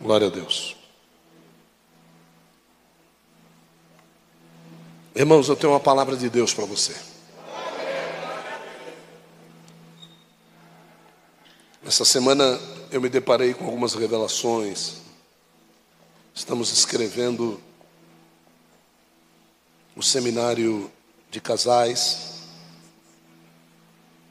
Glória 0.00 0.28
a 0.28 0.30
Deus. 0.30 0.74
Irmãos, 5.14 5.46
eu 5.46 5.56
tenho 5.56 5.74
uma 5.74 5.80
palavra 5.80 6.16
de 6.16 6.30
Deus 6.30 6.54
para 6.54 6.64
você. 6.64 6.96
Essa 11.84 12.06
semana 12.06 12.58
eu 12.90 12.98
me 12.98 13.10
deparei 13.10 13.52
com 13.52 13.66
algumas 13.66 13.92
revelações. 13.92 15.02
Estamos 16.34 16.72
escrevendo 16.72 17.60
o 19.94 20.02
seminário 20.02 20.90
de 21.30 21.42
casais 21.42 22.40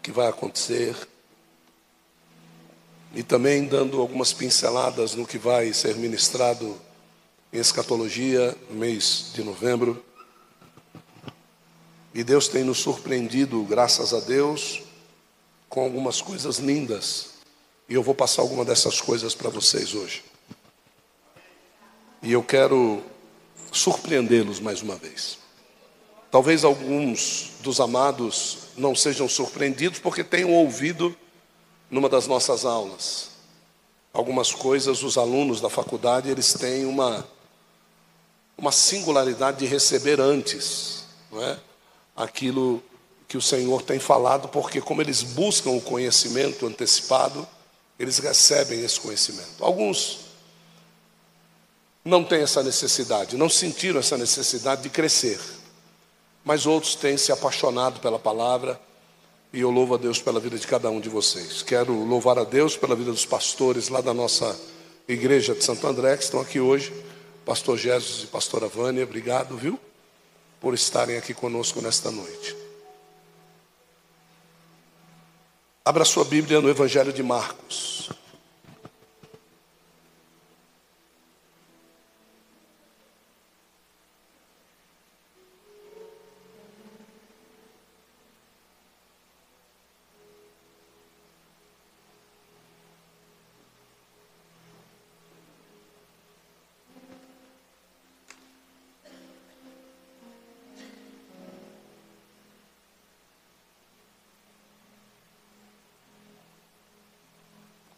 que 0.01 0.11
vai 0.11 0.27
acontecer 0.27 0.95
e 3.13 3.23
também 3.23 3.65
dando 3.65 3.99
algumas 3.99 4.33
pinceladas 4.33 5.15
no 5.15 5.25
que 5.25 5.37
vai 5.37 5.73
ser 5.73 5.95
ministrado 5.95 6.79
em 7.51 7.59
escatologia 7.59 8.55
mês 8.69 9.31
de 9.33 9.43
novembro. 9.43 10.03
E 12.13 12.23
Deus 12.23 12.47
tem 12.47 12.63
nos 12.63 12.79
surpreendido, 12.79 13.63
graças 13.63 14.13
a 14.13 14.19
Deus, 14.19 14.81
com 15.67 15.83
algumas 15.83 16.21
coisas 16.21 16.57
lindas. 16.57 17.29
E 17.87 17.93
eu 17.93 18.03
vou 18.03 18.13
passar 18.13 18.41
alguma 18.41 18.63
dessas 18.63 19.01
coisas 19.01 19.33
para 19.33 19.49
vocês 19.49 19.93
hoje. 19.93 20.23
E 22.21 22.31
eu 22.31 22.43
quero 22.43 23.01
surpreendê-los 23.71 24.59
mais 24.59 24.81
uma 24.81 24.95
vez. 24.95 25.39
Talvez 26.29 26.63
alguns 26.63 27.53
dos 27.61 27.79
amados 27.79 28.57
não 28.77 28.95
sejam 28.95 29.27
surpreendidos 29.27 29.99
porque 29.99 30.23
tenham 30.23 30.53
ouvido 30.53 31.15
numa 31.89 32.09
das 32.09 32.27
nossas 32.27 32.65
aulas. 32.65 33.29
Algumas 34.13 34.53
coisas 34.53 35.03
os 35.03 35.17
alunos 35.17 35.61
da 35.61 35.69
faculdade 35.69 36.29
eles 36.29 36.53
têm 36.53 36.85
uma 36.85 37.25
uma 38.57 38.71
singularidade 38.73 39.59
de 39.59 39.65
receber 39.65 40.19
antes, 40.19 41.05
não 41.31 41.41
é? 41.41 41.57
Aquilo 42.15 42.83
que 43.25 43.37
o 43.37 43.41
Senhor 43.41 43.81
tem 43.81 43.99
falado, 43.99 44.49
porque 44.49 44.81
como 44.81 45.01
eles 45.01 45.23
buscam 45.23 45.69
o 45.69 45.81
conhecimento 45.81 46.67
antecipado, 46.67 47.47
eles 47.97 48.17
recebem 48.17 48.83
esse 48.83 48.99
conhecimento. 48.99 49.63
Alguns 49.63 50.25
não 52.03 52.23
têm 52.23 52.41
essa 52.41 52.61
necessidade, 52.61 53.37
não 53.37 53.47
sentiram 53.47 53.99
essa 53.99 54.17
necessidade 54.17 54.81
de 54.81 54.89
crescer, 54.89 55.39
mas 56.43 56.65
outros 56.65 56.95
têm 56.95 57.17
se 57.17 57.31
apaixonado 57.31 57.99
pela 58.01 58.19
palavra 58.19 58.79
e 59.51 59.61
eu 59.61 59.71
louvo 59.71 59.95
a 59.95 59.97
Deus 59.97 60.21
pela 60.21 60.39
vida 60.39 60.57
de 60.57 60.67
cada 60.67 60.89
um 60.89 60.99
de 60.99 61.09
vocês. 61.09 61.63
Quero 61.63 61.93
louvar 62.05 62.37
a 62.37 62.43
Deus 62.43 62.77
pela 62.77 62.95
vida 62.95 63.11
dos 63.11 63.25
pastores 63.25 63.89
lá 63.89 64.01
da 64.01 64.13
nossa 64.13 64.59
igreja 65.07 65.55
de 65.55 65.63
Santo 65.63 65.87
André, 65.87 66.15
que 66.17 66.23
estão 66.23 66.39
aqui 66.39 66.59
hoje. 66.59 66.93
Pastor 67.45 67.77
Jesus 67.77 68.23
e 68.25 68.27
pastora 68.27 68.67
Vânia, 68.67 69.03
obrigado, 69.03 69.57
viu? 69.57 69.79
Por 70.61 70.73
estarem 70.73 71.17
aqui 71.17 71.33
conosco 71.33 71.81
nesta 71.81 72.11
noite. 72.11 72.55
Abra 75.83 76.05
sua 76.05 76.23
Bíblia 76.23 76.61
no 76.61 76.69
Evangelho 76.69 77.11
de 77.11 77.23
Marcos. 77.23 78.11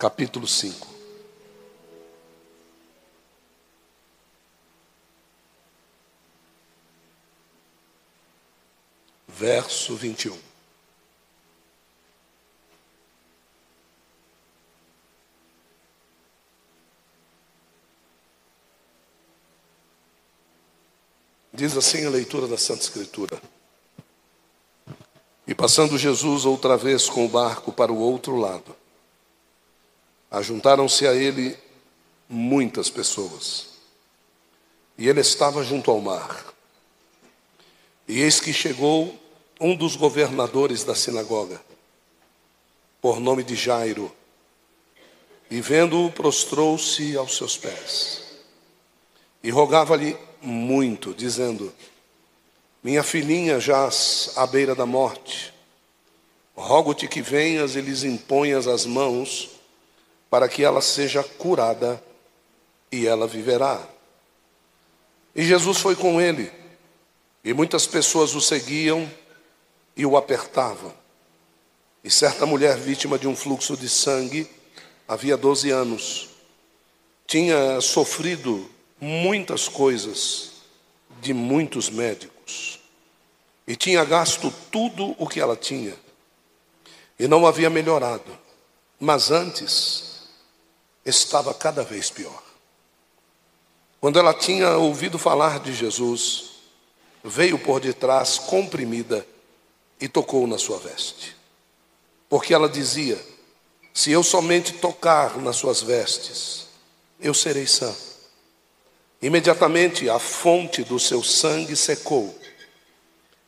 Capítulo 0.02 0.48
5. 0.48 0.88
Verso 9.28 9.96
21. 9.96 10.36
Diz 21.54 21.78
assim 21.78 22.08
a 22.08 22.10
leitura 22.10 22.48
da 22.48 22.58
Santa 22.58 22.82
Escritura. 22.82 23.40
E 25.46 25.54
passando 25.54 25.96
Jesus 25.96 26.44
outra 26.44 26.76
vez 26.76 27.08
com 27.08 27.24
o 27.24 27.30
barco 27.30 27.72
para 27.72 27.92
o 27.92 28.00
outro 28.00 28.36
lado, 28.38 28.81
Ajuntaram-se 30.32 31.06
a 31.06 31.14
ele 31.14 31.58
muitas 32.30 32.90
pessoas. 32.90 33.68
E 34.98 35.10
ele 35.10 35.20
estava 35.20 35.62
junto 35.62 35.92
ao 35.92 36.00
mar. 36.00 36.46
E 38.08 38.22
eis 38.22 38.40
que 38.40 38.54
chegou 38.54 39.14
um 39.60 39.76
dos 39.76 39.98
governadores 39.98 40.86
da 40.86 40.96
sinagoga, 40.96 41.62
por 43.02 43.20
nome 43.20 43.44
de 43.44 43.56
Jairo, 43.56 44.12
e 45.50 45.60
vendo-o, 45.60 46.10
prostrou-se 46.12 47.18
aos 47.18 47.36
seus 47.36 47.58
pés. 47.58 48.24
E 49.44 49.50
rogava-lhe 49.50 50.18
muito, 50.42 51.14
dizendo: 51.14 51.74
Minha 52.82 53.04
filhinha 53.04 53.60
jaz 53.60 54.32
à 54.38 54.48
beira 54.48 54.74
da 54.74 54.86
morte. 54.86 55.54
Rogo-te 56.56 57.08
que 57.08 57.22
venhas 57.22 57.76
e 57.76 57.82
lhes 57.82 58.04
imponhas 58.04 58.66
as 58.66 58.86
mãos 58.86 59.51
para 60.32 60.48
que 60.48 60.64
ela 60.64 60.82
seja 60.82 61.22
curada 61.22 62.02
e 62.90 63.06
ela 63.06 63.28
viverá. 63.28 63.86
E 65.36 65.44
Jesus 65.44 65.78
foi 65.78 65.96
com 65.96 66.22
ele, 66.22 66.50
e 67.44 67.54
muitas 67.54 67.86
pessoas 67.86 68.34
o 68.34 68.40
seguiam 68.40 69.12
e 69.96 70.06
o 70.06 70.16
apertavam. 70.16 70.94
E 72.02 72.10
certa 72.10 72.46
mulher 72.46 72.78
vítima 72.78 73.20
de 73.20 73.28
um 73.28 73.36
fluxo 73.36 73.76
de 73.76 73.90
sangue, 73.90 74.50
havia 75.06 75.36
12 75.36 75.70
anos, 75.70 76.30
tinha 77.28 77.80
sofrido 77.82 78.70
muitas 79.00 79.68
coisas 79.68 80.52
de 81.22 81.34
muitos 81.34 81.90
médicos 81.90 82.80
e 83.68 83.76
tinha 83.76 84.04
gasto 84.04 84.52
tudo 84.72 85.14
o 85.18 85.28
que 85.28 85.40
ela 85.40 85.56
tinha 85.56 85.96
e 87.20 87.28
não 87.28 87.46
havia 87.46 87.70
melhorado. 87.70 88.38
Mas 89.00 89.32
antes, 89.32 90.11
estava 91.06 91.54
cada 91.54 91.84
vez 91.84 92.10
pior. 92.10 92.42
Quando 94.00 94.18
ela 94.18 94.34
tinha 94.34 94.78
ouvido 94.78 95.20
falar 95.20 95.60
de 95.60 95.74
Jesus, 95.74 96.52
veio 97.24 97.60
por 97.60 97.80
detrás 97.80 98.38
comprimida 98.38 99.26
e 100.00 100.08
tocou 100.08 100.48
na 100.48 100.58
sua 100.58 100.80
veste. 100.80 101.36
Porque 102.28 102.54
ela 102.54 102.68
dizia: 102.68 103.24
Se 103.94 104.12
eu 104.12 104.24
somente 104.24 104.74
tocar 104.74 105.38
nas 105.38 105.58
suas 105.58 105.82
vestes, 105.82 106.68
eu 107.20 107.34
serei 107.34 107.68
sã. 107.68 107.94
Imediatamente 109.22 110.10
a 110.10 110.18
fonte 110.18 110.84
do 110.84 111.00
seu 111.00 111.24
sangue 111.24 111.76
secou, 111.76 112.36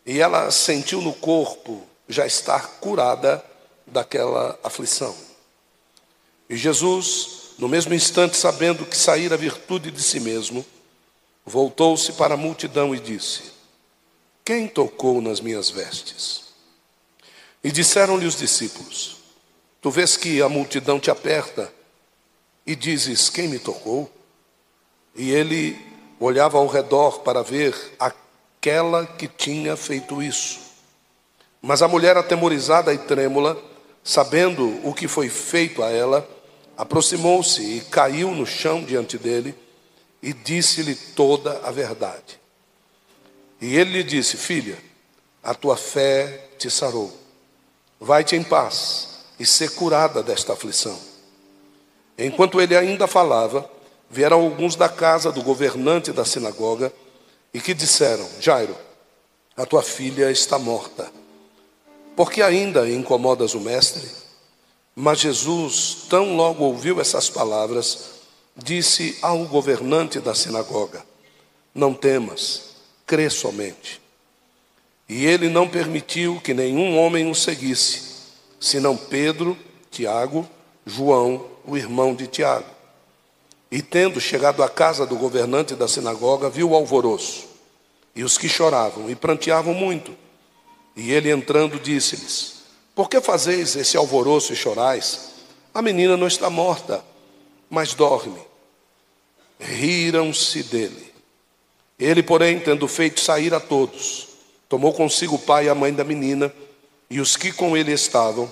e 0.06 0.19
ela 0.19 0.52
sentiu 0.52 1.02
no 1.02 1.13
corpo 1.13 1.81
já 2.08 2.28
estar 2.28 2.80
curada 2.80 3.44
daquela 3.88 4.59
aflição. 4.63 5.16
E 6.47 6.56
Jesus 6.56 7.43
no 7.57 7.67
mesmo 7.67 7.94
instante, 7.94 8.35
sabendo 8.38 8.85
que 8.85 8.97
saíra 8.97 9.35
a 9.35 9.38
virtude 9.38 9.91
de 9.91 10.01
si 10.01 10.19
mesmo, 10.19 10.65
voltou-se 11.45 12.13
para 12.13 12.33
a 12.33 12.38
multidão 12.38 12.94
e 12.94 13.00
disse: 13.00 13.44
Quem 14.44 14.67
tocou 14.67 15.21
nas 15.21 15.39
minhas 15.39 15.69
vestes? 15.69 16.44
E 17.63 17.71
disseram-lhe 17.71 18.25
os 18.25 18.35
discípulos: 18.35 19.17
Tu 19.81 19.89
vês 19.91 20.17
que 20.17 20.41
a 20.41 20.50
multidão 20.50 21.00
te 21.00 21.11
aperta 21.11 21.71
e 22.65 22.75
dizes: 22.75 23.29
Quem 23.29 23.47
me 23.47 23.59
tocou? 23.59 24.11
E 25.15 25.31
ele 25.31 25.79
olhava 26.19 26.57
ao 26.57 26.67
redor 26.67 27.19
para 27.19 27.44
ver 27.44 27.75
aquela 28.00 29.05
que 29.05 29.27
tinha 29.27 29.75
feito 29.75 30.21
isso. 30.23 30.59
Mas 31.61 31.81
a 31.81 31.88
mulher, 31.88 32.17
atemorizada 32.17 32.94
e 32.94 32.97
trêmula, 32.97 33.61
sabendo 34.03 34.79
o 34.83 34.94
que 34.94 35.07
foi 35.07 35.29
feito 35.29 35.83
a 35.83 35.89
ela, 35.89 36.27
aproximou-se 36.78 37.62
e 37.62 37.81
caiu 37.81 38.31
no 38.31 38.46
chão 38.46 38.84
diante 38.84 39.18
dele 39.18 39.56
e 40.22 40.34
disse-lhe 40.34 40.96
toda 40.96 41.60
a 41.64 41.72
verdade. 41.72 42.40
E 43.62 43.75
ele 43.78 43.92
lhe 43.92 44.04
disse: 44.04 44.38
Filha, 44.38 44.78
a 45.44 45.54
tua 45.54 45.78
fé 45.78 46.50
te 46.58 46.70
sarou. 46.70 47.12
Vai-te 48.00 48.36
em 48.36 48.44
paz 48.44 49.20
e 49.40 49.46
ser 49.46 49.72
curada 49.72 50.22
desta 50.24 50.54
aflição. 50.54 50.98
Enquanto 52.18 52.62
ele 52.62 52.75
ainda 52.75 53.08
falava, 53.08 53.70
vieram 54.10 54.42
alguns 54.42 54.75
da 54.75 54.88
casa 54.88 55.31
do 55.31 55.42
governante 55.42 56.12
da 56.12 56.25
sinagoga 56.25 56.92
e 57.54 57.60
que 57.60 57.74
disseram: 57.74 58.28
Jairo, 58.40 58.75
a 59.56 59.66
tua 59.66 59.84
filha 59.84 60.31
está 60.31 60.58
morta. 60.58 61.12
Porque 62.16 62.42
ainda 62.42 62.90
incomodas 62.90 63.54
o 63.54 63.60
mestre? 63.60 64.23
Mas 64.95 65.19
Jesus, 65.19 66.06
tão 66.10 66.36
logo 66.36 66.63
ouviu 66.63 67.01
essas 67.01 67.30
palavras, 67.30 68.12
disse 68.56 69.18
ao 69.22 69.45
governante 69.45 70.19
da 70.19 70.36
sinagoga: 70.36 71.04
Não 71.74 71.94
temas, 71.94 72.75
crê 73.06 73.30
somente. 73.30 74.01
E 75.10 75.25
ele 75.25 75.50
não 75.50 75.68
permitiu 75.68 76.40
que 76.42 76.54
nenhum 76.54 76.98
homem 76.98 77.30
o 77.30 77.36
seguisse, 77.36 78.01
senão 78.60 78.95
Pedro, 78.95 79.57
Tiago, 79.92 80.48
João, 80.86 81.46
o 81.66 81.75
irmão 81.75 82.16
de 82.16 82.28
Tiago. 82.28 82.69
E 83.72 83.81
tendo 83.81 84.22
chegado 84.22 84.62
à 84.62 84.69
casa 84.69 85.06
do 85.06 85.16
governante 85.16 85.75
da 85.75 85.88
sinagoga, 85.88 86.50
viu 86.50 86.69
o 86.69 86.75
alvoroço 86.75 87.54
e 88.16 88.24
os 88.24 88.38
que 88.38 88.48
choravam 88.48 89.10
e 89.10 89.16
pranteavam 89.16 89.74
muito. 89.74 90.16
E 90.96 91.12
ele 91.12 91.31
entrando 91.31 91.80
disse-lhes: 91.80 92.52
Por 92.95 93.10
que 93.10 93.19
fazeis 93.19 93.75
esse 93.75 93.98
alvoroço 93.98 94.54
e 94.54 94.56
chorais? 94.56 95.31
A 95.74 95.81
menina 95.81 96.16
não 96.16 96.28
está 96.28 96.50
morta, 96.50 97.04
mas 97.69 97.94
dorme. 97.94 98.40
Riram-se 99.60 100.63
dele. 100.63 101.12
Ele, 101.98 102.22
porém, 102.22 102.60
tendo 102.60 102.88
feito 102.88 103.19
sair 103.19 103.54
a 103.54 103.60
todos, 103.60 104.28
tomou 104.69 104.94
consigo 104.94 105.36
o 105.36 105.40
pai 105.40 105.66
e 105.66 105.69
a 105.69 105.75
mãe 105.75 105.94
da 105.94 106.04
menina 106.04 106.54
e 107.10 107.19
os 107.19 107.36
que 107.36 107.51
com 107.51 107.75
ele 107.78 107.92
estavam, 107.92 108.51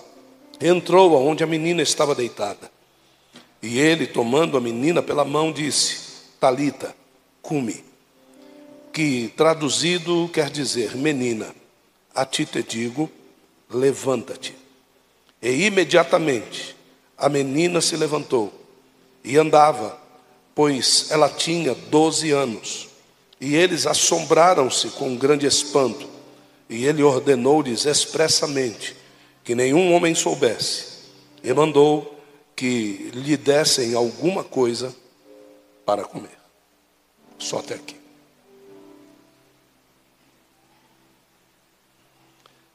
entrou 0.59 1.15
aonde 1.15 1.43
a 1.43 1.47
menina 1.47 1.81
estava 1.81 2.15
deitada. 2.15 2.71
E 3.61 3.79
ele, 3.79 4.07
tomando 4.07 4.57
a 4.57 4.61
menina 4.61 5.01
pela 5.01 5.25
mão, 5.25 5.51
disse: 5.51 5.97
Talita, 6.39 6.95
cume. 7.41 7.83
Que 8.91 9.31
traduzido 9.37 10.29
quer 10.33 10.49
dizer: 10.49 10.95
Menina, 10.95 11.53
a 12.13 12.25
ti 12.25 12.45
te 12.45 12.63
digo, 12.63 13.09
levanta-te. 13.71 14.55
E 15.41 15.65
imediatamente 15.65 16.75
a 17.17 17.29
menina 17.29 17.81
se 17.81 17.95
levantou 17.95 18.53
e 19.23 19.37
andava, 19.37 19.99
pois 20.53 21.09
ela 21.11 21.29
tinha 21.29 21.73
doze 21.73 22.31
anos. 22.31 22.89
E 23.39 23.55
eles 23.55 23.87
assombraram-se 23.87 24.89
com 24.89 25.09
um 25.09 25.17
grande 25.17 25.45
espanto. 25.45 26.07
E 26.69 26.85
ele 26.85 27.03
ordenou-lhes 27.03 27.85
expressamente 27.85 28.95
que 29.43 29.55
nenhum 29.55 29.93
homem 29.93 30.13
soubesse, 30.13 30.85
e 31.43 31.51
mandou 31.53 32.19
que 32.55 33.09
lhe 33.13 33.35
dessem 33.35 33.95
alguma 33.95 34.43
coisa 34.43 34.95
para 35.83 36.03
comer. 36.03 36.37
Só 37.39 37.57
até 37.57 37.73
aqui. 37.73 38.00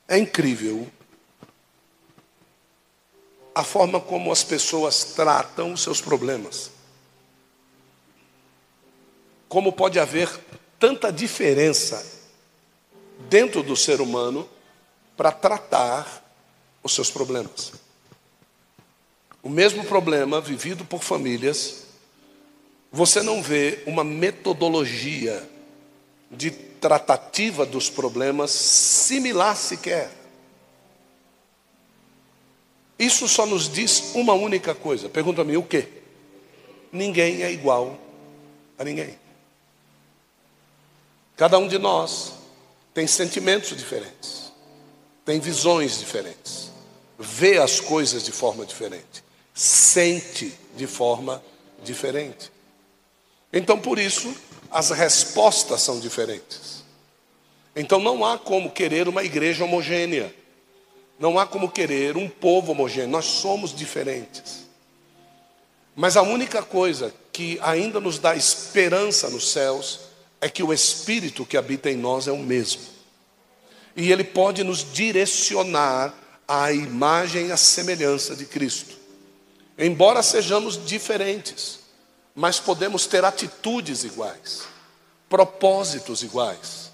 É 0.09 0.19
incrível 0.19 0.87
a 3.55 3.65
forma 3.65 4.01
como 4.01 4.31
as 4.31 4.45
pessoas 4.45 5.03
tratam 5.15 5.73
os 5.73 5.83
seus 5.83 6.01
problemas. 6.01 6.71
Como 9.49 9.73
pode 9.73 9.99
haver 9.99 10.29
tanta 10.79 11.11
diferença 11.11 12.05
dentro 13.29 13.63
do 13.63 13.75
ser 13.75 14.01
humano 14.01 14.49
para 15.17 15.33
tratar 15.33 16.23
os 16.83 16.95
seus 16.95 17.11
problemas. 17.11 17.73
O 19.43 19.49
mesmo 19.49 19.85
problema 19.85 20.41
vivido 20.41 20.85
por 20.85 21.03
famílias, 21.03 21.87
você 22.93 23.23
não 23.23 23.43
vê 23.43 23.83
uma 23.87 24.05
metodologia 24.05 25.49
de 26.31 26.51
tratativa 26.81 27.67
dos 27.67 27.91
problemas 27.91 28.51
similar 28.51 29.57
sequer. 29.57 30.11
Isso 32.99 33.29
só 33.29 33.45
nos 33.45 33.69
diz 33.69 34.15
uma 34.15 34.33
única 34.33 34.75
coisa. 34.75 35.09
Pergunta-me 35.09 35.57
o 35.57 35.63
quê? 35.63 35.89
Ninguém 36.91 37.43
é 37.43 37.53
igual 37.53 37.99
a 38.79 38.85
ninguém. 38.85 39.19
Cada 41.37 41.59
um 41.59 41.69
de 41.69 41.79
nós 41.79 42.33
tem 42.95 43.07
sentimentos 43.07 43.77
diferentes, 43.77 44.51
tem 45.25 45.39
visões 45.39 45.99
diferentes, 45.99 46.73
vê 47.19 47.59
as 47.59 47.79
coisas 47.79 48.25
de 48.25 48.33
forma 48.33 48.65
diferente, 48.65 49.23
sente 49.53 50.55
de 50.75 50.87
forma 50.87 51.43
diferente. 51.85 52.51
Então, 53.53 53.79
por 53.79 53.99
isso, 53.99 54.35
as 54.77 54.91
respostas 54.91 55.81
são 55.81 55.99
diferentes. 55.99 56.85
Então, 57.75 57.99
não 57.99 58.23
há 58.27 58.37
como 58.37 58.71
querer 58.71 59.09
uma 59.09 59.25
igreja 59.25 59.65
homogênea, 59.65 60.35
não 61.19 61.39
há 61.39 61.47
como 61.47 61.71
querer 61.71 62.15
um 62.15 62.29
povo 62.29 62.73
homogêneo, 62.73 63.09
nós 63.09 63.25
somos 63.25 63.75
diferentes. 63.75 64.67
Mas 65.95 66.15
a 66.15 66.21
única 66.21 66.63
coisa 66.63 67.11
que 67.33 67.59
ainda 67.63 68.01
nos 68.01 68.19
dá 68.19 68.37
esperança 68.37 69.31
nos 69.31 69.51
céus 69.51 70.01
é 70.43 70.49
que 70.51 70.63
o 70.63 70.75
Espírito 70.75 71.47
que 71.47 71.57
habita 71.57 71.91
em 71.91 71.97
nós 71.97 72.29
é 72.29 72.33
o 72.33 72.37
mesmo. 72.37 72.83
E 73.97 74.13
ele 74.13 74.25
pode 74.25 74.63
nos 74.63 74.85
direcionar 74.93 76.13
à 76.47 76.71
imagem 76.71 77.47
e 77.47 77.53
à 77.53 77.57
semelhança 77.57 78.37
de 78.37 78.45
Cristo. 78.45 78.95
Embora 79.79 80.23
sejamos 80.23 80.85
diferentes, 80.85 81.86
mas 82.37 82.61
podemos 82.61 83.07
ter 83.07 83.25
atitudes 83.25 84.05
iguais, 84.05 84.65
propósitos 85.27 86.23
iguais. 86.23 86.93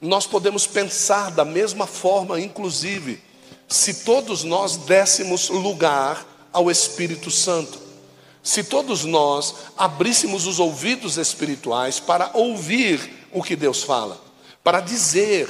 Nós 0.00 0.26
podemos 0.26 0.66
pensar 0.66 1.30
da 1.30 1.44
mesma 1.44 1.86
forma, 1.86 2.40
inclusive, 2.40 3.22
se 3.68 4.02
todos 4.02 4.42
nós 4.42 4.78
dessemos 4.78 5.50
lugar 5.50 6.26
ao 6.50 6.70
Espírito 6.70 7.30
Santo. 7.30 7.78
Se 8.42 8.64
todos 8.64 9.04
nós 9.04 9.54
abríssemos 9.76 10.46
os 10.46 10.58
ouvidos 10.58 11.18
espirituais 11.18 12.00
para 12.00 12.30
ouvir 12.32 13.28
o 13.30 13.42
que 13.42 13.54
Deus 13.54 13.82
fala, 13.82 14.18
para 14.64 14.80
dizer 14.80 15.46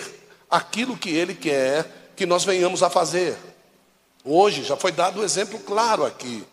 aquilo 0.51 0.97
que 0.97 1.11
Ele 1.11 1.37
quer 1.37 2.11
que 2.17 2.27
nós 2.27 2.45
venhamos 2.45 2.83
a 2.83 2.91
fazer. 2.91 3.39
Hoje 4.25 4.65
já 4.65 4.77
foi 4.77 4.91
dado 4.91 5.19
o 5.19 5.23
um 5.23 5.25
exemplo 5.25 5.59
claro 5.61 6.05
aqui. 6.05 6.45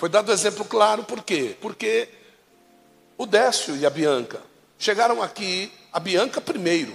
Foi 0.00 0.08
dado 0.08 0.32
exemplo 0.32 0.64
claro 0.64 1.04
por 1.04 1.22
quê? 1.22 1.54
Porque 1.60 2.08
o 3.18 3.26
Décio 3.26 3.76
e 3.76 3.84
a 3.84 3.90
Bianca 3.90 4.40
chegaram 4.78 5.22
aqui, 5.22 5.70
a 5.92 6.00
Bianca 6.00 6.40
primeiro. 6.40 6.94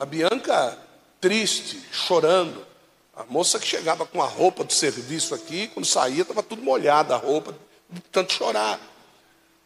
A 0.00 0.06
Bianca 0.06 0.78
triste, 1.20 1.78
chorando. 1.92 2.66
A 3.14 3.22
moça 3.24 3.58
que 3.58 3.66
chegava 3.66 4.06
com 4.06 4.22
a 4.22 4.26
roupa 4.26 4.64
do 4.64 4.72
serviço 4.72 5.34
aqui, 5.34 5.68
quando 5.68 5.84
saía, 5.84 6.22
estava 6.22 6.42
tudo 6.42 6.62
molhada 6.62 7.14
a 7.14 7.18
roupa, 7.18 7.54
de 7.90 8.00
tanto 8.00 8.32
chorar. 8.32 8.80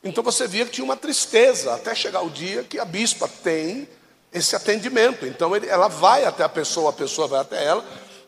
Então 0.03 0.25
você 0.25 0.49
via 0.49 0.65
que 0.65 0.73
tinha 0.73 0.85
uma 0.85 0.97
tristeza, 0.97 1.73
até 1.73 1.95
chegar 1.95 2.23
o 2.23 2.31
dia 2.31 2.65
que 2.65 2.81
a 2.81 2.85
bispa 2.85 3.29
tem 3.29 3.89
esse 4.33 4.57
atendimento. 4.57 5.25
Então 5.25 5.55
ele, 5.55 5.69
ela 5.69 5.87
vai 5.87 6.25
até 6.25 6.43
a 6.43 6.49
pessoa, 6.49 6.91
a 6.91 6.95
pessoa 6.95 7.29
vai 7.29 7.43
até 7.43 7.65
ela, 7.65 7.85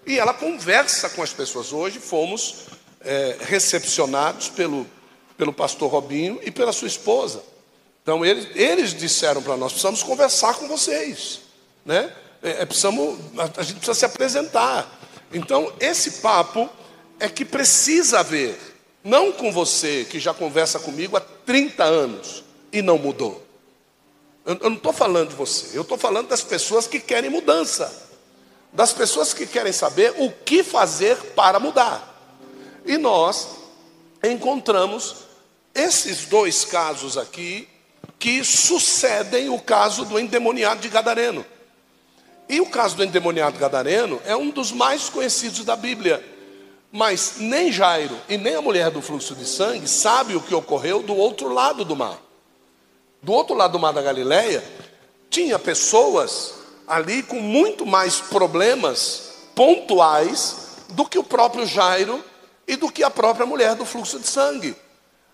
e 0.06 0.16
ela 0.16 0.32
conversa 0.32 1.10
com 1.10 1.24
as 1.24 1.32
pessoas. 1.32 1.72
Hoje 1.72 1.98
fomos 1.98 2.66
é, 3.04 3.36
recepcionados 3.40 4.48
pelo, 4.48 4.86
pelo 5.36 5.52
pastor 5.52 5.90
Robinho 5.90 6.40
e 6.42 6.50
pela 6.50 6.72
sua 6.72 6.88
esposa. 6.88 7.42
Então 8.02 8.24
eles, 8.24 8.48
eles 8.54 8.94
disseram 8.94 9.42
para 9.42 9.56
nós: 9.56 9.72
precisamos 9.72 10.02
conversar 10.02 10.54
com 10.54 10.66
vocês, 10.68 11.40
né? 11.84 12.12
É, 12.42 12.62
é, 12.62 12.66
precisamos, 12.66 13.18
a 13.56 13.62
gente 13.62 13.76
precisa 13.76 13.94
se 13.94 14.04
apresentar. 14.04 15.00
Então 15.32 15.72
esse 15.78 16.12
papo 16.22 16.68
é 17.20 17.28
que 17.28 17.44
precisa 17.44 18.20
haver, 18.20 18.58
não 19.04 19.30
com 19.30 19.52
você 19.52 20.04
que 20.08 20.18
já 20.18 20.34
conversa 20.34 20.78
comigo 20.80 21.16
há 21.16 21.20
30 21.20 21.84
anos 21.84 22.42
e 22.72 22.82
não 22.82 22.98
mudou. 22.98 23.46
Eu, 24.44 24.58
eu 24.60 24.70
não 24.70 24.76
estou 24.76 24.92
falando 24.92 25.28
de 25.28 25.36
você, 25.36 25.76
eu 25.76 25.82
estou 25.82 25.96
falando 25.96 26.28
das 26.28 26.42
pessoas 26.42 26.88
que 26.88 26.98
querem 26.98 27.30
mudança, 27.30 28.10
das 28.72 28.92
pessoas 28.92 29.32
que 29.32 29.46
querem 29.46 29.72
saber 29.72 30.12
o 30.18 30.32
que 30.44 30.64
fazer 30.64 31.16
para 31.36 31.60
mudar. 31.60 32.11
E 32.84 32.98
nós 32.98 33.48
encontramos 34.22 35.16
esses 35.74 36.26
dois 36.26 36.64
casos 36.64 37.16
aqui 37.16 37.68
que 38.18 38.44
sucedem 38.44 39.48
o 39.48 39.58
caso 39.58 40.04
do 40.04 40.18
endemoniado 40.18 40.80
de 40.80 40.88
Gadareno. 40.88 41.44
E 42.48 42.60
o 42.60 42.66
caso 42.66 42.96
do 42.96 43.04
endemoniado 43.04 43.58
gadareno 43.58 44.20
é 44.26 44.36
um 44.36 44.50
dos 44.50 44.72
mais 44.72 45.08
conhecidos 45.08 45.64
da 45.64 45.74
Bíblia. 45.74 46.22
Mas 46.90 47.36
nem 47.38 47.72
Jairo 47.72 48.14
e 48.28 48.36
nem 48.36 48.54
a 48.54 48.60
mulher 48.60 48.90
do 48.90 49.00
fluxo 49.00 49.34
de 49.34 49.46
sangue 49.46 49.88
sabe 49.88 50.36
o 50.36 50.40
que 50.40 50.54
ocorreu 50.54 51.02
do 51.02 51.16
outro 51.16 51.48
lado 51.48 51.84
do 51.84 51.96
mar. 51.96 52.20
Do 53.22 53.32
outro 53.32 53.56
lado 53.56 53.72
do 53.72 53.78
mar 53.78 53.92
da 53.92 54.02
Galileia, 54.02 54.62
tinha 55.30 55.58
pessoas 55.58 56.52
ali 56.86 57.22
com 57.22 57.40
muito 57.40 57.86
mais 57.86 58.20
problemas 58.20 59.30
pontuais 59.54 60.76
do 60.90 61.06
que 61.06 61.18
o 61.18 61.24
próprio 61.24 61.64
Jairo 61.64 62.22
e 62.66 62.76
do 62.76 62.90
que 62.90 63.02
a 63.02 63.10
própria 63.10 63.46
mulher 63.46 63.74
do 63.74 63.84
fluxo 63.84 64.18
de 64.18 64.26
sangue. 64.26 64.74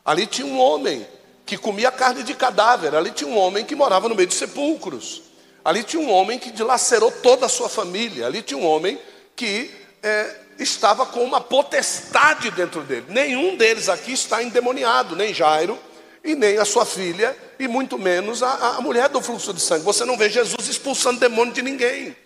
Ali 0.05 0.27
tinha 0.27 0.47
um 0.47 0.59
homem 0.59 1.07
que 1.45 1.57
comia 1.57 1.91
carne 1.91 2.23
de 2.23 2.35
cadáver. 2.35 2.95
Ali 2.95 3.11
tinha 3.11 3.29
um 3.29 3.37
homem 3.37 3.65
que 3.65 3.75
morava 3.75 4.09
no 4.09 4.15
meio 4.15 4.29
de 4.29 4.35
sepulcros. 4.35 5.23
Ali 5.65 5.83
tinha 5.83 6.03
um 6.03 6.11
homem 6.11 6.39
que 6.39 6.51
dilacerou 6.51 7.11
toda 7.11 7.47
a 7.47 7.49
sua 7.49 7.69
família. 7.69 8.27
Ali 8.27 8.43
tinha 8.43 8.59
um 8.59 8.67
homem 8.67 8.99
que 9.37 9.71
é, 10.03 10.35
estava 10.59 11.07
com 11.07 11.23
uma 11.23 11.41
potestade 11.41 12.51
dentro 12.51 12.83
dele. 12.83 13.07
Nenhum 13.09 13.57
deles 13.57 13.89
aqui 13.89 14.13
está 14.13 14.43
endemoniado, 14.43 15.15
nem 15.15 15.33
Jairo, 15.33 15.79
e 16.25 16.35
nem 16.35 16.59
a 16.59 16.65
sua 16.65 16.85
filha, 16.85 17.37
e 17.59 17.69
muito 17.69 17.99
menos 17.99 18.43
a, 18.43 18.77
a 18.77 18.81
mulher 18.81 19.09
do 19.09 19.21
fluxo 19.21 19.53
de 19.53 19.61
sangue. 19.61 19.85
Você 19.85 20.05
não 20.05 20.17
vê 20.17 20.29
Jesus 20.29 20.69
expulsando 20.69 21.21
demônio 21.21 21.53
de 21.53 21.63
ninguém. 21.63 22.17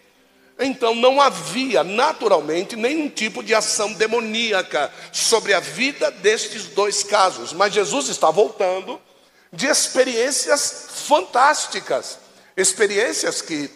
Então 0.65 0.95
não 0.95 1.21
havia 1.21 1.83
naturalmente 1.83 2.77
nenhum 2.77 3.09
tipo 3.09 3.43
de 3.43 3.53
ação 3.53 3.93
demoníaca 3.93 4.93
sobre 5.11 5.53
a 5.53 5.59
vida 5.59 6.11
destes 6.11 6.67
dois 6.67 7.03
casos. 7.03 7.53
Mas 7.53 7.75
Jesus 7.75 8.09
está 8.09 8.31
voltando 8.31 9.01
de 9.53 9.67
experiências 9.67 10.87
fantásticas, 11.07 12.19
experiências 12.57 13.43
que 13.43 13.69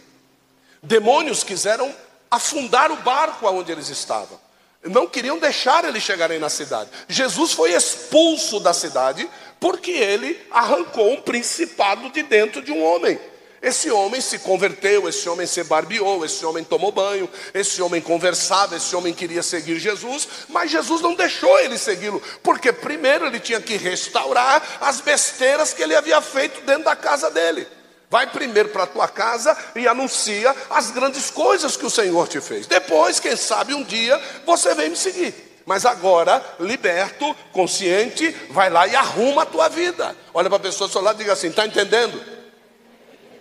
demônios 0.80 1.42
quiseram 1.42 1.92
afundar 2.30 2.92
o 2.92 2.96
barco 2.96 3.46
aonde 3.46 3.72
eles 3.72 3.88
estavam. 3.88 4.40
Não 4.84 5.08
queriam 5.08 5.38
deixar 5.38 5.84
eles 5.84 6.04
chegarem 6.04 6.38
na 6.38 6.48
cidade. 6.48 6.90
Jesus 7.08 7.52
foi 7.52 7.72
expulso 7.72 8.60
da 8.60 8.72
cidade 8.72 9.28
porque 9.58 9.90
ele 9.90 10.40
arrancou 10.50 11.12
um 11.12 11.20
principado 11.20 12.10
de 12.10 12.22
dentro 12.22 12.62
de 12.62 12.70
um 12.70 12.84
homem. 12.84 13.18
Esse 13.66 13.90
homem 13.90 14.20
se 14.20 14.38
converteu, 14.38 15.08
esse 15.08 15.28
homem 15.28 15.44
se 15.44 15.64
barbeou, 15.64 16.24
esse 16.24 16.46
homem 16.46 16.62
tomou 16.62 16.92
banho, 16.92 17.28
esse 17.52 17.82
homem 17.82 18.00
conversava, 18.00 18.76
esse 18.76 18.94
homem 18.94 19.12
queria 19.12 19.42
seguir 19.42 19.80
Jesus, 19.80 20.28
mas 20.48 20.70
Jesus 20.70 21.00
não 21.00 21.16
deixou 21.16 21.58
ele 21.58 21.76
segui-lo, 21.76 22.22
porque 22.44 22.72
primeiro 22.72 23.26
ele 23.26 23.40
tinha 23.40 23.60
que 23.60 23.76
restaurar 23.76 24.62
as 24.80 25.00
besteiras 25.00 25.72
que 25.72 25.82
ele 25.82 25.96
havia 25.96 26.20
feito 26.20 26.60
dentro 26.60 26.84
da 26.84 26.94
casa 26.94 27.28
dele. 27.28 27.66
Vai 28.08 28.28
primeiro 28.28 28.68
para 28.68 28.84
a 28.84 28.86
tua 28.86 29.08
casa 29.08 29.58
e 29.74 29.88
anuncia 29.88 30.54
as 30.70 30.92
grandes 30.92 31.28
coisas 31.28 31.76
que 31.76 31.86
o 31.86 31.90
Senhor 31.90 32.28
te 32.28 32.40
fez. 32.40 32.68
Depois, 32.68 33.18
quem 33.18 33.34
sabe 33.34 33.74
um 33.74 33.82
dia 33.82 34.16
você 34.46 34.76
vem 34.76 34.90
me 34.90 34.96
seguir. 34.96 35.34
Mas 35.66 35.84
agora, 35.84 36.40
liberto, 36.60 37.34
consciente, 37.50 38.30
vai 38.50 38.70
lá 38.70 38.86
e 38.86 38.94
arruma 38.94 39.42
a 39.42 39.46
tua 39.46 39.68
vida. 39.68 40.16
Olha 40.32 40.48
para 40.48 40.58
a 40.58 40.60
pessoa 40.60 40.86
do 40.86 40.92
seu 40.92 41.02
lado 41.02 41.16
e 41.16 41.24
diga 41.24 41.32
assim: 41.32 41.48
está 41.48 41.66
entendendo? 41.66 42.35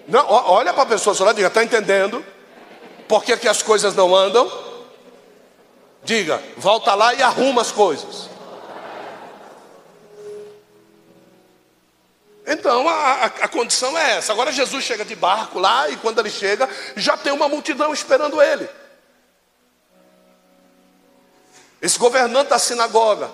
Não, 0.07 0.25
olha 0.29 0.73
para 0.73 0.83
a 0.83 0.87
pessoa 0.87 1.33
diga: 1.33 1.47
está 1.47 1.63
entendendo? 1.63 2.23
Por 3.07 3.23
que, 3.23 3.37
que 3.37 3.47
as 3.47 3.61
coisas 3.61 3.95
não 3.95 4.15
andam? 4.15 4.49
Diga, 6.03 6.41
volta 6.57 6.93
lá 6.93 7.13
e 7.13 7.21
arruma 7.21 7.61
as 7.61 7.71
coisas. 7.71 8.29
Então 12.45 12.87
a, 12.87 12.93
a, 12.93 13.25
a, 13.25 13.47
condição 13.47 13.97
é 13.97 14.17
essa. 14.17 14.31
Agora 14.31 14.51
Jesus 14.51 14.83
chega 14.83 15.03
de 15.03 15.15
barco 15.15 15.57
lá 15.57 15.89
e 15.89 15.97
quando 15.97 16.19
ele 16.19 16.29
chega, 16.29 16.69
já 16.95 17.17
tem 17.17 17.33
uma 17.33 17.49
multidão 17.49 17.91
esperando 17.91 18.39
ele. 18.39 18.69
Esse 21.81 21.97
governante 21.97 22.49
da 22.51 22.59
sinagoga, 22.59 23.31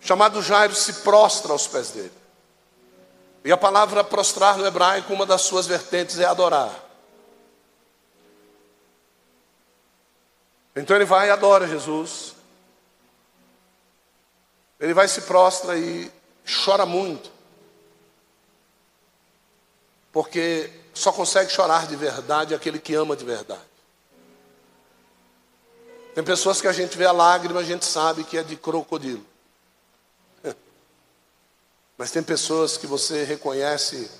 chamado 0.00 0.42
Jairo, 0.42 0.74
se 0.74 0.94
prostra 0.94 1.52
aos 1.52 1.66
pés 1.66 1.90
dele. 1.90 2.23
E 3.44 3.52
a 3.52 3.56
palavra 3.58 4.02
prostrar 4.02 4.56
no 4.56 4.66
hebraico, 4.66 5.12
uma 5.12 5.26
das 5.26 5.42
suas 5.42 5.66
vertentes 5.66 6.18
é 6.18 6.24
adorar. 6.24 6.82
Então 10.74 10.96
ele 10.96 11.04
vai 11.04 11.28
e 11.28 11.30
adora 11.30 11.68
Jesus. 11.68 12.34
Ele 14.80 14.94
vai 14.94 15.06
se 15.06 15.20
prostra 15.22 15.76
e 15.76 16.10
chora 16.64 16.86
muito. 16.86 17.30
Porque 20.10 20.70
só 20.94 21.12
consegue 21.12 21.50
chorar 21.50 21.86
de 21.86 21.96
verdade 21.96 22.54
aquele 22.54 22.78
que 22.78 22.94
ama 22.94 23.14
de 23.14 23.24
verdade. 23.24 23.60
Tem 26.14 26.24
pessoas 26.24 26.60
que 26.60 26.68
a 26.68 26.72
gente 26.72 26.96
vê 26.96 27.04
a 27.04 27.12
lágrima, 27.12 27.60
a 27.60 27.64
gente 27.64 27.84
sabe 27.84 28.24
que 28.24 28.38
é 28.38 28.42
de 28.42 28.56
crocodilo. 28.56 29.33
Mas 31.96 32.10
tem 32.10 32.22
pessoas 32.22 32.76
que 32.76 32.86
você 32.86 33.24
reconhece 33.24 34.10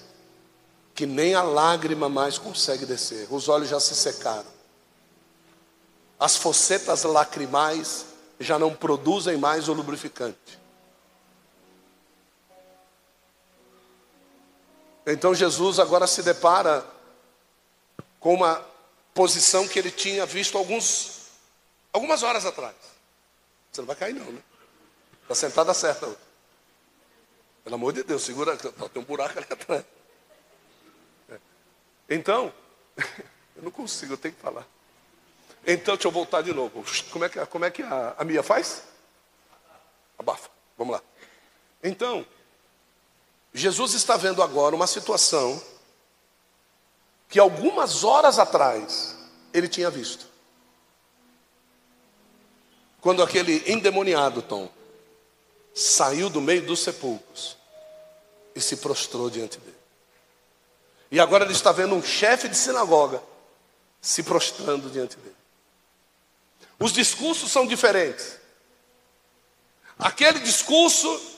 que 0.94 1.06
nem 1.06 1.34
a 1.34 1.42
lágrima 1.42 2.08
mais 2.08 2.38
consegue 2.38 2.86
descer, 2.86 3.26
os 3.30 3.48
olhos 3.48 3.68
já 3.68 3.80
se 3.80 3.94
secaram. 3.96 4.54
As 6.18 6.36
focetas 6.36 7.02
lacrimais 7.02 8.06
já 8.38 8.58
não 8.58 8.72
produzem 8.74 9.36
mais 9.36 9.68
o 9.68 9.72
lubrificante. 9.72 10.58
Então 15.06 15.34
Jesus 15.34 15.78
agora 15.78 16.06
se 16.06 16.22
depara 16.22 16.86
com 18.20 18.34
uma 18.34 18.64
posição 19.12 19.68
que 19.68 19.78
ele 19.78 19.90
tinha 19.90 20.24
visto 20.24 20.56
alguns, 20.56 21.26
algumas 21.92 22.22
horas 22.22 22.46
atrás. 22.46 22.74
Você 23.70 23.80
não 23.80 23.86
vai 23.86 23.96
cair 23.96 24.14
não, 24.14 24.30
né? 24.32 24.40
Está 25.22 25.34
sentada 25.34 25.74
certa. 25.74 26.23
Pelo 27.64 27.76
amor 27.76 27.94
de 27.94 28.02
Deus, 28.02 28.22
segura, 28.22 28.56
tem 28.56 29.02
um 29.02 29.04
buraco 29.04 29.38
ali 29.38 29.46
atrás. 29.50 29.84
É. 31.30 31.38
Então, 32.10 32.52
eu 33.56 33.62
não 33.62 33.70
consigo, 33.70 34.12
eu 34.12 34.18
tenho 34.18 34.34
que 34.34 34.40
falar. 34.40 34.66
Então, 35.66 35.94
deixa 35.94 36.06
eu 36.06 36.12
voltar 36.12 36.42
de 36.42 36.52
novo. 36.52 36.84
Como 37.10 37.24
é 37.24 37.28
que, 37.30 37.46
como 37.46 37.64
é 37.64 37.70
que 37.70 37.82
a, 37.82 38.14
a 38.18 38.24
Mia 38.24 38.42
faz? 38.42 38.82
Abafa. 40.18 40.50
Vamos 40.76 40.92
lá. 40.92 41.02
Então, 41.82 42.26
Jesus 43.52 43.94
está 43.94 44.16
vendo 44.16 44.42
agora 44.42 44.76
uma 44.76 44.86
situação 44.86 45.62
que 47.28 47.38
algumas 47.38 48.04
horas 48.04 48.38
atrás 48.38 49.16
ele 49.52 49.68
tinha 49.68 49.90
visto. 49.90 50.26
Quando 53.00 53.22
aquele 53.22 53.62
endemoniado 53.70 54.42
Tom 54.42 54.70
saiu 55.74 56.30
do 56.30 56.40
meio 56.40 56.62
dos 56.62 56.80
sepulcros 56.80 57.56
e 58.54 58.60
se 58.60 58.76
prostrou 58.76 59.28
diante 59.28 59.58
dele. 59.58 59.76
E 61.10 61.18
agora 61.18 61.44
ele 61.44 61.52
está 61.52 61.72
vendo 61.72 61.94
um 61.94 62.02
chefe 62.02 62.48
de 62.48 62.56
sinagoga 62.56 63.22
se 64.00 64.22
prostrando 64.22 64.90
diante 64.90 65.16
dele. 65.16 65.34
Os 66.78 66.92
discursos 66.92 67.50
são 67.50 67.66
diferentes. 67.66 68.38
Aquele 69.98 70.40
discurso 70.40 71.34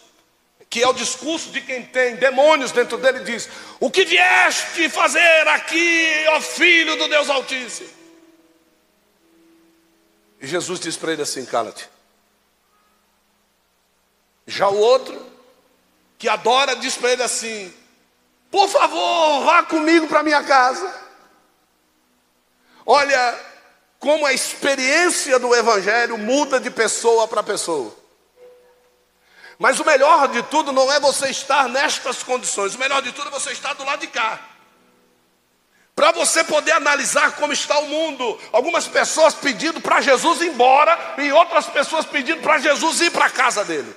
que 0.68 0.82
é 0.82 0.88
o 0.88 0.92
discurso 0.92 1.50
de 1.50 1.60
quem 1.60 1.84
tem 1.86 2.16
demônios 2.16 2.72
dentro 2.72 2.98
dele, 2.98 3.20
diz: 3.20 3.48
O 3.80 3.90
que 3.90 4.04
vieste 4.04 4.88
fazer 4.88 5.48
aqui, 5.48 6.24
ó 6.28 6.40
filho 6.40 6.96
do 6.96 7.08
Deus 7.08 7.30
Altíssimo? 7.30 7.88
E 10.40 10.46
Jesus 10.46 10.80
diz 10.80 10.96
para 10.96 11.12
ele 11.12 11.22
assim: 11.22 11.44
Cala-te. 11.44 11.88
Já 14.46 14.68
o 14.68 14.78
outro, 14.78 15.24
que 16.18 16.28
adora, 16.28 16.76
diz 16.76 16.96
para 16.96 17.12
ele 17.12 17.22
assim: 17.22 17.72
Por 18.50 18.68
favor, 18.68 19.44
vá 19.44 19.62
comigo 19.64 20.06
para 20.06 20.22
minha 20.22 20.42
casa. 20.44 21.06
Olha 22.84 23.40
como 23.98 24.24
a 24.24 24.32
experiência 24.32 25.38
do 25.38 25.54
Evangelho 25.54 26.16
muda 26.16 26.60
de 26.60 26.70
pessoa 26.70 27.26
para 27.26 27.42
pessoa. 27.42 27.94
Mas 29.58 29.80
o 29.80 29.84
melhor 29.84 30.28
de 30.28 30.42
tudo 30.44 30.70
não 30.70 30.92
é 30.92 31.00
você 31.00 31.28
estar 31.28 31.68
nestas 31.68 32.22
condições, 32.22 32.74
o 32.74 32.78
melhor 32.78 33.02
de 33.02 33.10
tudo 33.12 33.28
é 33.28 33.30
você 33.30 33.52
estar 33.52 33.74
do 33.74 33.84
lado 33.84 34.00
de 34.00 34.06
cá. 34.06 34.38
Para 35.96 36.12
você 36.12 36.44
poder 36.44 36.72
analisar 36.72 37.32
como 37.36 37.54
está 37.54 37.78
o 37.78 37.88
mundo. 37.88 38.38
Algumas 38.52 38.86
pessoas 38.86 39.32
pedindo 39.32 39.80
para 39.80 40.02
Jesus 40.02 40.42
ir 40.42 40.48
embora 40.48 41.14
e 41.16 41.32
outras 41.32 41.66
pessoas 41.68 42.04
pedindo 42.04 42.42
para 42.42 42.58
Jesus 42.58 43.00
ir 43.00 43.10
para 43.10 43.24
a 43.24 43.30
casa 43.30 43.64
dele. 43.64 43.96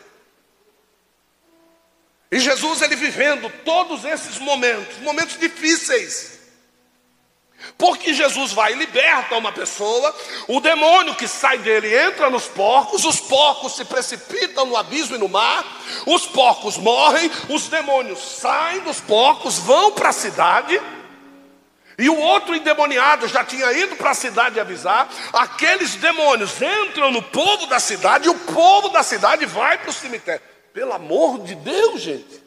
E 2.31 2.39
Jesus 2.39 2.81
ele 2.81 2.95
vivendo 2.95 3.51
todos 3.65 4.05
esses 4.05 4.37
momentos, 4.37 4.97
momentos 4.99 5.37
difíceis. 5.37 6.39
Porque 7.77 8.13
Jesus 8.13 8.51
vai 8.53 8.73
e 8.73 8.77
liberta 8.77 9.35
uma 9.35 9.51
pessoa, 9.51 10.15
o 10.47 10.61
demônio 10.61 11.15
que 11.15 11.27
sai 11.27 11.57
dele 11.57 11.93
entra 11.93 12.29
nos 12.29 12.45
porcos, 12.45 13.03
os 13.03 13.19
porcos 13.19 13.75
se 13.75 13.83
precipitam 13.83 14.65
no 14.65 14.77
abismo 14.77 15.15
e 15.15 15.19
no 15.19 15.27
mar, 15.27 15.65
os 16.05 16.25
porcos 16.25 16.77
morrem, 16.77 17.29
os 17.49 17.67
demônios 17.67 18.19
saem 18.19 18.79
dos 18.81 19.01
porcos, 19.01 19.57
vão 19.59 19.91
para 19.91 20.09
a 20.09 20.13
cidade, 20.13 20.79
e 21.97 22.09
o 22.09 22.17
outro 22.17 22.55
endemoniado 22.55 23.27
já 23.27 23.43
tinha 23.43 23.73
ido 23.73 23.97
para 23.97 24.11
a 24.11 24.15
cidade 24.15 24.57
avisar, 24.59 25.09
aqueles 25.33 25.95
demônios 25.95 26.53
entram 26.61 27.11
no 27.11 27.21
povo 27.21 27.65
da 27.67 27.79
cidade, 27.79 28.27
e 28.27 28.29
o 28.29 28.39
povo 28.39 28.87
da 28.89 29.03
cidade 29.03 29.45
vai 29.45 29.77
para 29.77 29.89
o 29.89 29.93
cemitério. 29.93 30.41
Pelo 30.79 30.93
amor 30.93 31.43
de 31.43 31.55
Deus, 31.55 32.01
gente. 32.01 32.41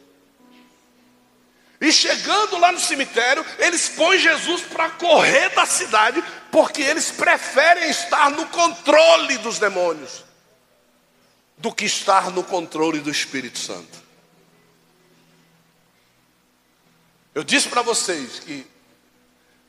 E 1.79 1.93
chegando 1.93 2.57
lá 2.57 2.71
no 2.71 2.79
cemitério, 2.79 3.45
eles 3.59 3.89
põem 3.89 4.17
Jesus 4.17 4.63
para 4.63 4.89
correr 4.89 5.49
da 5.49 5.67
cidade, 5.67 6.19
porque 6.51 6.81
eles 6.81 7.11
preferem 7.11 7.91
estar 7.91 8.31
no 8.31 8.47
controle 8.47 9.37
dos 9.37 9.59
demônios 9.59 10.23
do 11.59 11.71
que 11.71 11.85
estar 11.85 12.31
no 12.31 12.43
controle 12.43 13.01
do 13.01 13.11
Espírito 13.11 13.59
Santo. 13.59 14.01
Eu 17.35 17.43
disse 17.43 17.69
para 17.69 17.83
vocês 17.83 18.39
que 18.39 18.65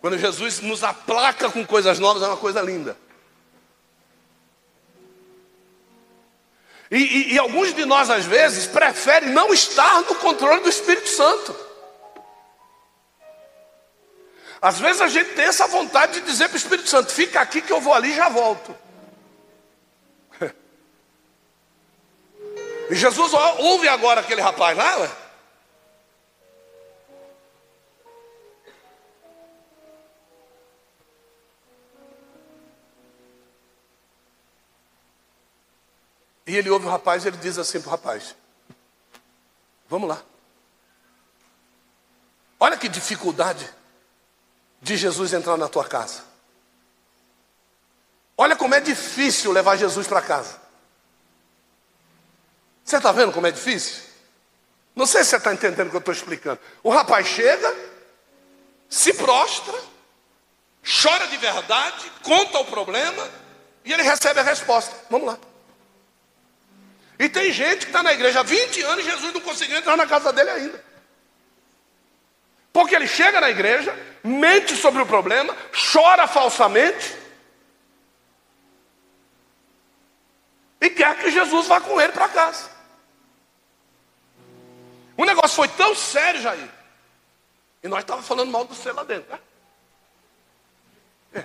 quando 0.01 0.17
Jesus 0.17 0.61
nos 0.61 0.83
aplaca 0.83 1.51
com 1.51 1.67
coisas 1.67 1.99
novas 1.99 2.23
é 2.23 2.29
uma 2.29 2.39
coisa 2.39 2.63
linda. 2.63 2.97
E, 6.91 6.97
e, 6.97 7.35
e, 7.35 7.39
alguns 7.39 7.75
de 7.75 7.85
nós, 7.85 8.11
às 8.11 8.25
vezes, 8.25 8.67
preferem 8.67 9.31
não 9.31 9.53
estar 9.53 10.03
no 10.03 10.15
controle 10.17 10.61
do 10.61 10.69
Espírito 10.69 11.09
Santo. 11.09 11.57
Às 14.61 14.79
vezes 14.79 15.01
a 15.03 15.09
gente 15.09 15.35
tem 15.35 15.45
essa 15.45 15.67
vontade 15.67 16.21
de 16.21 16.27
dizer 16.27 16.49
para 16.49 16.55
o 16.55 16.59
Espírito 16.59 16.89
Santo: 16.89 17.13
fica 17.13 17.41
aqui 17.41 17.61
que 17.61 17.73
eu 17.73 17.81
vou 17.81 17.93
ali 17.93 18.13
e 18.13 18.17
já 18.17 18.29
volto. 18.29 18.77
E 22.91 22.95
Jesus 22.95 23.33
ouve 23.33 23.89
agora 23.89 24.21
aquele 24.21 24.43
rapaz 24.43 24.77
lá. 24.77 25.24
E 36.47 36.57
ele 36.57 36.71
ouve 36.71 36.87
o 36.87 36.91
rapaz 36.91 37.25
e 37.25 37.29
ele 37.29 37.37
diz 37.39 37.59
assim 37.59 37.81
para 37.81 37.89
o 37.89 37.91
rapaz: 37.93 38.35
Vamos 39.89 40.09
lá. 40.09 40.23
Olha 42.59 42.77
que 42.77 42.89
dificuldade 42.89 43.69
de 44.81 44.97
Jesus 44.97 45.33
entrar 45.33 45.57
na 45.57 45.69
tua 45.69 45.85
casa. 45.85 46.23
Olha 48.37 48.57
como 48.57 48.75
é 48.75 48.81
difícil 48.81 49.53
levar 49.53 49.77
Jesus 49.77 50.07
para 50.07 50.21
casa. 50.21 50.61
Você 52.85 52.97
está 52.97 53.13
vendo 53.13 53.33
como 53.33 53.47
é 53.47 53.51
difícil? 53.51 54.03
Não 54.95 55.07
sei 55.07 55.25
se 55.25 55.31
você 55.31 55.37
está 55.37 55.53
entendendo 55.53 55.87
o 55.87 55.91
que 55.91 55.97
eu 55.97 56.01
estou 56.01 56.15
explicando. 56.15 56.61
O 56.83 56.91
rapaz 56.91 57.27
chega, 57.27 57.75
se 58.89 59.15
prostra, 59.15 59.79
chora 61.03 61.27
de 61.29 61.37
verdade, 61.37 62.13
conta 62.23 62.59
o 62.59 62.65
problema 62.65 63.31
e 63.85 63.93
ele 63.93 64.03
recebe 64.03 64.41
a 64.41 64.43
resposta. 64.43 64.95
Vamos 65.11 65.27
lá. 65.27 65.39
E 67.19 67.29
tem 67.29 67.53
gente 67.53 67.81
que 67.81 67.87
está 67.87 68.03
na 68.03 68.13
igreja 68.13 68.41
há 68.41 68.43
20 68.43 68.83
anos 68.83 69.05
e 69.05 69.11
Jesus 69.11 69.33
não 69.33 69.41
conseguiu 69.41 69.79
entrar 69.79 69.97
na 69.97 70.07
casa 70.07 70.33
dele 70.33 70.51
ainda. 70.51 70.85
Porque 72.73 72.95
ele 72.95 73.07
chega 73.07 73.41
na 73.41 73.51
igreja, 73.51 73.97
mente 74.23 74.75
sobre 74.75 75.01
o 75.01 75.07
problema, 75.07 75.57
chora 75.93 76.27
falsamente 76.27 77.25
e 80.81 80.91
quer 80.91 81.19
que 81.19 81.31
Jesus 81.31 81.67
vá 81.67 81.81
com 81.81 82.01
ele 82.01 82.13
para 82.13 82.29
casa. 82.29 82.69
O 85.17 85.25
negócio 85.25 85.57
foi 85.57 85.69
tão 85.69 85.95
sério, 85.95 86.43
Jair. 86.43 86.69
E 87.83 87.89
nós 87.89 88.01
estávamos 88.01 88.27
falando 88.27 88.51
mal 88.51 88.65
do 88.65 88.75
céu 88.75 88.95
lá 88.95 89.05
dentro, 89.05 89.31
né? 89.31 89.39
É. 91.35 91.45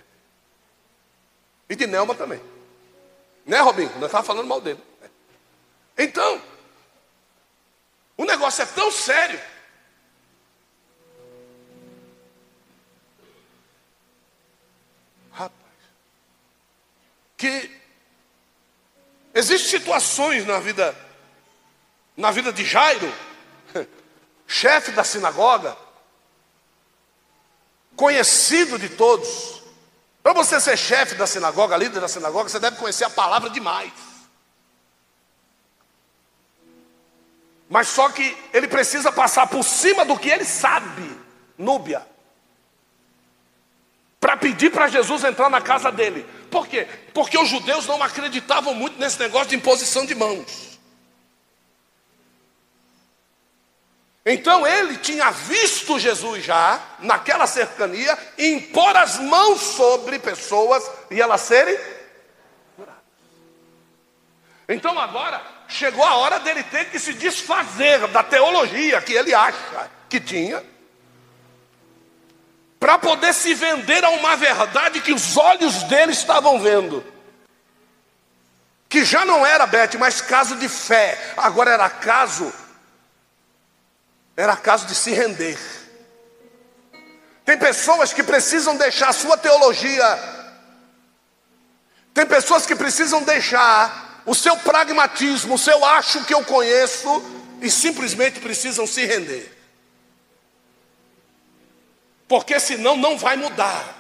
E 1.70 1.76
de 1.76 1.86
Nelma 1.86 2.16
também. 2.16 2.42
Né, 3.46 3.60
Robinho? 3.60 3.90
Nós 3.92 4.06
estávamos 4.06 4.28
falando 4.28 4.48
mal 4.48 4.60
dele. 4.60 4.89
Então, 6.02 6.42
o 8.16 8.24
negócio 8.24 8.62
é 8.62 8.66
tão 8.66 8.90
sério. 8.90 9.38
Rapaz, 15.30 15.60
que 17.36 17.82
existem 19.34 19.78
situações 19.78 20.46
na 20.46 20.58
vida, 20.62 20.96
na 22.16 22.32
vida 22.32 22.54
de 22.54 22.64
Jairo, 22.64 23.14
chefe 24.48 24.94
da 24.94 25.04
sinagoga, 25.04 25.76
conhecido 27.98 28.80
de 28.80 28.88
todos. 28.88 29.64
Para 30.24 30.32
você 30.32 30.62
ser 30.62 30.78
chefe 30.78 31.16
da 31.16 31.28
sinagoga, 31.28 31.76
líder 31.76 32.00
da 32.00 32.08
sinagoga, 32.08 32.48
você 32.48 32.60
deve 32.60 32.78
conhecer 32.78 33.04
a 33.04 33.10
palavra 33.10 33.50
demais. 33.50 34.09
Mas 37.70 37.88
só 37.88 38.10
que 38.10 38.36
ele 38.52 38.68
precisa 38.68 39.12
passar 39.12 39.46
por 39.48 39.64
cima 39.64 40.04
do 40.04 40.18
que 40.18 40.28
ele 40.28 40.44
sabe, 40.44 41.16
Núbia, 41.56 42.06
para 44.20 44.36
pedir 44.36 44.72
para 44.72 44.88
Jesus 44.88 45.24
entrar 45.24 45.50
na 45.50 45.62
casa 45.62 45.92
dele. 45.92 46.26
Por 46.50 46.68
quê? 46.68 46.88
Porque 47.14 47.38
os 47.38 47.48
judeus 47.48 47.86
não 47.86 48.02
acreditavam 48.02 48.74
muito 48.74 49.00
nesse 49.00 49.20
negócio 49.20 49.50
de 49.50 49.56
imposição 49.56 50.04
de 50.06 50.16
mãos. 50.16 50.80
Então 54.26 54.66
ele 54.68 54.98
tinha 54.98 55.32
visto 55.32 56.00
Jesus 56.00 56.44
já, 56.44 56.80
naquela 57.00 57.48
cercania, 57.48 58.18
impor 58.38 58.96
as 58.98 59.18
mãos 59.20 59.62
sobre 59.62 60.20
pessoas 60.20 60.84
e 61.10 61.22
elas 61.22 61.42
serem. 61.42 61.78
Então 64.70 65.00
agora 65.00 65.42
chegou 65.68 66.04
a 66.06 66.18
hora 66.18 66.40
dele 66.40 66.62
ter 66.62 66.92
que 66.92 67.00
se 67.00 67.12
desfazer 67.14 68.08
da 68.10 68.22
teologia 68.22 69.02
que 69.02 69.14
ele 69.14 69.34
acha 69.34 69.90
que 70.08 70.20
tinha, 70.20 70.64
para 72.80 73.00
poder 73.00 73.34
se 73.34 73.56
vender 73.56 74.06
a 74.06 74.12
uma 74.12 74.36
verdade 74.36 75.02
que 75.02 75.12
os 75.12 75.36
olhos 75.36 75.84
dele 75.84 76.12
estavam 76.12 76.60
vendo. 76.62 77.04
Que 78.88 79.04
já 79.04 79.26
não 79.26 79.46
era, 79.46 79.66
Beth, 79.66 79.98
mais 79.98 80.22
caso 80.22 80.56
de 80.56 80.70
fé, 80.70 81.34
agora 81.36 81.72
era 81.72 81.90
caso, 81.90 82.54
era 84.38 84.56
caso 84.56 84.86
de 84.86 84.94
se 84.94 85.12
render. 85.12 85.60
Tem 87.44 87.58
pessoas 87.58 88.14
que 88.14 88.22
precisam 88.22 88.78
deixar 88.78 89.10
a 89.10 89.14
sua 89.14 89.36
teologia, 89.36 90.06
tem 92.14 92.26
pessoas 92.26 92.68
que 92.68 92.76
precisam 92.76 93.24
deixar 93.24 94.09
o 94.30 94.36
seu 94.36 94.56
pragmatismo, 94.58 95.56
o 95.56 95.58
seu 95.58 95.84
acho 95.84 96.24
que 96.24 96.36
eu 96.36 96.46
conheço, 96.46 97.10
e 97.60 97.72
simplesmente 97.72 98.40
precisam 98.40 98.86
se 98.86 99.04
render. 99.04 99.52
Porque 102.28 102.60
senão 102.60 102.96
não 102.96 103.18
vai 103.18 103.36
mudar. 103.36 103.96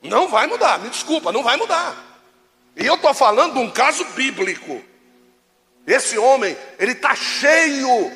Não 0.00 0.28
vai 0.28 0.46
mudar, 0.46 0.78
me 0.78 0.88
desculpa, 0.90 1.32
não 1.32 1.42
vai 1.42 1.56
mudar. 1.56 1.96
E 2.76 2.86
eu 2.86 2.94
estou 2.94 3.12
falando 3.12 3.54
de 3.54 3.58
um 3.58 3.68
caso 3.68 4.04
bíblico. 4.14 4.80
Esse 5.84 6.16
homem, 6.16 6.56
ele 6.78 6.92
está 6.92 7.16
cheio 7.16 8.12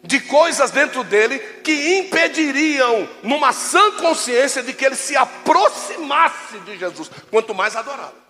de 0.00 0.20
coisas 0.20 0.70
dentro 0.70 1.02
dele 1.02 1.40
que 1.64 1.98
impediriam, 1.98 3.08
numa 3.24 3.52
sã 3.52 3.96
consciência, 3.96 4.62
de 4.62 4.72
que 4.72 4.84
ele 4.84 4.94
se 4.94 5.16
aproximasse 5.16 6.60
de 6.60 6.78
Jesus, 6.78 7.10
quanto 7.32 7.52
mais 7.52 7.74
adorá-lo. 7.74 8.21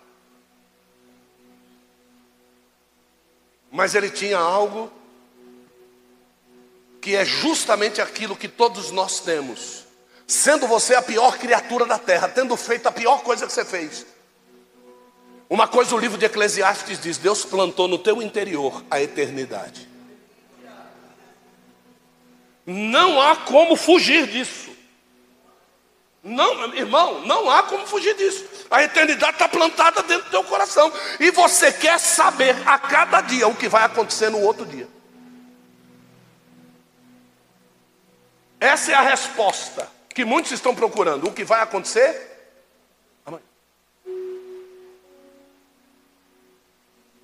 Mas 3.73 3.95
ele 3.95 4.11
tinha 4.11 4.37
algo 4.37 4.91
que 7.01 7.15
é 7.15 7.25
justamente 7.25 7.99
aquilo 7.99 8.35
que 8.35 8.47
todos 8.47 8.91
nós 8.91 9.19
temos. 9.19 9.85
Sendo 10.27 10.67
você 10.67 10.93
a 10.93 11.01
pior 11.01 11.39
criatura 11.39 11.83
da 11.83 11.97
terra, 11.97 12.29
tendo 12.29 12.55
feito 12.55 12.87
a 12.87 12.91
pior 12.91 13.23
coisa 13.23 13.47
que 13.47 13.51
você 13.51 13.65
fez. 13.65 14.05
Uma 15.49 15.67
coisa 15.67 15.95
o 15.95 15.97
livro 15.97 16.19
de 16.19 16.25
Eclesiastes 16.25 17.01
diz: 17.01 17.17
Deus 17.17 17.43
plantou 17.43 17.87
no 17.87 17.97
teu 17.97 18.21
interior 18.21 18.83
a 18.91 19.01
eternidade. 19.01 19.89
Não 22.63 23.19
há 23.19 23.35
como 23.37 23.75
fugir 23.75 24.27
disso. 24.27 24.62
Não, 26.23 26.73
irmão, 26.73 27.19
não 27.25 27.49
há 27.51 27.63
como 27.63 27.85
fugir 27.85 28.15
disso. 28.15 28.45
A 28.71 28.81
eternidade 28.81 29.33
está 29.33 29.49
plantada 29.49 30.01
dentro 30.03 30.23
do 30.23 30.31
teu 30.31 30.43
coração. 30.45 30.91
E 31.19 31.29
você 31.31 31.71
quer 31.71 31.99
saber 31.99 32.55
a 32.65 32.79
cada 32.79 33.19
dia 33.19 33.45
o 33.45 33.55
que 33.55 33.67
vai 33.67 33.83
acontecer 33.83 34.29
no 34.29 34.39
outro 34.39 34.65
dia. 34.65 34.87
Essa 38.57 38.93
é 38.93 38.95
a 38.95 39.01
resposta 39.01 39.91
que 40.15 40.23
muitos 40.23 40.53
estão 40.53 40.73
procurando. 40.73 41.27
O 41.27 41.33
que 41.33 41.43
vai 41.43 41.61
acontecer 41.61 42.55
amanhã. 43.25 43.43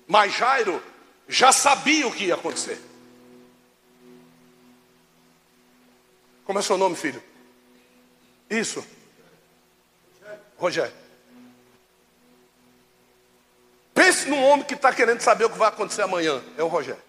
Mas 0.06 0.34
Jairo 0.34 0.82
já 1.26 1.52
sabia 1.52 2.06
o 2.06 2.12
que 2.12 2.24
ia 2.24 2.34
acontecer. 2.34 2.78
Como 6.44 6.58
é 6.58 6.62
seu 6.62 6.76
nome, 6.76 6.96
filho? 6.96 7.29
Isso. 8.50 8.84
Rogério. 10.58 10.92
Pense 13.94 14.28
num 14.28 14.42
homem 14.42 14.66
que 14.66 14.74
está 14.74 14.92
querendo 14.92 15.20
saber 15.20 15.44
o 15.44 15.50
que 15.50 15.56
vai 15.56 15.68
acontecer 15.68 16.02
amanhã. 16.02 16.42
É 16.58 16.62
o 16.62 16.68
Rogério. 16.68 17.02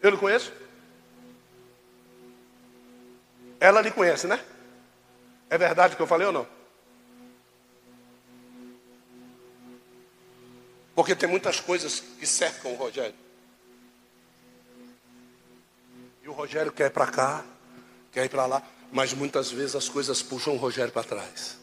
Eu 0.00 0.10
lhe 0.10 0.16
conheço? 0.16 0.52
Ela 3.60 3.80
lhe 3.82 3.90
conhece, 3.90 4.26
né? 4.26 4.42
É 5.48 5.58
verdade 5.58 5.94
o 5.94 5.96
que 5.96 6.02
eu 6.02 6.06
falei 6.06 6.26
ou 6.26 6.32
não? 6.32 6.46
Porque 10.94 11.14
tem 11.14 11.28
muitas 11.28 11.60
coisas 11.60 12.00
que 12.00 12.26
cercam 12.26 12.72
o 12.72 12.76
Rogério. 12.76 13.26
Rogério 16.36 16.70
quer 16.70 16.88
ir 16.88 16.90
para 16.90 17.06
cá, 17.06 17.44
quer 18.16 18.24
ir 18.24 18.30
para 18.30 18.46
lá, 18.46 18.62
mas 18.90 19.12
muitas 19.12 19.50
vezes 19.50 19.76
as 19.76 19.90
coisas 19.90 20.22
puxam 20.22 20.54
o 20.54 20.56
Rogério 20.56 20.90
para 20.90 21.02
trás. 21.02 21.58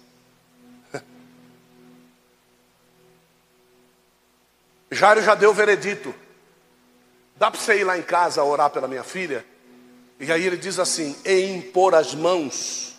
Jairo 4.92 5.24
já 5.24 5.34
deu 5.34 5.50
o 5.50 5.54
veredito. 5.54 6.14
Dá 7.38 7.50
para 7.50 7.60
você 7.60 7.80
ir 7.80 7.84
lá 7.84 7.98
em 7.98 8.04
casa 8.04 8.44
orar 8.44 8.70
pela 8.70 8.88
minha 8.88 9.04
filha? 9.04 9.44
E 10.20 10.32
aí 10.32 10.46
ele 10.46 10.58
diz 10.58 10.78
assim: 10.78 11.16
e 11.26 11.42
impor 11.42 11.96
as 11.96 12.14
mãos. 12.14 12.94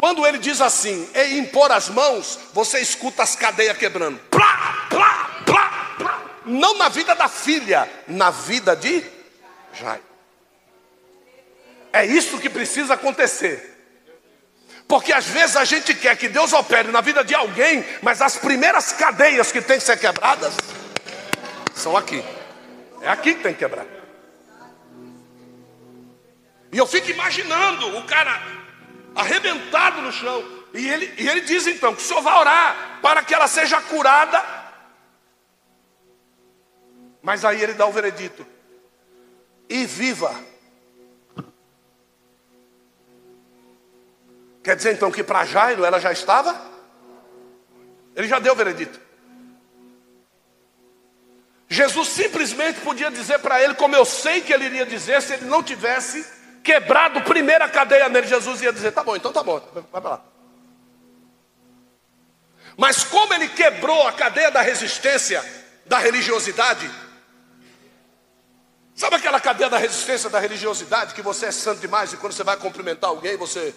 Quando 0.00 0.26
ele 0.26 0.38
diz 0.38 0.60
assim, 0.60 1.08
e 1.14 1.38
impor 1.38 1.70
as 1.70 1.88
mãos, 1.88 2.40
você 2.52 2.80
escuta 2.80 3.22
as 3.22 3.36
cadeias 3.36 3.78
quebrando. 3.78 4.18
Plá, 4.30 4.88
plá, 4.90 5.44
plá, 5.46 5.94
plá. 5.96 6.40
Não 6.44 6.76
na 6.76 6.88
vida 6.88 7.14
da 7.14 7.28
filha, 7.28 7.88
na 8.08 8.30
vida 8.30 8.74
de 8.74 9.04
Jairo. 9.72 10.11
É 11.92 12.04
isso 12.06 12.38
que 12.38 12.48
precisa 12.48 12.94
acontecer. 12.94 13.70
Porque 14.88 15.12
às 15.12 15.26
vezes 15.26 15.56
a 15.56 15.64
gente 15.64 15.94
quer 15.94 16.16
que 16.16 16.28
Deus 16.28 16.52
opere 16.52 16.90
na 16.90 17.00
vida 17.00 17.22
de 17.22 17.34
alguém, 17.34 17.84
mas 18.02 18.20
as 18.20 18.36
primeiras 18.36 18.92
cadeias 18.92 19.52
que 19.52 19.60
tem 19.60 19.78
que 19.78 19.84
ser 19.84 19.98
quebradas 19.98 20.54
são 21.74 21.96
aqui. 21.96 22.22
É 23.00 23.08
aqui 23.08 23.34
que 23.34 23.42
tem 23.42 23.52
que 23.52 23.60
quebrar. 23.60 23.86
E 26.70 26.78
eu 26.78 26.86
fico 26.86 27.10
imaginando 27.10 27.98
o 27.98 28.04
cara 28.04 28.42
arrebentado 29.14 30.00
no 30.00 30.12
chão. 30.12 30.42
E 30.72 30.88
ele, 30.88 31.12
e 31.18 31.28
ele 31.28 31.42
diz 31.42 31.66
então 31.66 31.94
que 31.94 32.00
o 32.00 32.04
senhor 32.04 32.22
vai 32.22 32.38
orar 32.38 32.98
para 33.02 33.22
que 33.22 33.34
ela 33.34 33.46
seja 33.46 33.80
curada. 33.80 34.42
Mas 37.22 37.44
aí 37.44 37.62
ele 37.62 37.74
dá 37.74 37.86
o 37.86 37.92
veredito: 37.92 38.46
e 39.68 39.84
viva. 39.84 40.51
Quer 44.62 44.76
dizer 44.76 44.94
então 44.94 45.10
que 45.10 45.24
para 45.24 45.44
Jairo 45.44 45.84
ela 45.84 45.98
já 45.98 46.12
estava? 46.12 46.60
Ele 48.14 48.28
já 48.28 48.38
deu 48.38 48.52
o 48.52 48.56
veredito. 48.56 49.00
Jesus 51.68 52.08
simplesmente 52.08 52.80
podia 52.80 53.10
dizer 53.10 53.38
para 53.38 53.62
ele, 53.62 53.74
como 53.74 53.96
eu 53.96 54.04
sei 54.04 54.42
que 54.42 54.52
ele 54.52 54.66
iria 54.66 54.84
dizer, 54.84 55.22
se 55.22 55.32
ele 55.32 55.46
não 55.46 55.62
tivesse 55.62 56.24
quebrado 56.62 57.18
a 57.18 57.22
primeira 57.22 57.68
cadeia 57.68 58.08
nele, 58.08 58.26
Jesus 58.26 58.60
ia 58.60 58.72
dizer: 58.72 58.92
tá 58.92 59.02
bom, 59.02 59.16
então 59.16 59.32
tá 59.32 59.42
bom, 59.42 59.58
vai 59.90 60.00
para 60.00 60.10
lá. 60.10 60.24
Mas 62.76 63.04
como 63.04 63.32
ele 63.34 63.48
quebrou 63.48 64.06
a 64.06 64.12
cadeia 64.12 64.50
da 64.50 64.60
resistência, 64.60 65.42
da 65.86 65.98
religiosidade, 65.98 66.90
sabe 68.94 69.16
aquela 69.16 69.40
cadeia 69.40 69.68
da 69.68 69.78
resistência 69.78 70.30
da 70.30 70.38
religiosidade 70.38 71.14
que 71.14 71.22
você 71.22 71.46
é 71.46 71.52
santo 71.52 71.80
demais 71.80 72.12
e 72.12 72.16
quando 72.16 72.32
você 72.32 72.44
vai 72.44 72.56
cumprimentar 72.56 73.10
alguém 73.10 73.36
você 73.36 73.74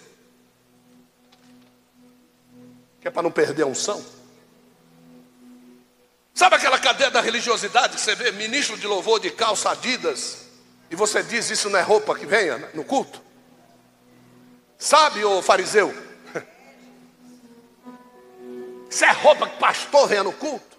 que 3.06 3.08
é 3.08 3.12
para 3.12 3.22
não 3.22 3.30
perder 3.30 3.62
a 3.62 3.66
unção. 3.66 4.04
Sabe 6.34 6.56
aquela 6.56 6.76
cadeia 6.76 7.08
da 7.08 7.20
religiosidade 7.20 7.94
que 7.94 8.00
você 8.00 8.16
vê 8.16 8.32
ministro 8.32 8.76
de 8.76 8.84
louvor 8.84 9.20
de 9.20 9.30
calça 9.30 9.70
adidas 9.70 10.48
e 10.90 10.96
você 10.96 11.22
diz 11.22 11.48
isso 11.48 11.70
não 11.70 11.78
é 11.78 11.82
roupa 11.82 12.16
que 12.16 12.26
venha 12.26 12.58
no 12.74 12.82
culto? 12.82 13.22
Sabe, 14.76 15.24
ô 15.24 15.40
fariseu? 15.40 15.94
Isso 18.90 19.04
é 19.04 19.12
roupa 19.12 19.48
que 19.48 19.58
pastor 19.58 20.06
venha 20.06 20.22
no 20.22 20.32
culto? 20.32 20.76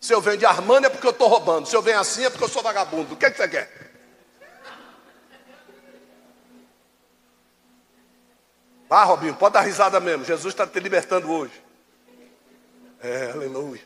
Se 0.00 0.12
eu 0.12 0.20
venho 0.20 0.36
de 0.36 0.44
Armani 0.46 0.86
é 0.86 0.88
porque 0.88 1.06
eu 1.06 1.12
estou 1.12 1.28
roubando. 1.28 1.68
Se 1.68 1.76
eu 1.76 1.82
venho 1.82 2.00
assim 2.00 2.24
é 2.24 2.30
porque 2.30 2.42
eu 2.42 2.48
sou 2.48 2.62
vagabundo. 2.62 3.14
O 3.14 3.16
que, 3.16 3.26
é 3.26 3.30
que 3.30 3.36
você 3.36 3.48
quer? 3.48 3.70
Ah, 8.90 9.04
Robinho, 9.04 9.34
pode 9.34 9.52
dar 9.54 9.60
risada 9.60 10.00
mesmo. 10.00 10.24
Jesus 10.24 10.52
está 10.54 10.66
te 10.66 10.80
libertando 10.80 11.30
hoje. 11.30 11.65
É, 13.06 13.30
aleluia. 13.30 13.80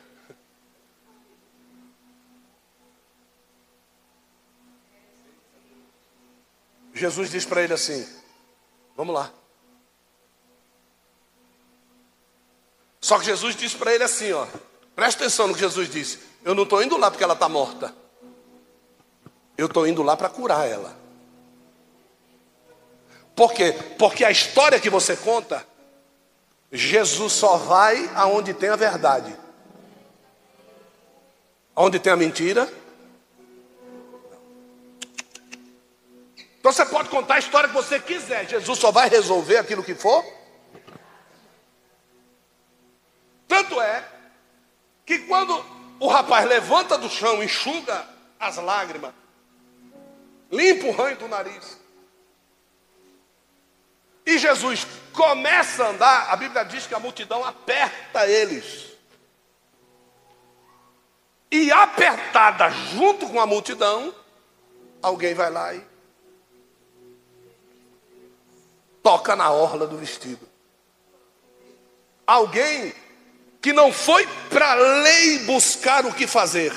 Jesus 6.94 7.30
diz 7.30 7.44
para 7.44 7.62
ele 7.62 7.74
assim: 7.74 8.08
Vamos 8.96 9.14
lá. 9.14 9.30
Só 12.98 13.18
que 13.18 13.26
Jesus 13.26 13.54
disse 13.54 13.76
para 13.76 13.94
ele 13.94 14.04
assim: 14.04 14.32
ó, 14.32 14.46
presta 14.96 15.24
atenção 15.24 15.48
no 15.48 15.54
que 15.54 15.60
Jesus 15.60 15.90
disse. 15.90 16.18
Eu 16.42 16.54
não 16.54 16.62
estou 16.62 16.82
indo 16.82 16.96
lá 16.96 17.10
porque 17.10 17.22
ela 17.22 17.34
está 17.34 17.46
morta. 17.46 17.94
Eu 19.54 19.66
estou 19.66 19.86
indo 19.86 20.02
lá 20.02 20.16
para 20.16 20.30
curar 20.30 20.66
ela. 20.66 20.98
Por 23.36 23.52
quê? 23.52 23.74
Porque 23.98 24.24
a 24.24 24.30
história 24.30 24.80
que 24.80 24.88
você 24.88 25.14
conta 25.14 25.66
Jesus 26.72 27.32
só 27.32 27.56
vai 27.56 28.10
aonde 28.14 28.54
tem 28.54 28.68
a 28.68 28.76
verdade. 28.76 29.36
Onde 31.74 31.98
tem 31.98 32.12
a 32.12 32.16
mentira? 32.16 32.70
Então 36.60 36.70
você 36.70 36.84
pode 36.84 37.08
contar 37.08 37.36
a 37.36 37.38
história 37.38 37.68
que 37.68 37.74
você 37.74 37.98
quiser. 37.98 38.46
Jesus 38.46 38.78
só 38.78 38.92
vai 38.92 39.08
resolver 39.08 39.56
aquilo 39.56 39.82
que 39.82 39.94
for. 39.94 40.24
Tanto 43.48 43.80
é 43.80 44.04
que 45.06 45.20
quando 45.20 45.64
o 45.98 46.06
rapaz 46.06 46.46
levanta 46.46 46.98
do 46.98 47.08
chão, 47.08 47.42
enxuga 47.42 48.06
as 48.38 48.56
lágrimas, 48.58 49.12
limpa 50.52 50.86
o 50.86 50.92
ranho 50.92 51.16
do 51.16 51.26
nariz, 51.26 51.79
e 54.30 54.38
Jesus 54.38 54.86
começa 55.12 55.84
a 55.84 55.88
andar, 55.88 56.30
a 56.30 56.36
Bíblia 56.36 56.64
diz 56.64 56.86
que 56.86 56.94
a 56.94 57.00
multidão 57.00 57.44
aperta 57.44 58.26
eles. 58.26 58.86
E 61.50 61.72
apertada 61.72 62.70
junto 62.70 63.28
com 63.28 63.40
a 63.40 63.46
multidão, 63.46 64.14
alguém 65.02 65.34
vai 65.34 65.50
lá 65.50 65.74
e 65.74 65.84
toca 69.02 69.34
na 69.34 69.50
orla 69.50 69.86
do 69.86 69.96
vestido. 69.96 70.48
Alguém 72.24 72.94
que 73.60 73.72
não 73.72 73.92
foi 73.92 74.26
para 74.48 74.70
a 74.70 74.74
lei 74.74 75.40
buscar 75.40 76.06
o 76.06 76.14
que 76.14 76.28
fazer 76.28 76.72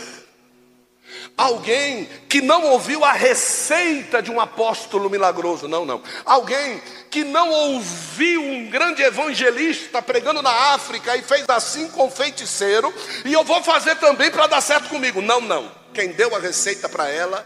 Alguém 1.35 2.05
que 2.29 2.41
não 2.41 2.63
ouviu 2.67 3.03
a 3.03 3.11
receita 3.11 4.21
de 4.21 4.29
um 4.29 4.39
apóstolo 4.39 5.09
milagroso, 5.09 5.67
não, 5.67 5.83
não. 5.83 6.01
Alguém 6.23 6.79
que 7.09 7.23
não 7.23 7.49
ouviu 7.49 8.41
um 8.41 8.69
grande 8.69 9.01
evangelista 9.01 10.01
pregando 10.01 10.43
na 10.43 10.73
África 10.73 11.17
e 11.17 11.23
fez 11.23 11.45
assim 11.49 11.87
com 11.89 12.09
feiticeiro, 12.09 12.93
e 13.25 13.33
eu 13.33 13.43
vou 13.43 13.63
fazer 13.63 13.95
também 13.95 14.29
para 14.29 14.45
dar 14.45 14.61
certo 14.61 14.89
comigo. 14.89 15.21
Não, 15.21 15.41
não. 15.41 15.71
Quem 15.91 16.09
deu 16.09 16.35
a 16.35 16.39
receita 16.39 16.87
para 16.87 17.09
ela 17.09 17.45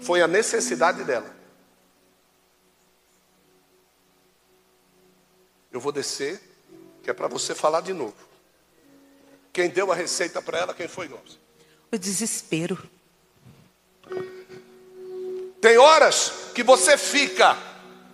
foi 0.00 0.20
a 0.20 0.28
necessidade 0.28 1.04
dela. 1.04 1.34
Eu 5.72 5.80
vou 5.80 5.92
descer, 5.92 6.40
que 7.02 7.10
é 7.10 7.12
para 7.12 7.28
você 7.28 7.54
falar 7.54 7.80
de 7.80 7.92
novo. 7.92 8.14
Quem 9.52 9.68
deu 9.68 9.92
a 9.92 9.94
receita 9.94 10.42
para 10.42 10.58
ela, 10.58 10.74
quem 10.74 10.88
foi, 10.88 11.06
Gomes? 11.06 11.38
O 11.92 11.98
desespero. 11.98 12.93
Tem 15.64 15.78
horas 15.78 16.30
que 16.54 16.62
você 16.62 16.98
fica 16.98 17.56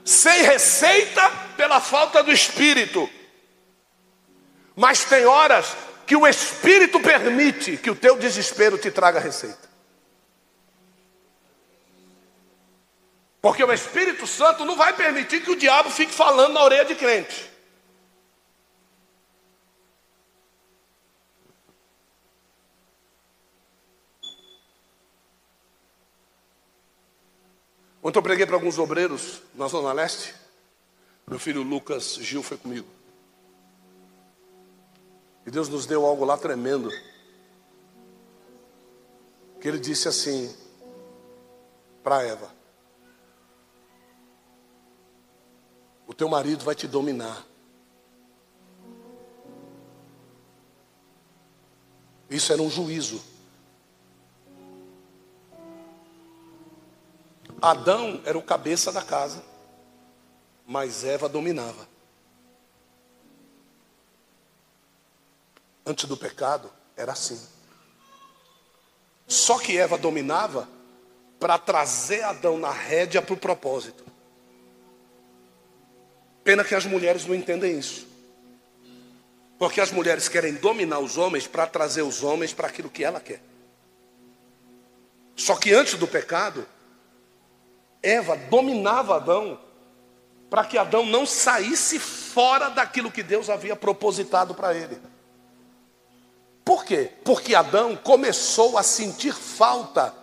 sem 0.04 0.44
receita 0.44 1.28
pela 1.56 1.80
falta 1.80 2.22
do 2.22 2.30
espírito. 2.30 3.10
Mas 4.76 5.02
tem 5.02 5.26
horas 5.26 5.76
que 6.06 6.14
o 6.14 6.28
espírito 6.28 7.00
permite 7.00 7.76
que 7.76 7.90
o 7.90 7.96
teu 7.96 8.16
desespero 8.16 8.78
te 8.78 8.88
traga 8.88 9.18
receita. 9.18 9.68
Porque 13.42 13.64
o 13.64 13.72
Espírito 13.72 14.28
Santo 14.28 14.64
não 14.64 14.76
vai 14.76 14.92
permitir 14.92 15.42
que 15.42 15.50
o 15.50 15.56
diabo 15.56 15.90
fique 15.90 16.12
falando 16.14 16.52
na 16.52 16.62
orelha 16.62 16.84
de 16.84 16.94
crente. 16.94 17.49
Ontem 28.02 28.18
eu 28.18 28.22
preguei 28.22 28.46
para 28.46 28.56
alguns 28.56 28.78
obreiros 28.78 29.42
na 29.54 29.68
Zona 29.68 29.92
Leste. 29.92 30.34
Meu 31.26 31.38
filho 31.38 31.62
Lucas 31.62 32.14
Gil 32.14 32.42
foi 32.42 32.56
comigo. 32.56 32.88
E 35.46 35.50
Deus 35.50 35.68
nos 35.68 35.84
deu 35.84 36.06
algo 36.06 36.24
lá 36.24 36.36
tremendo. 36.36 36.90
Que 39.60 39.68
ele 39.68 39.78
disse 39.78 40.08
assim 40.08 40.54
para 42.02 42.22
Eva: 42.22 42.50
O 46.06 46.14
teu 46.14 46.28
marido 46.28 46.64
vai 46.64 46.74
te 46.74 46.88
dominar. 46.88 47.46
Isso 52.30 52.52
era 52.52 52.62
um 52.62 52.70
juízo. 52.70 53.29
Adão 57.60 58.20
era 58.24 58.38
o 58.38 58.42
cabeça 58.42 58.90
da 58.90 59.02
casa, 59.02 59.42
mas 60.66 61.04
Eva 61.04 61.28
dominava. 61.28 61.88
Antes 65.84 66.06
do 66.06 66.16
pecado, 66.16 66.70
era 66.96 67.12
assim. 67.12 67.40
Só 69.26 69.58
que 69.58 69.76
Eva 69.76 69.98
dominava 69.98 70.68
para 71.38 71.58
trazer 71.58 72.22
Adão 72.22 72.58
na 72.58 72.70
rédea 72.70 73.22
para 73.22 73.34
o 73.34 73.36
propósito. 73.36 74.04
Pena 76.42 76.64
que 76.64 76.74
as 76.74 76.84
mulheres 76.84 77.26
não 77.26 77.34
entendem 77.34 77.78
isso. 77.78 78.06
Porque 79.58 79.80
as 79.80 79.90
mulheres 79.90 80.28
querem 80.28 80.54
dominar 80.54 81.00
os 81.00 81.18
homens 81.18 81.46
para 81.46 81.66
trazer 81.66 82.02
os 82.02 82.22
homens 82.22 82.52
para 82.52 82.68
aquilo 82.68 82.88
que 82.88 83.04
ela 83.04 83.20
quer. 83.20 83.42
Só 85.36 85.56
que 85.56 85.72
antes 85.72 85.94
do 85.94 86.08
pecado, 86.08 86.66
Eva 88.02 88.36
dominava 88.36 89.16
Adão 89.16 89.58
para 90.48 90.64
que 90.64 90.76
Adão 90.76 91.06
não 91.06 91.24
saísse 91.24 91.98
fora 91.98 92.68
daquilo 92.68 93.10
que 93.10 93.22
Deus 93.22 93.48
havia 93.48 93.76
propositado 93.76 94.54
para 94.54 94.74
ele. 94.74 95.00
Por 96.64 96.84
quê? 96.84 97.10
Porque 97.24 97.54
Adão 97.54 97.96
começou 97.96 98.76
a 98.76 98.82
sentir 98.82 99.32
falta 99.32 100.14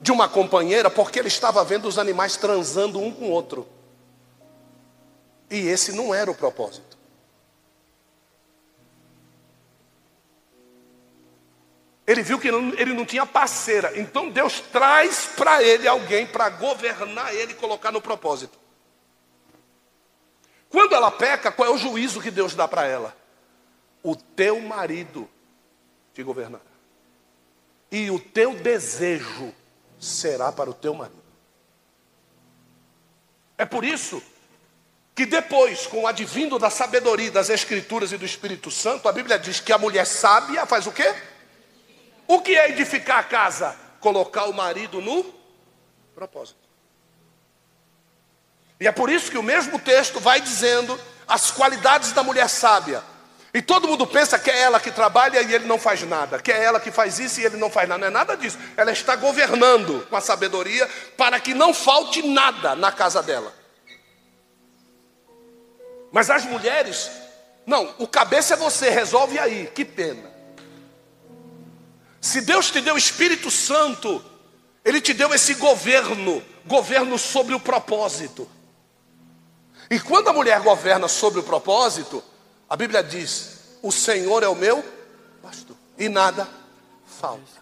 de 0.00 0.12
uma 0.12 0.28
companheira 0.28 0.90
porque 0.90 1.18
ele 1.18 1.28
estava 1.28 1.64
vendo 1.64 1.86
os 1.86 1.98
animais 1.98 2.36
transando 2.36 2.98
um 3.00 3.12
com 3.12 3.26
o 3.26 3.30
outro. 3.30 3.66
E 5.50 5.58
esse 5.66 5.92
não 5.92 6.14
era 6.14 6.30
o 6.30 6.34
propósito. 6.34 6.99
Ele 12.10 12.24
viu 12.24 12.40
que 12.40 12.48
ele 12.48 12.92
não 12.92 13.06
tinha 13.06 13.24
parceira, 13.24 13.96
então 13.96 14.28
Deus 14.28 14.58
traz 14.58 15.26
para 15.26 15.62
ele 15.62 15.86
alguém 15.86 16.26
para 16.26 16.50
governar 16.50 17.32
ele 17.32 17.52
e 17.52 17.54
colocar 17.54 17.92
no 17.92 18.00
propósito. 18.00 18.58
Quando 20.68 20.92
ela 20.92 21.12
peca, 21.12 21.52
qual 21.52 21.68
é 21.68 21.72
o 21.72 21.78
juízo 21.78 22.20
que 22.20 22.32
Deus 22.32 22.52
dá 22.52 22.66
para 22.66 22.84
ela? 22.84 23.16
O 24.02 24.16
teu 24.16 24.60
marido 24.60 25.30
te 26.12 26.20
governará. 26.24 26.64
E 27.92 28.10
o 28.10 28.18
teu 28.18 28.54
desejo 28.56 29.54
será 29.96 30.50
para 30.50 30.68
o 30.68 30.74
teu 30.74 30.92
marido. 30.92 31.22
É 33.56 33.64
por 33.64 33.84
isso 33.84 34.20
que 35.14 35.26
depois, 35.26 35.86
com 35.86 36.02
o 36.02 36.06
advindo 36.08 36.58
da 36.58 36.70
sabedoria 36.70 37.30
das 37.30 37.50
Escrituras 37.50 38.10
e 38.10 38.18
do 38.18 38.26
Espírito 38.26 38.68
Santo, 38.68 39.08
a 39.08 39.12
Bíblia 39.12 39.38
diz 39.38 39.60
que 39.60 39.72
a 39.72 39.78
mulher 39.78 40.04
sábia 40.04 40.66
faz 40.66 40.88
o 40.88 40.92
quê? 40.92 41.14
O 42.30 42.40
que 42.40 42.56
é 42.56 42.70
edificar 42.70 43.18
a 43.18 43.22
casa? 43.24 43.74
Colocar 43.98 44.44
o 44.44 44.54
marido 44.54 45.00
no 45.00 45.24
propósito. 46.14 46.60
E 48.78 48.86
é 48.86 48.92
por 48.92 49.10
isso 49.10 49.32
que 49.32 49.36
o 49.36 49.42
mesmo 49.42 49.80
texto 49.80 50.20
vai 50.20 50.40
dizendo 50.40 50.96
as 51.26 51.50
qualidades 51.50 52.12
da 52.12 52.22
mulher 52.22 52.48
sábia. 52.48 53.02
E 53.52 53.60
todo 53.60 53.88
mundo 53.88 54.06
pensa 54.06 54.38
que 54.38 54.48
é 54.48 54.60
ela 54.60 54.78
que 54.78 54.92
trabalha 54.92 55.42
e 55.42 55.52
ele 55.52 55.66
não 55.66 55.76
faz 55.76 56.02
nada, 56.04 56.38
que 56.38 56.52
é 56.52 56.62
ela 56.62 56.78
que 56.78 56.92
faz 56.92 57.18
isso 57.18 57.40
e 57.40 57.44
ele 57.44 57.56
não 57.56 57.68
faz 57.68 57.88
nada. 57.88 57.98
Não 57.98 58.06
é 58.06 58.10
nada 58.10 58.36
disso. 58.36 58.60
Ela 58.76 58.92
está 58.92 59.16
governando 59.16 60.06
com 60.08 60.14
a 60.14 60.20
sabedoria 60.20 60.88
para 61.16 61.40
que 61.40 61.52
não 61.52 61.74
falte 61.74 62.22
nada 62.22 62.76
na 62.76 62.92
casa 62.92 63.20
dela. 63.24 63.52
Mas 66.12 66.30
as 66.30 66.44
mulheres, 66.44 67.10
não, 67.66 67.92
o 67.98 68.06
cabeça 68.06 68.54
é 68.54 68.56
você, 68.56 68.88
resolve 68.88 69.36
aí. 69.36 69.68
Que 69.74 69.84
pena. 69.84 70.29
Se 72.20 72.40
Deus 72.42 72.70
te 72.70 72.80
deu 72.80 72.94
o 72.94 72.98
Espírito 72.98 73.50
Santo, 73.50 74.22
Ele 74.84 75.00
te 75.00 75.14
deu 75.14 75.32
esse 75.34 75.54
governo, 75.54 76.42
governo 76.66 77.18
sobre 77.18 77.54
o 77.54 77.60
propósito. 77.60 78.48
E 79.90 79.98
quando 79.98 80.28
a 80.28 80.32
mulher 80.32 80.60
governa 80.60 81.08
sobre 81.08 81.40
o 81.40 81.42
propósito, 81.42 82.22
a 82.68 82.76
Bíblia 82.76 83.02
diz: 83.02 83.78
O 83.82 83.90
Senhor 83.90 84.42
é 84.42 84.48
o 84.48 84.54
meu 84.54 84.84
pastor, 85.42 85.76
e 85.98 86.08
nada 86.08 86.48
falta. 87.20 87.60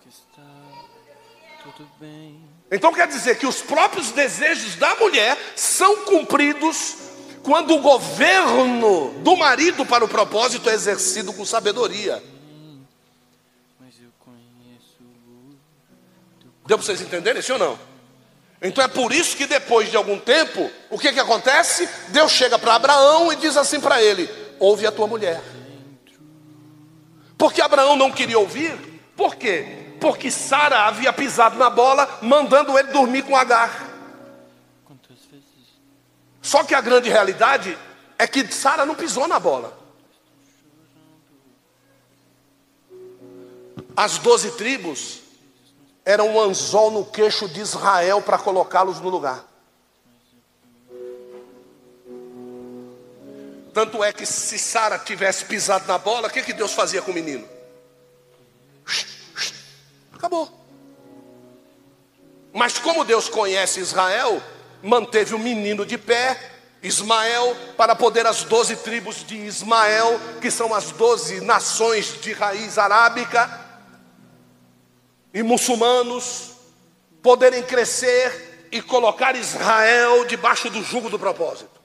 Então 2.71 2.93
quer 2.93 3.07
dizer 3.07 3.39
que 3.39 3.47
os 3.47 3.63
próprios 3.63 4.11
desejos 4.11 4.75
da 4.75 4.95
mulher 4.97 5.39
são 5.57 6.05
cumpridos 6.05 6.97
quando 7.43 7.75
o 7.75 7.81
governo 7.81 9.15
do 9.21 9.37
marido 9.37 9.87
para 9.87 10.05
o 10.05 10.09
propósito 10.09 10.69
é 10.69 10.75
exercido 10.75 11.33
com 11.33 11.45
sabedoria. 11.45 12.23
Deu 16.69 16.77
para 16.77 16.85
vocês 16.85 17.01
entenderem, 17.01 17.41
sim 17.41 17.53
ou 17.53 17.59
não? 17.59 17.79
Então 18.61 18.85
é 18.85 18.89
por 18.89 19.11
isso 19.11 19.35
que 19.35 19.47
depois 19.47 19.91
de 19.91 19.97
algum 19.97 20.19
tempo, 20.19 20.71
o 20.91 20.99
que, 20.99 21.11
que 21.11 21.19
acontece? 21.19 21.89
Deus 22.09 22.31
chega 22.31 22.59
para 22.59 22.75
Abraão 22.75 23.33
e 23.33 23.37
diz 23.37 23.57
assim 23.57 23.81
para 23.81 24.03
ele: 24.03 24.29
ouve 24.59 24.87
a 24.87 24.93
tua 24.93 25.07
mulher. 25.07 25.43
Porque 27.39 27.63
Abraão 27.63 27.97
não 27.97 28.13
queria 28.13 28.39
ouvir, 28.39 28.77
por 29.17 29.37
quê? 29.37 29.95
Porque 29.99 30.31
Sara 30.31 30.81
havia 30.81 31.11
pisado 31.11 31.57
na 31.57 31.71
bola, 31.71 32.19
mandando 32.21 32.79
ele 32.79 32.93
dormir 32.93 33.23
com 33.23 33.35
Agar. 33.35 33.89
Só 36.43 36.65
que 36.65 36.75
a 36.75 36.83
grande 36.83 37.09
realidade 37.09 37.79
é 38.19 38.27
que 38.27 38.47
Sara 38.53 38.85
não 38.85 38.95
pisou 38.95 39.27
na 39.27 39.41
bola. 39.41 39.73
As 43.97 44.19
doze 44.19 44.51
tribos 44.51 45.28
eram 46.09 46.31
um 46.31 46.41
anzol 46.41 46.91
no 46.91 47.05
queixo 47.05 47.47
de 47.47 47.61
Israel 47.61 48.23
para 48.23 48.39
colocá-los 48.39 48.99
no 48.99 49.11
lugar. 49.11 49.45
Tanto 53.75 54.03
é 54.03 54.11
que 54.11 54.25
se 54.25 54.59
Sara 54.59 54.99
tivesse 54.99 55.45
pisado 55.45 55.87
na 55.87 55.99
bola, 55.99 56.29
o 56.29 56.31
que, 56.31 56.43
que 56.43 56.55
Deus 56.55 56.73
fazia 56.73 57.03
com 57.03 57.11
o 57.11 57.15
menino? 57.15 57.47
Acabou. 60.15 60.49
Mas 62.55 62.79
como 62.79 63.05
Deus 63.05 63.29
conhece 63.29 63.79
Israel, 63.79 64.43
manteve 64.83 65.35
o 65.35 65.39
menino 65.39 65.85
de 65.85 65.99
pé, 65.99 66.41
Ismael, 66.83 67.55
para 67.77 67.95
poder 67.95 68.27
as 68.27 68.45
doze 68.45 68.77
tribos 68.77 69.27
de 69.27 69.37
Ismael, 69.37 70.19
que 70.41 70.51
são 70.51 70.73
as 70.75 70.91
doze 70.91 71.43
nações 71.43 72.19
de 72.19 72.33
raiz 72.33 72.79
arábica 72.79 73.68
e 75.33 75.43
muçulmanos, 75.43 76.53
poderem 77.23 77.63
crescer 77.63 78.69
e 78.73 78.81
colocar 78.83 79.37
Israel 79.37 80.25
debaixo 80.25 80.71
do 80.71 80.83
jugo 80.83 81.09
do 81.09 81.19
propósito. 81.19 81.79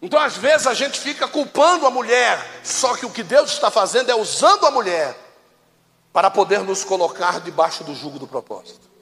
Então, 0.00 0.20
às 0.20 0.36
vezes, 0.36 0.66
a 0.66 0.74
gente 0.74 1.00
fica 1.00 1.26
culpando 1.26 1.86
a 1.86 1.90
mulher, 1.90 2.38
só 2.62 2.94
que 2.94 3.06
o 3.06 3.10
que 3.10 3.22
Deus 3.22 3.52
está 3.52 3.70
fazendo 3.70 4.10
é 4.10 4.14
usando 4.14 4.66
a 4.66 4.70
mulher 4.70 5.16
para 6.12 6.30
poder 6.30 6.60
nos 6.60 6.84
colocar 6.84 7.40
debaixo 7.40 7.82
do 7.84 7.94
jugo 7.94 8.18
do 8.18 8.26
propósito. 8.26 8.94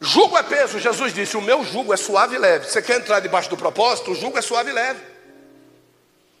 Jugo 0.00 0.36
é 0.38 0.42
peso, 0.42 0.78
Jesus 0.78 1.12
disse: 1.12 1.36
O 1.36 1.42
meu 1.42 1.64
jugo 1.64 1.92
é 1.92 1.96
suave 1.96 2.36
e 2.36 2.38
leve. 2.38 2.68
Você 2.68 2.80
quer 2.80 3.00
entrar 3.00 3.20
debaixo 3.20 3.50
do 3.50 3.56
propósito? 3.56 4.12
O 4.12 4.14
jugo 4.14 4.38
é 4.38 4.42
suave 4.42 4.70
e 4.70 4.72
leve. 4.72 5.00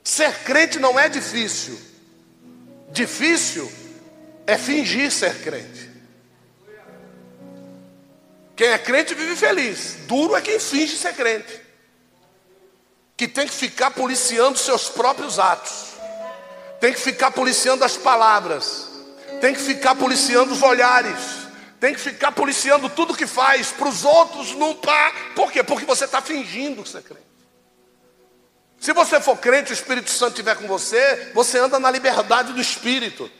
Ser 0.02 0.44
crente 0.44 0.78
não 0.80 0.98
é 0.98 1.08
difícil, 1.08 1.78
difícil 2.92 3.70
é 4.46 4.56
fingir 4.56 5.10
ser 5.10 5.42
crente. 5.42 5.90
Quem 8.54 8.68
é 8.68 8.78
crente 8.78 9.14
vive 9.14 9.34
feliz, 9.34 9.96
duro 10.06 10.36
é 10.36 10.40
quem 10.40 10.58
finge 10.60 10.96
ser 10.96 11.14
crente 11.14 11.62
que 13.16 13.28
tem 13.28 13.46
que 13.46 13.54
ficar 13.54 13.92
policiando 13.92 14.58
seus 14.58 14.88
próprios 14.88 15.38
atos, 15.38 15.92
tem 16.80 16.92
que 16.92 16.98
ficar 16.98 17.30
policiando 17.30 17.84
as 17.84 17.96
palavras, 17.96 18.88
tem 19.40 19.54
que 19.54 19.60
ficar 19.60 19.94
policiando 19.94 20.52
os 20.52 20.60
olhares, 20.60 21.20
tem 21.78 21.94
que 21.94 22.00
ficar 22.00 22.32
policiando 22.32 22.88
tudo 22.88 23.16
que 23.16 23.26
faz 23.26 23.70
para 23.70 23.88
os 23.88 24.04
outros 24.04 24.56
não 24.56 24.74
pá. 24.74 25.12
Por 25.36 25.52
quê? 25.52 25.62
Porque 25.62 25.84
você 25.84 26.04
está 26.04 26.20
fingindo 26.20 26.82
é 26.82 27.00
crente. 27.00 27.31
Se 28.82 28.92
você 28.92 29.20
for 29.20 29.36
crente, 29.36 29.70
o 29.70 29.72
Espírito 29.72 30.10
Santo 30.10 30.30
estiver 30.32 30.56
com 30.56 30.66
você, 30.66 31.30
você 31.32 31.56
anda 31.56 31.78
na 31.78 31.88
liberdade 31.88 32.52
do 32.52 32.60
Espírito. 32.60 33.30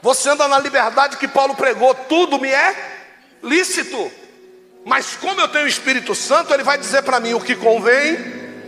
Você 0.00 0.30
anda 0.30 0.48
na 0.48 0.58
liberdade 0.58 1.18
que 1.18 1.28
Paulo 1.28 1.54
pregou, 1.54 1.94
tudo 1.94 2.40
me 2.40 2.48
é 2.48 3.02
lícito. 3.42 4.10
Mas 4.82 5.14
como 5.14 5.38
eu 5.42 5.48
tenho 5.48 5.66
o 5.66 5.68
Espírito 5.68 6.14
Santo, 6.14 6.54
ele 6.54 6.62
vai 6.62 6.78
dizer 6.78 7.02
para 7.02 7.20
mim 7.20 7.34
o 7.34 7.40
que 7.42 7.54
convém 7.54 8.16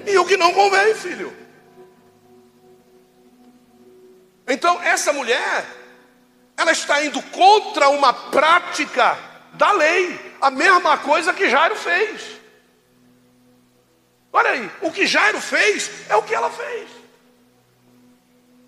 e 0.06 0.18
o 0.18 0.26
que 0.26 0.36
não 0.36 0.52
convém, 0.52 0.94
filho. 0.94 1.34
Então, 4.46 4.78
essa 4.82 5.10
mulher, 5.10 5.64
ela 6.54 6.72
está 6.72 7.02
indo 7.02 7.22
contra 7.22 7.88
uma 7.88 8.12
prática 8.12 9.16
da 9.54 9.72
lei, 9.72 10.36
a 10.38 10.50
mesma 10.50 10.98
coisa 10.98 11.32
que 11.32 11.48
Jairo 11.48 11.76
fez. 11.76 12.41
Olha 14.32 14.50
aí, 14.50 14.70
o 14.80 14.90
que 14.90 15.06
Jairo 15.06 15.40
fez 15.40 15.90
é 16.08 16.16
o 16.16 16.22
que 16.22 16.34
ela 16.34 16.50
fez. 16.50 16.88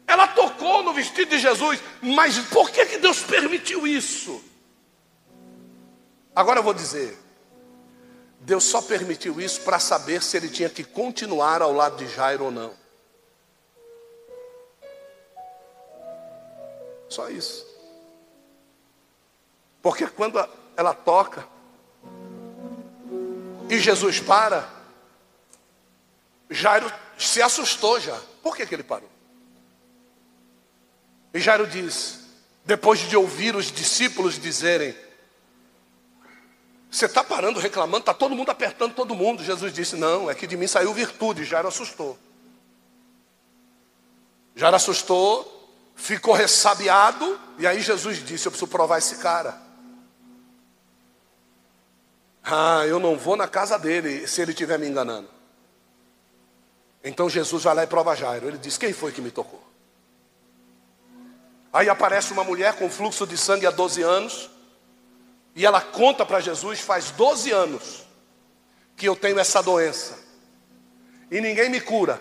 Ela 0.06 0.28
tocou 0.28 0.82
no 0.82 0.92
vestido 0.92 1.30
de 1.30 1.38
Jesus, 1.38 1.80
mas 2.02 2.38
por 2.46 2.70
que, 2.70 2.84
que 2.84 2.98
Deus 2.98 3.22
permitiu 3.22 3.86
isso? 3.86 4.44
Agora 6.36 6.58
eu 6.58 6.62
vou 6.62 6.74
dizer, 6.74 7.16
Deus 8.40 8.64
só 8.64 8.82
permitiu 8.82 9.40
isso 9.40 9.62
para 9.62 9.78
saber 9.78 10.22
se 10.22 10.36
ele 10.36 10.50
tinha 10.50 10.68
que 10.68 10.84
continuar 10.84 11.62
ao 11.62 11.72
lado 11.72 11.96
de 11.96 12.06
Jairo 12.12 12.44
ou 12.44 12.50
não. 12.50 12.74
Só 17.08 17.30
isso. 17.30 17.64
Porque 19.80 20.06
quando 20.06 20.38
ela 20.76 20.92
toca 20.92 21.46
e 23.70 23.78
Jesus 23.78 24.20
para, 24.20 24.68
Jairo 26.54 26.90
se 27.18 27.42
assustou 27.42 28.00
já. 28.00 28.18
Por 28.42 28.56
que, 28.56 28.66
que 28.66 28.74
ele 28.74 28.82
parou? 28.82 29.10
E 31.32 31.40
Jairo 31.40 31.66
diz, 31.66 32.20
depois 32.64 33.00
de 33.00 33.16
ouvir 33.16 33.56
os 33.56 33.72
discípulos 33.72 34.38
dizerem: 34.38 34.96
Você 36.90 37.06
está 37.06 37.22
parando 37.22 37.58
reclamando, 37.58 38.00
está 38.00 38.14
todo 38.14 38.34
mundo 38.34 38.50
apertando 38.50 38.94
todo 38.94 39.14
mundo. 39.14 39.42
Jesus 39.42 39.72
disse: 39.72 39.96
Não, 39.96 40.30
é 40.30 40.34
que 40.34 40.46
de 40.46 40.56
mim 40.56 40.66
saiu 40.66 40.94
virtude. 40.94 41.44
Jairo 41.44 41.68
assustou. 41.68 42.18
Jairo 44.56 44.76
assustou, 44.76 45.74
ficou 45.96 46.32
ressabiado, 46.32 47.38
e 47.58 47.66
aí 47.66 47.80
Jesus 47.82 48.24
disse: 48.24 48.46
Eu 48.46 48.52
preciso 48.52 48.70
provar 48.70 48.98
esse 48.98 49.16
cara. 49.16 49.60
Ah, 52.44 52.86
eu 52.86 53.00
não 53.00 53.16
vou 53.16 53.36
na 53.36 53.48
casa 53.48 53.78
dele 53.78 54.26
se 54.28 54.40
ele 54.40 54.52
estiver 54.52 54.78
me 54.78 54.86
enganando. 54.86 55.28
Então 57.04 57.28
Jesus 57.28 57.62
vai 57.62 57.74
lá 57.74 57.84
e 57.84 57.86
prova 57.86 58.16
Jairo. 58.16 58.48
Ele 58.48 58.56
diz: 58.56 58.78
Quem 58.78 58.94
foi 58.94 59.12
que 59.12 59.20
me 59.20 59.30
tocou? 59.30 59.62
Aí 61.70 61.88
aparece 61.88 62.32
uma 62.32 62.42
mulher 62.42 62.74
com 62.76 62.88
fluxo 62.88 63.26
de 63.26 63.36
sangue 63.36 63.66
há 63.66 63.70
12 63.70 64.00
anos. 64.00 64.50
E 65.54 65.66
ela 65.66 65.82
conta 65.82 66.24
para 66.24 66.40
Jesus: 66.40 66.80
Faz 66.80 67.10
12 67.10 67.50
anos 67.50 68.04
que 68.96 69.06
eu 69.06 69.14
tenho 69.14 69.38
essa 69.38 69.62
doença. 69.62 70.18
E 71.30 71.40
ninguém 71.42 71.68
me 71.68 71.80
cura. 71.80 72.20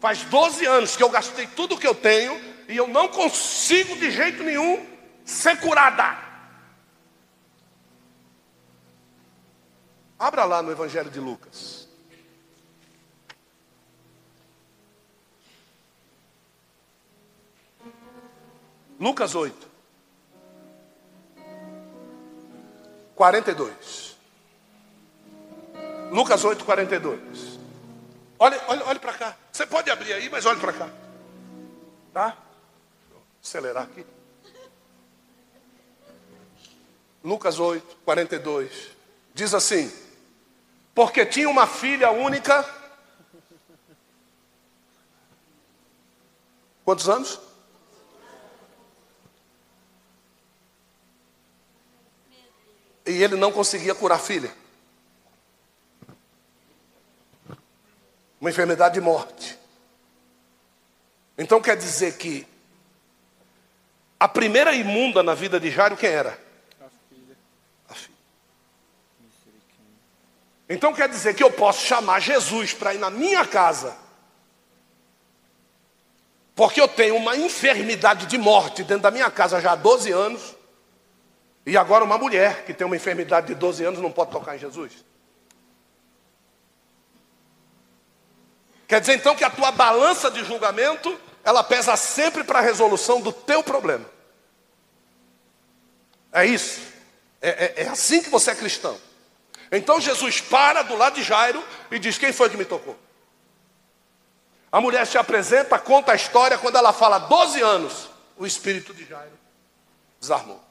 Faz 0.00 0.20
12 0.24 0.64
anos 0.64 0.96
que 0.96 1.02
eu 1.02 1.08
gastei 1.10 1.48
tudo 1.48 1.76
que 1.76 1.86
eu 1.86 1.94
tenho. 1.94 2.40
E 2.68 2.76
eu 2.76 2.86
não 2.86 3.08
consigo 3.08 3.96
de 3.96 4.10
jeito 4.12 4.44
nenhum 4.44 4.84
ser 5.24 5.58
curada. 5.60 6.24
Abra 10.18 10.44
lá 10.44 10.62
no 10.62 10.70
Evangelho 10.70 11.10
de 11.10 11.20
Lucas. 11.20 11.75
Lucas 18.98 19.34
8. 19.34 19.68
42. 23.14 24.16
Lucas 26.10 26.44
8, 26.44 26.64
42. 26.64 27.58
Olhe, 28.38 28.60
olhe, 28.68 28.82
olhe 28.82 28.98
para 28.98 29.12
cá. 29.14 29.36
Você 29.52 29.66
pode 29.66 29.90
abrir 29.90 30.12
aí, 30.12 30.28
mas 30.28 30.44
olhe 30.44 30.60
para 30.60 30.72
cá. 30.72 30.90
Tá? 32.12 32.36
Vou 33.10 33.22
acelerar 33.42 33.84
aqui. 33.84 34.06
Lucas 37.24 37.58
8, 37.58 37.96
42. 38.04 38.90
Diz 39.34 39.52
assim: 39.52 39.90
porque 40.96 41.26
tinha 41.26 41.46
uma 41.46 41.66
filha 41.66 42.10
única. 42.10 42.64
Quantos 46.82 47.06
anos? 47.06 47.38
E 53.06 53.22
ele 53.22 53.36
não 53.36 53.52
conseguia 53.52 53.94
curar 53.94 54.16
a 54.16 54.18
filha. 54.18 54.52
Uma 58.40 58.50
enfermidade 58.50 58.94
de 58.94 59.00
morte. 59.00 59.58
Então 61.38 61.60
quer 61.60 61.76
dizer 61.76 62.16
que 62.16 62.46
a 64.18 64.26
primeira 64.26 64.74
imunda 64.74 65.22
na 65.22 65.34
vida 65.34 65.60
de 65.60 65.70
Jairo 65.70 65.96
quem 65.96 66.10
era? 66.10 66.46
Então 70.68 70.92
quer 70.92 71.08
dizer 71.08 71.34
que 71.34 71.44
eu 71.44 71.50
posso 71.50 71.86
chamar 71.86 72.20
Jesus 72.20 72.72
para 72.72 72.92
ir 72.92 72.98
na 72.98 73.08
minha 73.08 73.46
casa, 73.46 73.96
porque 76.56 76.80
eu 76.80 76.88
tenho 76.88 77.14
uma 77.14 77.36
enfermidade 77.36 78.26
de 78.26 78.36
morte 78.36 78.82
dentro 78.82 79.02
da 79.02 79.10
minha 79.10 79.30
casa 79.30 79.60
já 79.60 79.72
há 79.72 79.76
12 79.76 80.10
anos, 80.10 80.55
e 81.66 81.76
agora 81.76 82.04
uma 82.04 82.16
mulher 82.16 82.64
que 82.64 82.72
tem 82.72 82.86
uma 82.86 82.94
enfermidade 82.94 83.48
de 83.48 83.54
12 83.56 83.84
anos 83.84 84.00
não 84.00 84.12
pode 84.12 84.30
tocar 84.30 84.54
em 84.54 84.58
Jesus? 84.58 85.04
Quer 88.86 89.00
dizer 89.00 89.14
então 89.14 89.34
que 89.34 89.42
a 89.42 89.50
tua 89.50 89.72
balança 89.72 90.30
de 90.30 90.44
julgamento, 90.44 91.18
ela 91.42 91.64
pesa 91.64 91.96
sempre 91.96 92.44
para 92.44 92.60
a 92.60 92.62
resolução 92.62 93.20
do 93.20 93.32
teu 93.32 93.64
problema. 93.64 94.08
É 96.32 96.46
isso. 96.46 96.80
É, 97.40 97.48
é, 97.48 97.82
é 97.84 97.88
assim 97.88 98.22
que 98.22 98.30
você 98.30 98.52
é 98.52 98.54
cristão. 98.54 98.96
Então 99.72 100.00
Jesus 100.00 100.40
para 100.40 100.82
do 100.82 100.94
lado 100.94 101.14
de 101.14 101.24
Jairo 101.24 101.62
e 101.90 101.98
diz: 101.98 102.16
Quem 102.16 102.32
foi 102.32 102.48
que 102.48 102.56
me 102.56 102.64
tocou? 102.64 102.96
A 104.70 104.80
mulher 104.80 105.04
se 105.06 105.18
apresenta, 105.18 105.78
conta 105.78 106.12
a 106.12 106.14
história. 106.14 106.58
Quando 106.58 106.76
ela 106.76 106.92
fala 106.92 107.18
12 107.18 107.60
anos, 107.60 108.08
o 108.36 108.46
espírito 108.46 108.94
de 108.94 109.04
Jairo 109.04 109.32
desarmou. 110.20 110.62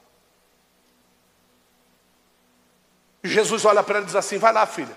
Jesus 3.28 3.64
olha 3.64 3.82
para 3.82 3.96
ela 3.96 4.04
e 4.04 4.06
diz 4.06 4.16
assim: 4.16 4.38
Vai 4.38 4.52
lá, 4.52 4.66
filha, 4.66 4.96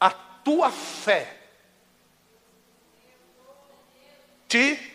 a 0.00 0.10
tua 0.10 0.70
fé 0.70 1.36
te. 4.48 4.92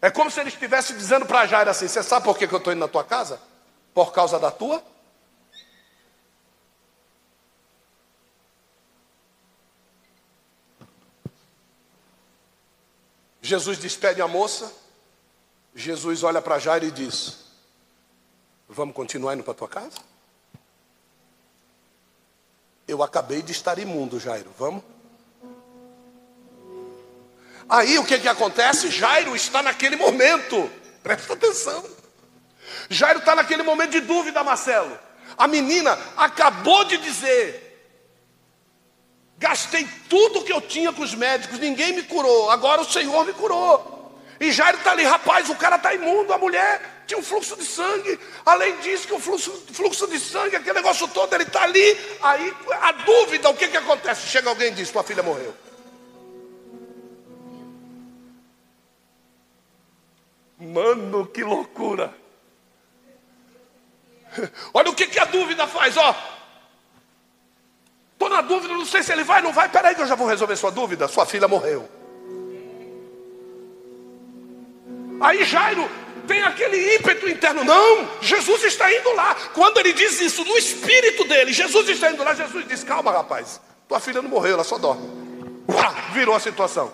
É 0.00 0.10
como 0.10 0.30
se 0.30 0.38
ele 0.40 0.48
estivesse 0.48 0.92
dizendo 0.94 1.26
para 1.26 1.46
Jairo 1.46 1.70
assim: 1.70 1.88
Você 1.88 2.02
sabe 2.02 2.24
por 2.24 2.38
que 2.38 2.44
eu 2.44 2.58
estou 2.58 2.72
indo 2.72 2.80
na 2.80 2.88
tua 2.88 3.04
casa? 3.04 3.40
Por 3.92 4.12
causa 4.12 4.38
da 4.38 4.50
tua 4.50 4.82
Jesus 13.48 13.78
despede 13.78 14.20
a 14.20 14.28
moça. 14.28 14.70
Jesus 15.74 16.22
olha 16.22 16.42
para 16.42 16.58
Jairo 16.58 16.84
e 16.84 16.90
diz: 16.90 17.47
Vamos 18.68 18.94
continuar 18.94 19.34
indo 19.34 19.42
para 19.42 19.54
tua 19.54 19.68
casa? 19.68 19.96
Eu 22.86 23.02
acabei 23.02 23.40
de 23.40 23.52
estar 23.52 23.78
imundo, 23.78 24.20
Jairo. 24.20 24.52
Vamos? 24.58 24.84
Aí 27.68 27.98
o 27.98 28.04
que, 28.04 28.18
que 28.18 28.28
acontece? 28.28 28.90
Jairo 28.90 29.34
está 29.34 29.62
naquele 29.62 29.96
momento. 29.96 30.70
Presta 31.02 31.32
atenção. 31.32 31.82
Jairo 32.90 33.20
está 33.20 33.34
naquele 33.34 33.62
momento 33.62 33.92
de 33.92 34.00
dúvida, 34.00 34.44
Marcelo. 34.44 34.98
A 35.36 35.46
menina 35.46 35.98
acabou 36.16 36.84
de 36.84 36.98
dizer: 36.98 37.68
Gastei 39.38 39.88
tudo 40.10 40.44
que 40.44 40.52
eu 40.52 40.60
tinha 40.60 40.92
com 40.92 41.02
os 41.02 41.14
médicos, 41.14 41.58
ninguém 41.58 41.94
me 41.94 42.02
curou. 42.02 42.50
Agora 42.50 42.82
o 42.82 42.90
Senhor 42.90 43.24
me 43.24 43.32
curou. 43.32 44.18
E 44.40 44.52
Jairo 44.52 44.78
está 44.78 44.92
ali, 44.92 45.04
rapaz, 45.04 45.48
o 45.48 45.56
cara 45.56 45.76
está 45.76 45.94
imundo, 45.94 46.32
a 46.32 46.38
mulher 46.38 46.97
tinha 47.08 47.18
um 47.18 47.22
fluxo 47.22 47.56
de 47.56 47.64
sangue. 47.64 48.20
Além 48.44 48.76
disso, 48.80 49.08
que 49.08 49.14
o 49.14 49.18
fluxo, 49.18 49.50
fluxo 49.72 50.06
de 50.06 50.20
sangue, 50.20 50.56
aquele 50.56 50.74
negócio 50.74 51.08
todo, 51.08 51.32
ele 51.34 51.44
está 51.44 51.62
ali. 51.62 51.98
Aí 52.22 52.54
a 52.82 52.92
dúvida, 52.92 53.48
o 53.48 53.54
que, 53.54 53.66
que 53.66 53.78
acontece? 53.78 54.28
Chega 54.28 54.50
alguém 54.50 54.68
e 54.68 54.72
diz: 54.72 54.90
tua 54.90 55.02
filha 55.02 55.22
morreu. 55.22 55.54
Mano, 60.60 61.26
que 61.26 61.42
loucura. 61.42 62.14
Olha 64.74 64.90
o 64.90 64.94
que, 64.94 65.06
que 65.06 65.18
a 65.18 65.24
dúvida 65.24 65.66
faz, 65.66 65.96
ó. 65.96 66.14
Estou 68.12 68.28
na 68.28 68.42
dúvida, 68.42 68.74
não 68.74 68.84
sei 68.84 69.02
se 69.02 69.12
ele 69.12 69.24
vai, 69.24 69.40
não 69.40 69.52
vai. 69.52 69.70
Peraí 69.70 69.94
que 69.94 70.02
eu 70.02 70.06
já 70.06 70.14
vou 70.14 70.26
resolver 70.26 70.56
sua 70.56 70.70
dúvida. 70.70 71.08
Sua 71.08 71.24
filha 71.24 71.48
morreu. 71.48 71.88
Aí 75.20 75.44
Jairo 75.44 75.88
tem 76.28 76.42
aquele 76.42 76.94
ímpeto 76.94 77.28
interno. 77.28 77.64
Não, 77.64 78.08
Jesus 78.20 78.62
está 78.62 78.92
indo 78.94 79.12
lá. 79.14 79.34
Quando 79.54 79.78
ele 79.78 79.92
diz 79.92 80.20
isso 80.20 80.44
no 80.44 80.56
espírito 80.56 81.24
dele, 81.24 81.52
Jesus 81.52 81.88
está 81.88 82.12
indo 82.12 82.22
lá. 82.22 82.34
Jesus 82.34 82.68
diz: 82.68 82.84
Calma, 82.84 83.10
rapaz. 83.10 83.60
Tua 83.88 83.98
filha 83.98 84.20
não 84.20 84.28
morreu, 84.28 84.52
ela 84.52 84.64
só 84.64 84.76
dorme. 84.76 85.08
Uá, 85.66 85.94
virou 86.12 86.34
a 86.34 86.40
situação. 86.40 86.92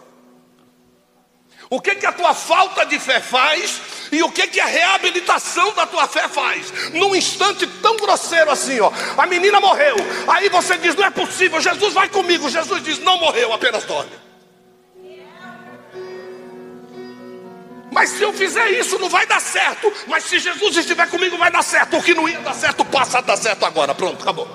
O 1.68 1.80
que, 1.80 1.94
que 1.96 2.06
a 2.06 2.12
tua 2.12 2.34
falta 2.34 2.84
de 2.86 2.98
fé 3.00 3.20
faz 3.20 3.80
e 4.12 4.22
o 4.22 4.30
que, 4.30 4.46
que 4.46 4.60
a 4.60 4.66
reabilitação 4.66 5.72
da 5.72 5.86
tua 5.86 6.06
fé 6.06 6.28
faz? 6.28 6.90
Num 6.92 7.16
instante 7.16 7.66
tão 7.66 7.96
grosseiro 7.96 8.50
assim, 8.50 8.78
ó. 8.80 8.92
A 9.16 9.26
menina 9.26 9.60
morreu. 9.60 9.96
Aí 10.28 10.48
você 10.48 10.78
diz: 10.78 10.94
não 10.94 11.04
é 11.04 11.10
possível, 11.10 11.60
Jesus 11.60 11.92
vai 11.92 12.08
comigo. 12.08 12.48
Jesus 12.48 12.82
diz: 12.82 12.98
não 13.00 13.18
morreu, 13.18 13.52
apenas 13.52 13.84
dorme. 13.84 14.12
Mas 17.94 18.10
se 18.10 18.22
eu 18.22 18.32
fizer 18.32 18.72
isso, 18.72 18.98
não 18.98 19.08
vai 19.08 19.24
dar 19.24 19.40
certo. 19.40 19.90
Mas 20.08 20.24
se 20.24 20.40
Jesus 20.40 20.76
estiver 20.76 21.08
comigo, 21.08 21.38
vai 21.38 21.48
dar 21.48 21.62
certo. 21.62 21.96
O 21.96 22.02
que 22.02 22.12
não 22.12 22.28
ia 22.28 22.40
dar 22.40 22.52
certo, 22.52 22.84
passa 22.84 23.18
a 23.18 23.20
dar 23.20 23.36
certo 23.36 23.64
agora. 23.64 23.94
Pronto, 23.94 24.20
acabou. 24.20 24.48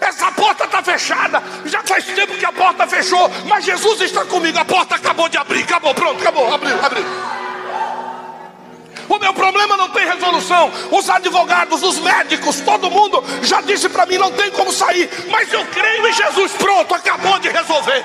Essa 0.00 0.32
porta 0.32 0.64
está 0.64 0.82
fechada. 0.82 1.42
Já 1.66 1.82
faz 1.82 2.06
tempo 2.06 2.38
que 2.38 2.44
a 2.46 2.52
porta 2.52 2.86
fechou. 2.86 3.30
Mas 3.46 3.66
Jesus 3.66 4.00
está 4.00 4.24
comigo. 4.24 4.58
A 4.58 4.64
porta 4.64 4.94
acabou 4.94 5.28
de 5.28 5.36
abrir. 5.36 5.62
Acabou, 5.62 5.94
pronto, 5.94 6.22
acabou. 6.22 6.54
Abriu, 6.54 6.74
abriu. 6.82 7.04
O 9.06 9.18
meu 9.18 9.34
problema 9.34 9.76
não 9.76 9.90
tem 9.90 10.06
resolução. 10.06 10.72
Os 10.90 11.10
advogados, 11.10 11.82
os 11.82 11.98
médicos, 11.98 12.60
todo 12.60 12.90
mundo 12.90 13.22
já 13.42 13.60
disse 13.60 13.90
para 13.90 14.06
mim: 14.06 14.16
não 14.16 14.32
tem 14.32 14.50
como 14.52 14.72
sair. 14.72 15.10
Mas 15.28 15.52
eu 15.52 15.62
creio 15.66 16.08
em 16.08 16.12
Jesus. 16.14 16.52
Pronto, 16.52 16.94
acabou 16.94 17.38
de 17.40 17.50
resolver. 17.50 18.02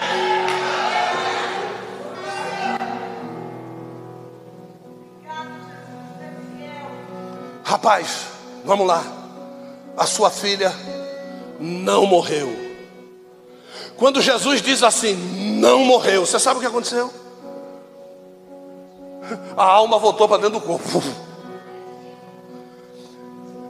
Rapaz, 7.69 8.25
vamos 8.65 8.87
lá. 8.87 9.03
A 9.95 10.07
sua 10.07 10.31
filha 10.31 10.73
não 11.59 12.07
morreu. 12.07 12.49
Quando 13.95 14.23
Jesus 14.23 14.59
diz 14.59 14.81
assim, 14.81 15.13
não 15.59 15.85
morreu, 15.85 16.25
você 16.25 16.39
sabe 16.39 16.57
o 16.57 16.61
que 16.61 16.65
aconteceu? 16.65 17.13
A 19.55 19.63
alma 19.63 19.99
voltou 19.99 20.27
para 20.27 20.41
dentro 20.41 20.59
do 20.59 20.65
corpo. 20.65 21.03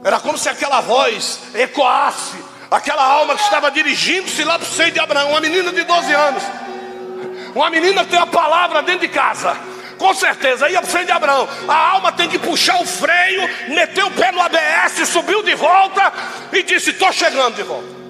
Era 0.02 0.18
como 0.18 0.38
se 0.38 0.48
aquela 0.48 0.80
voz 0.80 1.38
ecoasse, 1.52 2.42
aquela 2.70 3.04
alma 3.04 3.34
que 3.34 3.42
estava 3.42 3.70
dirigindo-se 3.70 4.42
lá 4.44 4.58
para 4.58 4.66
o 4.66 4.70
seio 4.72 4.92
de 4.92 4.98
Abraão, 4.98 5.32
uma 5.32 5.42
menina 5.42 5.70
de 5.70 5.84
12 5.84 6.12
anos, 6.14 6.42
uma 7.54 7.68
menina 7.68 8.02
tem 8.06 8.18
a 8.18 8.26
palavra 8.26 8.82
dentro 8.82 9.06
de 9.06 9.12
casa 9.12 9.54
com 10.00 10.14
certeza, 10.14 10.66
ia 10.70 10.80
para 10.80 11.04
de 11.04 11.12
Abraão. 11.12 11.46
A 11.68 11.90
alma 11.90 12.10
tem 12.10 12.26
que 12.26 12.38
puxar 12.38 12.80
o 12.80 12.86
freio, 12.86 13.42
meteu 13.68 14.06
o 14.06 14.10
pé 14.10 14.32
no 14.32 14.40
ABS, 14.40 15.06
subiu 15.06 15.42
de 15.42 15.54
volta 15.54 16.10
e 16.50 16.62
disse: 16.62 16.88
Estou 16.88 17.12
chegando 17.12 17.56
de 17.56 17.62
volta. 17.62 18.00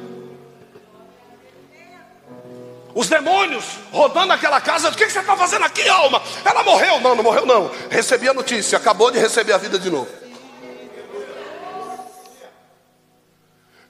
Os 2.95 3.09
demônios 3.09 3.65
rodando 3.91 4.33
aquela 4.33 4.61
casa, 4.61 4.89
o 4.89 4.95
que 4.95 5.11
você 5.11 5.19
está 5.19 5.37
fazendo 5.37 5.65
aqui, 5.65 5.89
alma? 5.89 6.23
Ela 6.45 6.63
morreu? 6.63 7.01
Não, 7.01 7.17
não 7.17 7.25
morreu, 7.25 7.45
não. 7.45 7.69
Recebi 7.91 8.29
a 8.29 8.35
notícia, 8.35 8.79
acabou 8.79 9.11
de 9.11 9.19
receber 9.19 9.53
a 9.53 9.59
vida 9.59 9.77
de 9.77 9.91
novo. 9.91 10.09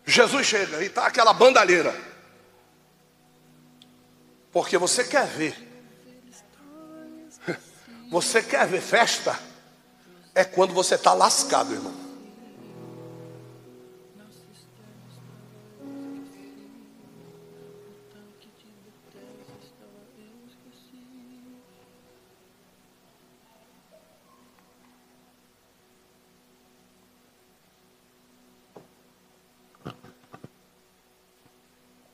Jesus 0.07 0.47
chega 0.47 0.83
e 0.83 0.87
está 0.87 1.05
aquela 1.05 1.35
bandalheira. 1.35 1.95
Porque 4.51 4.79
você 4.79 5.05
quer 5.05 5.27
ver 5.27 5.70
você 8.11 8.43
quer 8.43 8.67
ver 8.67 8.81
festa? 8.81 9.39
É 10.35 10.45
quando 10.45 10.75
você 10.75 10.97
está 10.97 11.15
lascado, 11.15 11.73
irmão. 11.73 11.95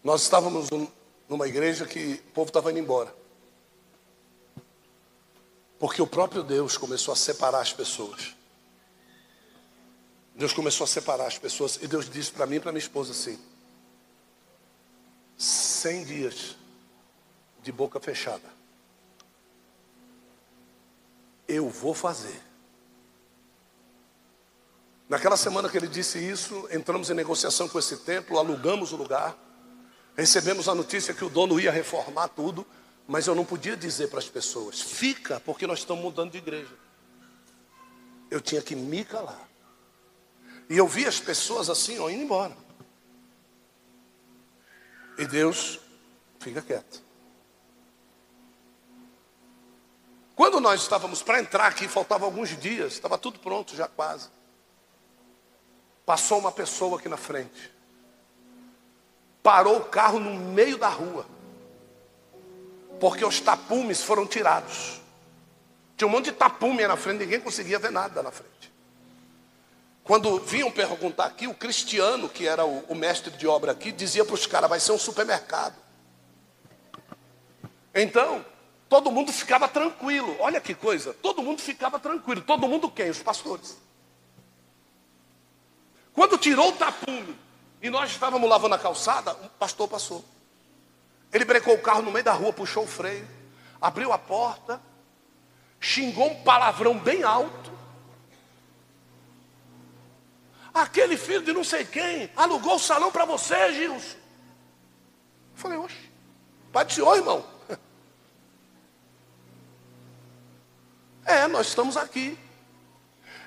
Nós 0.04 0.22
estávamos 0.22 0.68
numa 1.28 1.48
igreja 1.48 1.84
que 1.84 2.22
o 2.28 2.32
povo 2.32 2.48
estava 2.48 2.70
indo 2.70 2.78
embora. 2.78 3.25
Porque 5.86 6.02
o 6.02 6.06
próprio 6.06 6.42
Deus 6.42 6.76
começou 6.76 7.12
a 7.12 7.16
separar 7.16 7.60
as 7.60 7.72
pessoas. 7.72 8.34
Deus 10.34 10.52
começou 10.52 10.82
a 10.82 10.88
separar 10.88 11.28
as 11.28 11.38
pessoas. 11.38 11.76
E 11.80 11.86
Deus 11.86 12.10
disse 12.10 12.32
para 12.32 12.44
mim 12.44 12.56
e 12.56 12.60
para 12.60 12.72
minha 12.72 12.82
esposa 12.82 13.12
assim: 13.12 13.38
cem 15.38 16.02
dias 16.02 16.56
de 17.62 17.70
boca 17.70 18.00
fechada. 18.00 18.42
Eu 21.46 21.70
vou 21.70 21.94
fazer. 21.94 22.42
Naquela 25.08 25.36
semana 25.36 25.68
que 25.68 25.76
ele 25.76 25.86
disse 25.86 26.18
isso, 26.18 26.66
entramos 26.72 27.10
em 27.10 27.14
negociação 27.14 27.68
com 27.68 27.78
esse 27.78 27.98
templo, 27.98 28.40
alugamos 28.40 28.90
o 28.90 28.96
lugar, 28.96 29.38
recebemos 30.16 30.68
a 30.68 30.74
notícia 30.74 31.14
que 31.14 31.24
o 31.24 31.30
dono 31.30 31.60
ia 31.60 31.70
reformar 31.70 32.26
tudo. 32.26 32.66
Mas 33.06 33.26
eu 33.26 33.34
não 33.34 33.44
podia 33.44 33.76
dizer 33.76 34.08
para 34.08 34.18
as 34.18 34.28
pessoas, 34.28 34.80
fica, 34.80 35.38
porque 35.40 35.66
nós 35.66 35.78
estamos 35.80 36.02
mudando 36.02 36.32
de 36.32 36.38
igreja. 36.38 36.74
Eu 38.28 38.40
tinha 38.40 38.60
que 38.60 38.74
me 38.74 39.04
calar. 39.04 39.48
E 40.68 40.76
eu 40.76 40.88
vi 40.88 41.06
as 41.06 41.20
pessoas 41.20 41.70
assim, 41.70 41.98
ó, 42.00 42.10
indo 42.10 42.24
embora. 42.24 42.56
E 45.16 45.24
Deus 45.24 45.78
fica 46.40 46.60
quieto. 46.60 47.00
Quando 50.34 50.60
nós 50.60 50.82
estávamos 50.82 51.22
para 51.22 51.40
entrar 51.40 51.68
aqui, 51.68 51.86
faltavam 51.86 52.26
alguns 52.26 52.58
dias, 52.58 52.94
estava 52.94 53.16
tudo 53.16 53.38
pronto 53.38 53.76
já 53.76 53.86
quase. 53.86 54.28
Passou 56.04 56.38
uma 56.40 56.52
pessoa 56.52 56.98
aqui 56.98 57.08
na 57.08 57.16
frente. 57.16 57.72
Parou 59.42 59.78
o 59.78 59.84
carro 59.84 60.18
no 60.18 60.34
meio 60.34 60.76
da 60.76 60.88
rua 60.88 61.35
porque 63.00 63.24
os 63.24 63.40
tapumes 63.40 64.02
foram 64.02 64.26
tirados. 64.26 65.00
Tinha 65.96 66.06
um 66.06 66.10
monte 66.10 66.26
de 66.26 66.32
tapume 66.32 66.86
na 66.86 66.96
frente, 66.96 67.20
ninguém 67.20 67.40
conseguia 67.40 67.78
ver 67.78 67.90
nada 67.90 68.22
na 68.22 68.30
frente. 68.30 68.72
Quando 70.04 70.38
vinham 70.38 70.70
perguntar 70.70 71.24
aqui, 71.24 71.48
o 71.48 71.54
cristiano, 71.54 72.28
que 72.28 72.46
era 72.46 72.64
o, 72.64 72.94
mestre 72.94 73.32
de 73.32 73.46
obra 73.46 73.72
aqui, 73.72 73.90
dizia 73.90 74.24
para 74.24 74.34
os 74.34 74.46
caras: 74.46 74.70
vai 74.70 74.78
ser 74.78 74.92
um 74.92 74.98
supermercado. 74.98 75.74
Então, 77.92 78.44
todo 78.88 79.10
mundo 79.10 79.32
ficava 79.32 79.66
tranquilo. 79.66 80.36
Olha 80.38 80.60
que 80.60 80.74
coisa, 80.74 81.12
todo 81.14 81.42
mundo 81.42 81.60
ficava 81.60 81.98
tranquilo. 81.98 82.40
Todo 82.42 82.68
mundo 82.68 82.90
quem? 82.90 83.10
Os 83.10 83.20
pastores. 83.20 83.76
Quando 86.12 86.38
tirou 86.38 86.68
o 86.68 86.72
tapume 86.72 87.36
e 87.82 87.90
nós 87.90 88.10
estávamos 88.10 88.48
lavando 88.48 88.74
a 88.74 88.78
calçada, 88.78 89.34
um 89.42 89.48
pastor 89.58 89.88
passou. 89.88 90.24
Ele 91.36 91.44
brecou 91.44 91.74
o 91.74 91.78
carro 91.78 92.00
no 92.00 92.10
meio 92.10 92.24
da 92.24 92.32
rua, 92.32 92.50
puxou 92.50 92.84
o 92.84 92.86
freio, 92.86 93.28
abriu 93.78 94.10
a 94.10 94.16
porta, 94.16 94.80
xingou 95.78 96.30
um 96.30 96.42
palavrão 96.42 96.98
bem 96.98 97.22
alto. 97.22 97.70
Aquele 100.72 101.18
filho 101.18 101.42
de 101.42 101.52
não 101.52 101.62
sei 101.62 101.84
quem 101.84 102.30
alugou 102.34 102.76
o 102.76 102.78
salão 102.78 103.12
para 103.12 103.26
você, 103.26 103.70
Gilson. 103.74 104.16
Eu 104.16 105.56
falei, 105.56 105.76
oxe, 105.76 106.10
pai 106.72 106.86
disse, 106.86 107.02
ô 107.02 107.14
irmão. 107.14 107.44
É, 111.26 111.46
nós 111.48 111.66
estamos 111.66 111.98
aqui. 111.98 112.38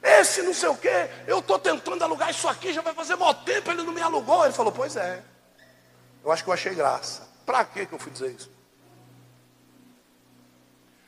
Esse 0.03 0.43
não 0.43 0.53
sei 0.53 0.69
o 0.69 0.77
quê, 0.77 1.09
eu 1.25 1.39
estou 1.39 1.57
tentando 1.57 2.03
alugar 2.03 2.29
isso 2.29 2.47
aqui, 2.47 2.71
já 2.71 2.81
vai 2.81 2.93
fazer 2.93 3.15
mó 3.15 3.33
tempo, 3.33 3.71
ele 3.71 3.81
não 3.81 3.93
me 3.93 4.01
alugou. 4.01 4.43
Ele 4.43 4.53
falou, 4.53 4.71
pois 4.71 4.95
é. 4.95 5.23
Eu 6.23 6.31
acho 6.31 6.43
que 6.43 6.49
eu 6.49 6.53
achei 6.53 6.75
graça. 6.75 7.28
Para 7.49 7.65
que 7.65 7.87
eu 7.91 7.97
fui 7.97 8.11
dizer 8.11 8.29
isso? 8.29 8.51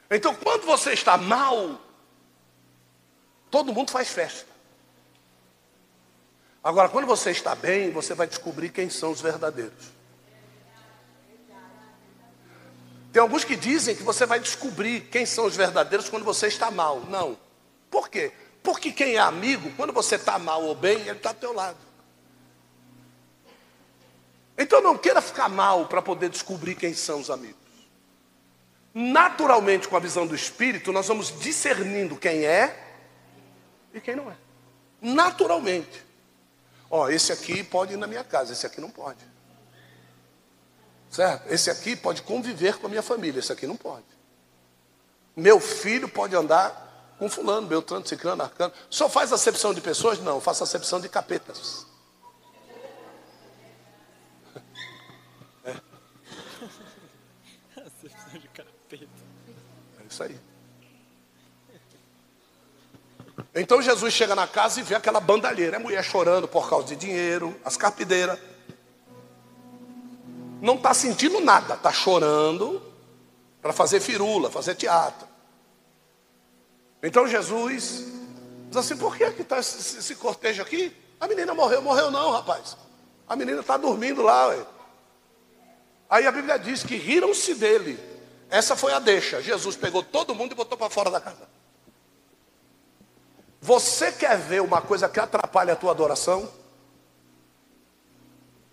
Então, 0.10 0.34
quando 0.34 0.66
você 0.66 0.92
está 0.92 1.16
mal, 1.16 1.80
todo 3.52 3.72
mundo 3.72 3.92
faz 3.92 4.10
festa. 4.10 4.50
Agora, 6.64 6.90
quando 6.90 7.06
você 7.06 7.30
está 7.30 7.54
bem, 7.54 7.92
você 7.92 8.16
vai 8.16 8.26
descobrir 8.26 8.70
quem 8.70 8.90
são 8.90 9.12
os 9.12 9.22
verdadeiros. 9.22 9.92
Tem 13.14 13.22
alguns 13.22 13.44
que 13.44 13.56
dizem 13.56 13.96
que 13.96 14.02
você 14.02 14.26
vai 14.26 14.40
descobrir 14.40 15.02
quem 15.12 15.28
são 15.28 15.46
os 15.46 15.56
verdadeiros 15.56 16.10
quando 16.10 16.26
você 16.26 16.48
está 16.48 16.72
mal. 16.72 17.02
Não. 17.02 17.38
Por 17.88 18.10
quê? 18.10 18.32
Porque 18.64 18.92
quem 18.92 19.14
é 19.14 19.20
amigo, 19.20 19.72
quando 19.78 19.94
você 19.94 20.16
está 20.16 20.40
mal 20.40 20.64
ou 20.64 20.74
bem, 20.74 21.02
ele 21.02 21.12
está 21.12 21.30
ao 21.30 21.36
teu 21.36 21.54
lado. 21.54 21.78
Então 24.58 24.82
não 24.82 24.98
queira 24.98 25.22
ficar 25.22 25.50
mal 25.50 25.88
para 25.88 26.02
poder 26.02 26.30
descobrir 26.30 26.76
quem 26.76 26.94
são 26.94 27.20
os 27.20 27.30
amigos. 27.30 27.60
Naturalmente, 28.94 29.88
com 29.88 29.96
a 29.96 30.00
visão 30.00 30.28
do 30.28 30.36
Espírito, 30.36 30.92
nós 30.92 31.08
vamos 31.08 31.40
discernindo 31.40 32.18
quem 32.18 32.46
é 32.46 32.96
e 33.94 34.02
quem 34.02 34.16
não 34.16 34.30
é. 34.30 34.36
Naturalmente. 35.02 36.06
Ó, 36.90 37.10
esse 37.10 37.32
aqui 37.32 37.64
pode 37.64 37.94
ir 37.94 37.98
na 37.98 38.06
minha 38.06 38.24
casa, 38.24 38.52
esse 38.52 38.66
aqui 38.66 38.82
não 38.82 38.90
pode. 38.90 39.20
Certo? 41.10 41.52
Esse 41.52 41.70
aqui 41.70 41.96
pode 41.96 42.22
conviver 42.22 42.78
com 42.78 42.88
a 42.88 42.90
minha 42.90 43.02
família, 43.02 43.40
esse 43.40 43.52
aqui 43.52 43.66
não 43.66 43.78
pode. 43.78 44.06
Meu 45.36 45.60
filho 45.60 46.10
pode 46.10 46.36
andar 46.36 47.16
com 47.18 47.30
fulano, 47.30 47.68
beltrano, 47.68 48.06
ciclano, 48.06 48.44
arcano. 48.44 48.74
Só 48.90 49.08
faz 49.08 49.32
acepção 49.32 49.74
de 49.74 49.80
pessoas? 49.80 50.20
Não, 50.20 50.42
faço 50.42 50.64
acepção 50.64 51.00
de 51.00 51.08
capetas. 51.08 51.86
Aí. 60.22 60.40
Então 63.54 63.82
Jesus 63.82 64.14
chega 64.14 64.34
na 64.34 64.48
casa 64.48 64.80
e 64.80 64.84
vê 64.84 64.96
aquela 64.96 65.20
bandalheira, 65.20 65.76
é 65.76 65.80
mulher 65.80 66.04
chorando 66.04 66.48
por 66.48 66.70
causa 66.70 66.88
de 66.88 66.96
dinheiro, 66.96 67.60
as 67.66 67.76
carpideiras. 67.76 68.40
Não 70.62 70.76
está 70.76 70.94
sentindo 70.94 71.42
nada, 71.42 71.74
está 71.74 71.92
chorando 71.92 72.82
para 73.62 73.74
fazer 73.74 74.00
firula, 74.00 74.50
fazer 74.50 74.76
teatro. 74.76 75.28
Então 77.04 77.28
Jesus 77.28 78.06
diz 78.70 78.78
assim: 78.78 78.96
por 78.96 79.18
que 79.18 79.24
está 79.24 79.60
esse, 79.60 79.98
esse, 79.98 80.16
cortejo 80.16 80.62
aqui? 80.62 80.96
A 81.20 81.28
menina 81.28 81.54
morreu, 81.54 81.82
morreu 81.82 82.10
não, 82.10 82.32
rapaz. 82.32 82.78
A 83.28 83.36
menina 83.36 83.62
está 83.62 83.76
dormindo 83.76 84.22
lá. 84.22 84.48
Ué. 84.48 84.66
Aí 86.10 86.28
a 86.28 86.32
Bíblia 86.32 86.58
diz 86.58 86.84
que 86.84 86.96
riram-se 86.96 87.56
dele. 87.56 88.11
Essa 88.52 88.76
foi 88.76 88.92
a 88.92 89.00
deixa. 89.00 89.42
Jesus 89.42 89.78
pegou 89.78 90.04
todo 90.04 90.36
mundo 90.36 90.52
e 90.52 90.56
botou 90.56 90.78
para 90.78 90.90
fora 90.90 91.10
da 91.10 91.22
casa. 91.22 91.48
Você 93.62 94.12
quer 94.12 94.38
ver 94.38 94.62
uma 94.62 94.82
coisa 94.82 95.08
que 95.08 95.22
atrapalha 95.22 95.72
a 95.72 95.76
tua 95.76 95.92
adoração? 95.92 96.52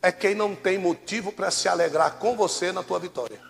É 0.02 0.10
quem 0.10 0.34
não 0.34 0.56
tem 0.56 0.78
motivo 0.78 1.30
para 1.30 1.50
se 1.52 1.68
alegrar 1.68 2.18
com 2.18 2.36
você 2.36 2.72
na 2.72 2.82
tua 2.82 2.98
vitória. 2.98 3.40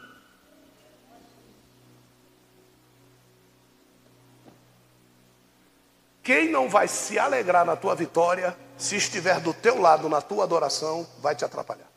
Quem 6.23 6.51
não 6.51 6.69
vai 6.69 6.89
se 6.89 7.19
alegrar 7.19 7.65
na 7.65 7.75
tua 7.75 7.95
vitória, 7.95 8.55
se 8.77 8.97
estiver 8.97 9.41
do 9.41 9.55
teu 9.55 9.81
lado 9.81 10.11
na 10.11 10.21
tua 10.21 10.45
adoração, 10.45 11.09
vai 11.21 11.35
te 11.35 11.43
atrapalhar. 11.43 11.88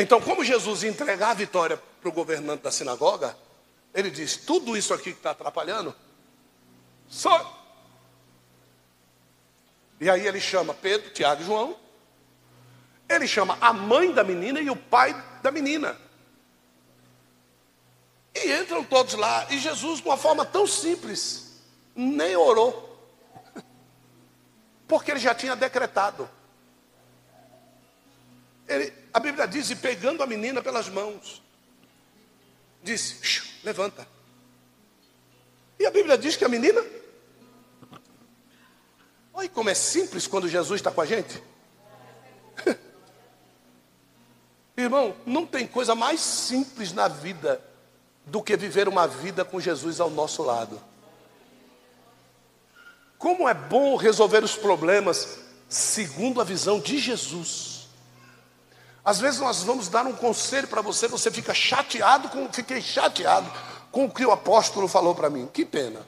Então, 0.00 0.20
como 0.20 0.44
Jesus 0.44 0.84
entregar 0.84 1.30
a 1.30 1.34
vitória 1.34 1.76
para 1.76 2.08
o 2.08 2.12
governante 2.12 2.62
da 2.62 2.70
sinagoga, 2.70 3.36
ele 3.92 4.10
diz: 4.10 4.36
tudo 4.36 4.76
isso 4.76 4.94
aqui 4.94 5.10
que 5.10 5.18
está 5.18 5.32
atrapalhando, 5.32 5.94
só. 7.08 7.56
E 10.00 10.08
aí 10.08 10.24
ele 10.24 10.40
chama 10.40 10.72
Pedro, 10.72 11.10
Tiago 11.10 11.42
e 11.42 11.44
João. 11.44 11.76
Ele 13.08 13.26
chama 13.26 13.58
a 13.60 13.72
mãe 13.72 14.12
da 14.12 14.22
menina 14.22 14.60
e 14.60 14.70
o 14.70 14.76
pai 14.76 15.12
da 15.42 15.50
menina. 15.50 15.98
E 18.32 18.52
entram 18.52 18.84
todos 18.84 19.14
lá. 19.14 19.46
E 19.50 19.58
Jesus, 19.58 20.00
de 20.00 20.06
uma 20.06 20.16
forma 20.16 20.44
tão 20.44 20.64
simples, 20.64 21.60
nem 21.96 22.36
orou. 22.36 22.96
Porque 24.86 25.10
ele 25.10 25.18
já 25.18 25.34
tinha 25.34 25.56
decretado. 25.56 26.30
Ele, 28.68 28.92
a 29.12 29.20
Bíblia 29.20 29.46
diz: 29.46 29.70
e 29.70 29.76
pegando 29.76 30.22
a 30.22 30.26
menina 30.26 30.62
pelas 30.62 30.88
mãos, 30.88 31.42
disse: 32.82 33.42
levanta. 33.64 34.06
E 35.78 35.86
a 35.86 35.90
Bíblia 35.90 36.18
diz 36.18 36.36
que 36.36 36.44
a 36.44 36.48
menina. 36.48 36.84
Olha 39.32 39.48
como 39.48 39.70
é 39.70 39.74
simples 39.74 40.26
quando 40.26 40.48
Jesus 40.48 40.80
está 40.80 40.90
com 40.90 41.00
a 41.00 41.06
gente. 41.06 41.40
Irmão, 44.76 45.14
não 45.24 45.46
tem 45.46 45.66
coisa 45.66 45.94
mais 45.94 46.20
simples 46.20 46.92
na 46.92 47.06
vida 47.06 47.62
do 48.26 48.42
que 48.42 48.56
viver 48.56 48.88
uma 48.88 49.06
vida 49.06 49.44
com 49.44 49.60
Jesus 49.60 50.00
ao 50.00 50.10
nosso 50.10 50.42
lado. 50.42 50.80
Como 53.16 53.48
é 53.48 53.54
bom 53.54 53.96
resolver 53.96 54.42
os 54.44 54.56
problemas 54.56 55.38
segundo 55.68 56.40
a 56.40 56.44
visão 56.44 56.80
de 56.80 56.98
Jesus. 56.98 57.67
Às 59.08 59.18
vezes 59.18 59.40
nós 59.40 59.62
vamos 59.62 59.88
dar 59.88 60.06
um 60.06 60.12
conselho 60.12 60.68
para 60.68 60.82
você, 60.82 61.08
você 61.08 61.30
fica 61.30 61.54
chateado 61.54 62.28
com, 62.28 62.52
fiquei 62.52 62.82
chateado 62.82 63.50
com 63.90 64.04
o 64.04 64.12
que 64.12 64.22
o 64.22 64.30
apóstolo 64.30 64.86
falou 64.86 65.14
para 65.14 65.30
mim. 65.30 65.46
Que 65.46 65.64
pena. 65.64 66.06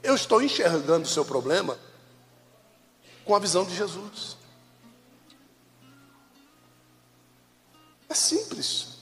Eu 0.00 0.14
estou 0.14 0.40
enxergando 0.40 1.04
o 1.04 1.10
seu 1.10 1.24
problema 1.24 1.76
com 3.24 3.34
a 3.34 3.40
visão 3.40 3.64
de 3.64 3.74
Jesus. 3.74 4.36
É 8.08 8.14
simples. 8.14 8.98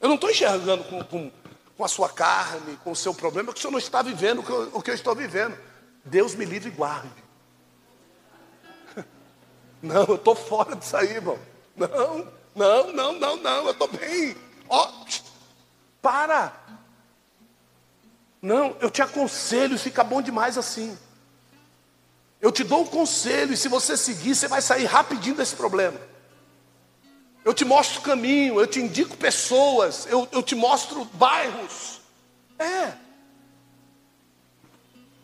Eu 0.00 0.08
não 0.08 0.14
estou 0.14 0.30
enxergando 0.30 0.84
com, 0.84 1.04
com, 1.04 1.30
com, 1.76 1.84
a 1.84 1.88
sua 1.88 2.08
carne, 2.08 2.78
com 2.82 2.92
o 2.92 2.96
seu 2.96 3.12
problema, 3.12 3.48
porque 3.48 3.58
o 3.58 3.60
senhor 3.60 3.72
não 3.72 3.78
está 3.78 4.00
vivendo 4.00 4.38
o 4.38 4.42
que 4.42 4.50
eu, 4.50 4.70
o 4.72 4.80
que 4.80 4.90
eu 4.90 4.94
estou 4.94 5.14
vivendo. 5.14 5.58
Deus 6.06 6.34
me 6.34 6.46
livre 6.46 6.70
e 6.70 6.72
guarde. 6.72 7.23
Não, 9.84 10.04
eu 10.04 10.14
estou 10.14 10.34
fora 10.34 10.74
disso 10.74 10.96
aí, 10.96 11.10
irmão. 11.10 11.38
Não, 11.76 12.26
não, 12.54 12.92
não, 12.92 13.12
não, 13.12 13.36
não, 13.36 13.64
eu 13.66 13.70
estou 13.72 13.86
bem. 13.88 14.34
Ó, 14.66 14.88
oh, 14.88 15.06
para. 16.00 16.52
Não, 18.40 18.74
eu 18.80 18.90
te 18.90 19.02
aconselho, 19.02 19.78
fica 19.78 20.02
bom 20.02 20.22
demais 20.22 20.56
assim. 20.56 20.96
Eu 22.40 22.50
te 22.50 22.64
dou 22.64 22.82
um 22.82 22.86
conselho, 22.86 23.52
e 23.52 23.56
se 23.58 23.68
você 23.68 23.94
seguir, 23.96 24.34
você 24.34 24.48
vai 24.48 24.62
sair 24.62 24.86
rapidinho 24.86 25.36
desse 25.36 25.54
problema. 25.54 26.00
Eu 27.44 27.52
te 27.52 27.64
mostro 27.64 28.00
o 28.00 28.02
caminho, 28.02 28.58
eu 28.58 28.66
te 28.66 28.80
indico 28.80 29.18
pessoas, 29.18 30.06
eu, 30.06 30.26
eu 30.32 30.42
te 30.42 30.54
mostro 30.54 31.04
bairros. 31.12 32.00
É. 32.58 32.94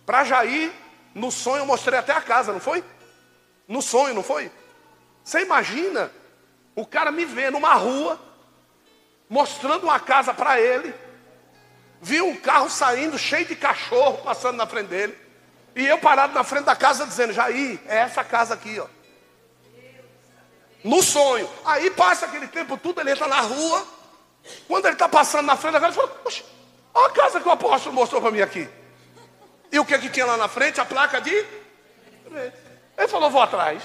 Para 0.05 0.25
Jair, 0.25 0.71
no 1.15 1.31
sonho 1.31 1.63
eu 1.63 1.67
mostrei 1.67 1.99
até 1.99 2.13
a 2.13 2.21
casa, 2.21 2.53
não 2.53 2.61
foi? 2.61 2.85
No 3.71 3.81
sonho, 3.81 4.13
não 4.15 4.23
foi? 4.25 4.51
Você 5.23 5.43
imagina 5.43 6.11
o 6.75 6.85
cara 6.85 7.13
me 7.13 7.25
vê 7.25 7.51
numa 7.51 7.75
rua, 7.75 8.21
mostrando 9.29 9.85
uma 9.85 10.01
casa 10.01 10.35
para 10.35 10.61
ele, 10.61 10.93
viu 12.03 12.27
um 12.27 12.35
carro 12.35 12.69
saindo 12.69 13.17
cheio 13.17 13.47
de 13.47 13.55
cachorro 13.55 14.25
passando 14.25 14.57
na 14.57 14.67
frente 14.67 14.89
dele, 14.89 15.17
e 15.77 15.87
eu 15.87 15.99
parado 15.99 16.35
na 16.35 16.43
frente 16.43 16.65
da 16.65 16.75
casa 16.75 17.07
dizendo: 17.07 17.33
Jair, 17.33 17.79
é 17.87 17.99
essa 17.99 18.25
casa 18.25 18.55
aqui, 18.55 18.81
ó. 18.81 18.89
No 20.83 21.01
sonho. 21.01 21.49
Aí 21.65 21.93
passa 21.93 22.27
aquele 22.27 22.49
tempo 22.49 22.77
tudo, 22.77 23.01
ele 23.01 23.13
entra 23.13 23.29
na 23.29 23.41
rua. 23.41 23.87
Quando 24.67 24.87
ele 24.87 24.95
está 24.95 25.09
passando 25.09 25.47
na 25.47 25.57
frente 25.57 25.75
da 25.75 25.81
casa, 25.81 25.97
ele 25.97 26.09
fala: 26.09 26.21
Poxa, 26.25 26.43
olha 26.93 27.07
a 27.07 27.11
casa 27.11 27.41
que 27.41 27.47
o 27.47 27.53
apóstolo 27.53 27.95
mostrou 27.95 28.21
para 28.21 28.33
mim 28.33 28.41
aqui. 28.41 28.69
E 29.71 29.79
o 29.79 29.85
que, 29.85 29.97
que 29.97 30.09
tinha 30.09 30.27
lá 30.27 30.37
na 30.37 30.49
frente? 30.49 30.81
A 30.81 30.85
placa 30.85 31.21
de. 31.21 31.47
Ele 33.01 33.09
falou: 33.09 33.31
Vou 33.31 33.41
atrás. 33.41 33.83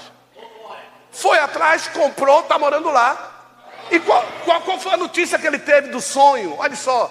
Foi 1.10 1.38
atrás, 1.38 1.88
comprou, 1.88 2.40
está 2.40 2.58
morando 2.58 2.90
lá. 2.90 3.32
E 3.90 3.98
qual, 3.98 4.22
qual, 4.44 4.60
qual 4.60 4.78
foi 4.78 4.92
a 4.92 4.96
notícia 4.98 5.38
que 5.38 5.46
ele 5.46 5.58
teve 5.58 5.88
do 5.88 6.00
sonho? 6.00 6.54
Olha 6.58 6.76
só. 6.76 7.10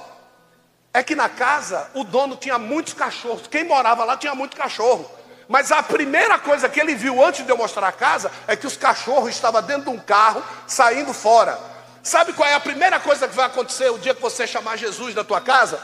É 0.93 1.01
que 1.03 1.16
na 1.16 1.28
casa 1.28 1.89
o 1.95 2.03
dono 2.03 2.36
tinha 2.36 2.60
muitos 2.60 2.93
cachorros. 2.93 3.47
Quem 3.47 3.64
morava 3.64 4.06
lá 4.06 4.16
tinha 4.16 4.36
muito 4.36 4.56
cachorro. 4.56 5.10
Mas 5.47 5.72
a 5.72 5.82
primeira 5.82 6.38
coisa 6.38 6.70
que 6.70 6.80
ele 6.80 6.93
viu 6.93 7.24
antes 7.24 7.43
de 7.43 7.51
eu 7.51 7.58
mostrar 7.58 7.88
a 7.88 7.91
casa 7.91 8.32
é 8.47 8.56
que 8.56 8.68
os 8.68 8.78
cachorros 8.78 9.30
estavam 9.30 9.62
dentro 9.64 9.84
de 9.84 9.89
um 9.89 9.99
carro 9.99 10.43
saindo 10.68 11.14
fora. 11.14 11.60
Sabe 12.03 12.34
qual 12.34 12.47
é 12.47 12.53
a 12.53 12.60
primeira 12.60 12.99
coisa 12.99 13.28
que 13.28 13.36
vai 13.36 13.45
acontecer 13.45 13.89
o 13.89 13.97
dia 13.97 14.14
que 14.14 14.22
você 14.22 14.45
chamar 14.45 14.78
Jesus 14.78 15.16
da 15.16 15.24
tua 15.24 15.41
casa? 15.41 15.82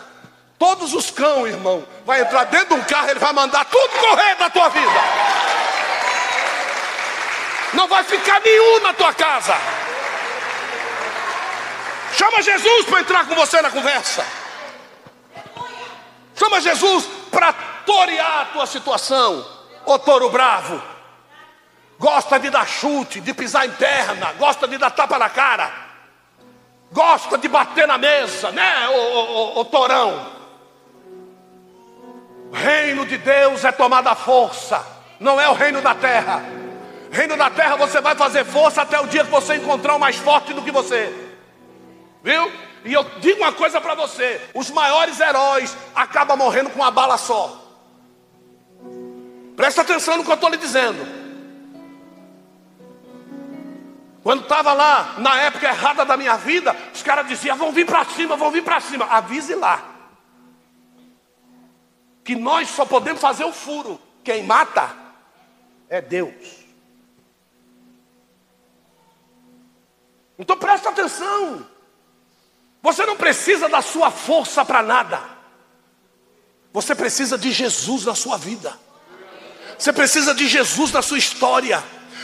Todos 0.60 0.94
os 0.94 1.10
cão, 1.10 1.48
irmão, 1.48 1.84
vai 2.06 2.22
entrar 2.22 2.44
dentro 2.44 2.76
de 2.76 2.82
um 2.82 2.84
carro, 2.84 3.10
ele 3.10 3.20
vai 3.20 3.34
mandar 3.34 3.66
tudo 3.66 3.90
correr 4.00 4.36
da 4.36 4.50
tua 4.50 4.70
vida. 4.70 5.71
Não 7.74 7.88
vai 7.88 8.04
ficar 8.04 8.42
nenhum 8.42 8.82
na 8.82 8.94
tua 8.94 9.14
casa. 9.14 9.56
Chama 12.14 12.42
Jesus 12.42 12.86
para 12.86 13.00
entrar 13.00 13.28
com 13.28 13.36
você 13.36 13.62
na 13.62 13.72
conversa. 13.72 14.26
Chama 16.36 16.60
Jesus 16.60 17.06
para 17.30 17.54
torear 17.86 18.42
a 18.42 18.46
tua 18.46 18.66
situação, 18.66 19.46
ô 19.86 19.98
touro 20.00 20.30
bravo. 20.30 20.82
Gosta 21.98 22.40
de 22.40 22.50
dar 22.50 22.68
chute, 22.68 23.22
de 23.22 23.34
pisar 23.34 23.66
em 23.66 23.72
perna, 23.72 24.34
gosta 24.34 24.68
de 24.68 24.78
dar 24.78 24.90
tapa 24.90 25.20
na 25.20 25.30
cara, 25.30 25.72
gosta 26.92 27.38
de 27.38 27.48
bater 27.48 27.88
na 27.88 27.98
mesa, 27.98 28.52
né, 28.52 28.90
ô, 28.90 28.94
ô, 28.96 29.60
ô 29.60 29.66
torão? 29.66 30.32
O 32.52 32.56
reino 32.56 33.06
de 33.06 33.18
Deus 33.20 33.64
é 33.64 33.72
tomada 33.72 34.16
força, 34.16 34.84
não 35.20 35.40
é 35.40 35.48
o 35.48 35.54
reino 35.54 35.80
da 35.80 35.94
terra. 35.94 36.61
Reino 37.12 37.36
da 37.36 37.50
terra 37.50 37.76
você 37.76 38.00
vai 38.00 38.16
fazer 38.16 38.46
força 38.46 38.82
até 38.82 38.98
o 39.00 39.06
dia 39.06 39.26
que 39.26 39.30
você 39.30 39.56
encontrar 39.56 39.96
o 39.96 40.00
mais 40.00 40.16
forte 40.16 40.54
do 40.54 40.62
que 40.62 40.72
você. 40.72 41.14
Viu? 42.24 42.50
E 42.86 42.94
eu 42.94 43.04
digo 43.20 43.42
uma 43.42 43.52
coisa 43.52 43.82
para 43.82 43.94
você: 43.96 44.42
os 44.54 44.70
maiores 44.72 45.20
heróis 45.20 45.76
acabam 45.94 46.38
morrendo 46.38 46.70
com 46.70 46.80
uma 46.80 46.90
bala 46.90 47.18
só. 47.18 47.60
Presta 49.58 49.82
atenção 49.82 50.16
no 50.18 50.24
que 50.24 50.32
eu 50.32 50.36
estou 50.36 50.50
lhe 50.50 50.58
dizendo. 50.58 51.06
Quando 54.24 54.44
estava 54.44 54.72
lá, 54.72 55.16
na 55.18 55.36
época 55.42 55.68
errada 55.68 56.06
da 56.06 56.16
minha 56.16 56.38
vida, 56.38 56.74
os 56.94 57.04
caras 57.04 57.28
diziam: 57.28 57.58
vão 57.58 57.74
vir 57.74 57.86
para 57.86 58.06
cima, 58.06 58.38
vão 58.38 58.52
vir 58.52 58.64
para 58.64 58.80
cima. 58.80 59.06
Avise 59.06 59.54
lá. 59.54 59.84
Que 62.24 62.36
nós 62.36 62.70
só 62.70 62.86
podemos 62.86 63.20
fazer 63.20 63.44
o 63.44 63.52
furo. 63.52 64.00
Quem 64.24 64.44
mata 64.44 64.96
é 65.90 66.00
Deus. 66.00 66.61
Então 70.42 70.58
presta 70.58 70.90
atenção. 70.90 71.68
Você 72.82 73.06
não 73.06 73.16
precisa 73.16 73.70
da 73.70 73.80
sua 73.80 74.10
força 74.10 74.66
para 74.66 74.82
nada. 74.82 75.22
Você 76.74 76.96
precisa 76.96 77.38
de 77.38 77.52
Jesus 77.52 78.06
na 78.06 78.16
sua 78.16 78.38
vida. 78.38 78.76
Você 79.78 79.94
precisa 79.94 80.34
de 80.34 80.48
Jesus 80.48 80.92
na 80.92 81.04
sua 81.04 81.20
história. 81.20 81.84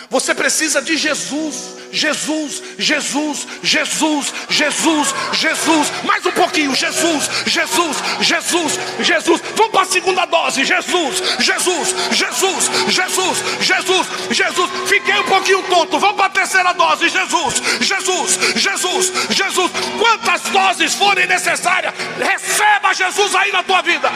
Você 0.10 0.34
precisa 0.34 0.82
de 0.82 0.98
Jesus, 0.98 1.77
Jesus, 1.98 2.62
Jesus, 2.78 3.48
Jesus, 3.64 4.34
Jesus, 4.50 5.16
Jesus. 5.34 5.92
Mais 6.04 6.26
um 6.26 6.32
pouquinho, 6.32 6.76
Jesus, 6.76 7.30
Jesus, 7.46 7.98
Jesus, 8.22 8.80
Jesus. 9.00 9.42
Vamos 9.56 9.72
para 9.72 9.82
a 9.82 9.86
segunda 9.86 10.26
dose, 10.26 10.64
Jesus, 10.64 11.24
Jesus, 11.40 11.96
Jesus, 12.12 12.70
Jesus, 12.88 13.44
Jesus, 13.62 14.08
Jesus. 14.30 14.70
Fiquei 14.88 15.16
um 15.16 15.24
pouquinho 15.24 15.64
tonto. 15.64 16.00
Vamos 16.00 16.16
para 16.16 16.28
a 16.28 16.30
terceira 16.30 16.74
dose, 16.74 17.10
Jesus, 17.10 17.62
Jesus, 17.82 18.40
Jesus, 18.56 19.12
Jesus. 19.32 19.72
Quantas 20.00 20.42
doses 20.44 20.94
forem 20.94 21.26
necessárias, 21.28 21.94
receba 22.20 22.94
Jesus 22.94 23.36
aí 23.36 23.52
na 23.52 23.64
tua 23.64 23.82
vida. 23.82 24.12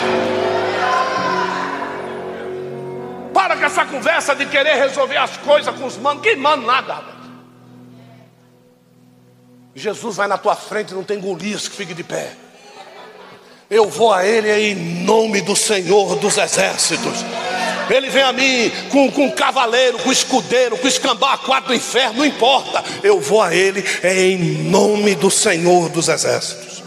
Para 3.34 3.57
com 3.57 3.65
essa 3.65 3.86
conversa 3.86 4.36
de 4.36 4.45
querer 4.45 4.75
resolver 4.75 5.17
as 5.17 5.36
coisas 5.38 5.75
com 5.75 5.86
os 5.88 5.97
manos. 5.97 6.21
Que 6.21 6.36
mano 6.36 6.65
nada, 6.67 6.93
rapaz. 6.93 7.20
Jesus 9.76 10.17
vai 10.17 10.28
na 10.28 10.38
tua 10.38 10.55
frente, 10.55 10.93
não 10.93 11.03
tem 11.03 11.19
Golias 11.19 11.67
que 11.67 11.76
fique 11.76 11.93
de 11.93 12.03
pé. 12.03 12.34
Eu 13.69 13.88
vou 13.89 14.13
a 14.13 14.26
Ele 14.26 14.51
em 14.51 14.76
nome 14.76 15.39
do 15.39 15.55
Senhor 15.55 16.17
dos 16.17 16.38
Exércitos. 16.38 17.24
Ele 17.89 18.09
vem 18.09 18.24
a 18.24 18.34
mim 18.34 18.72
com, 18.89 19.09
com 19.11 19.32
cavaleiro, 19.32 19.97
com 19.99 20.11
escudeiro, 20.11 20.78
com 20.78 20.88
escambau 20.88 21.38
quatro 21.39 21.69
do 21.69 21.76
inferno, 21.76 22.19
não 22.19 22.26
importa. 22.26 22.84
Eu 23.01 23.19
vou 23.19 23.41
a 23.41 23.55
Ele 23.55 23.84
em 24.03 24.38
nome 24.69 25.15
do 25.15 25.32
Senhor 25.32 25.89
dos 25.89 26.09
Exércitos. 26.09 26.84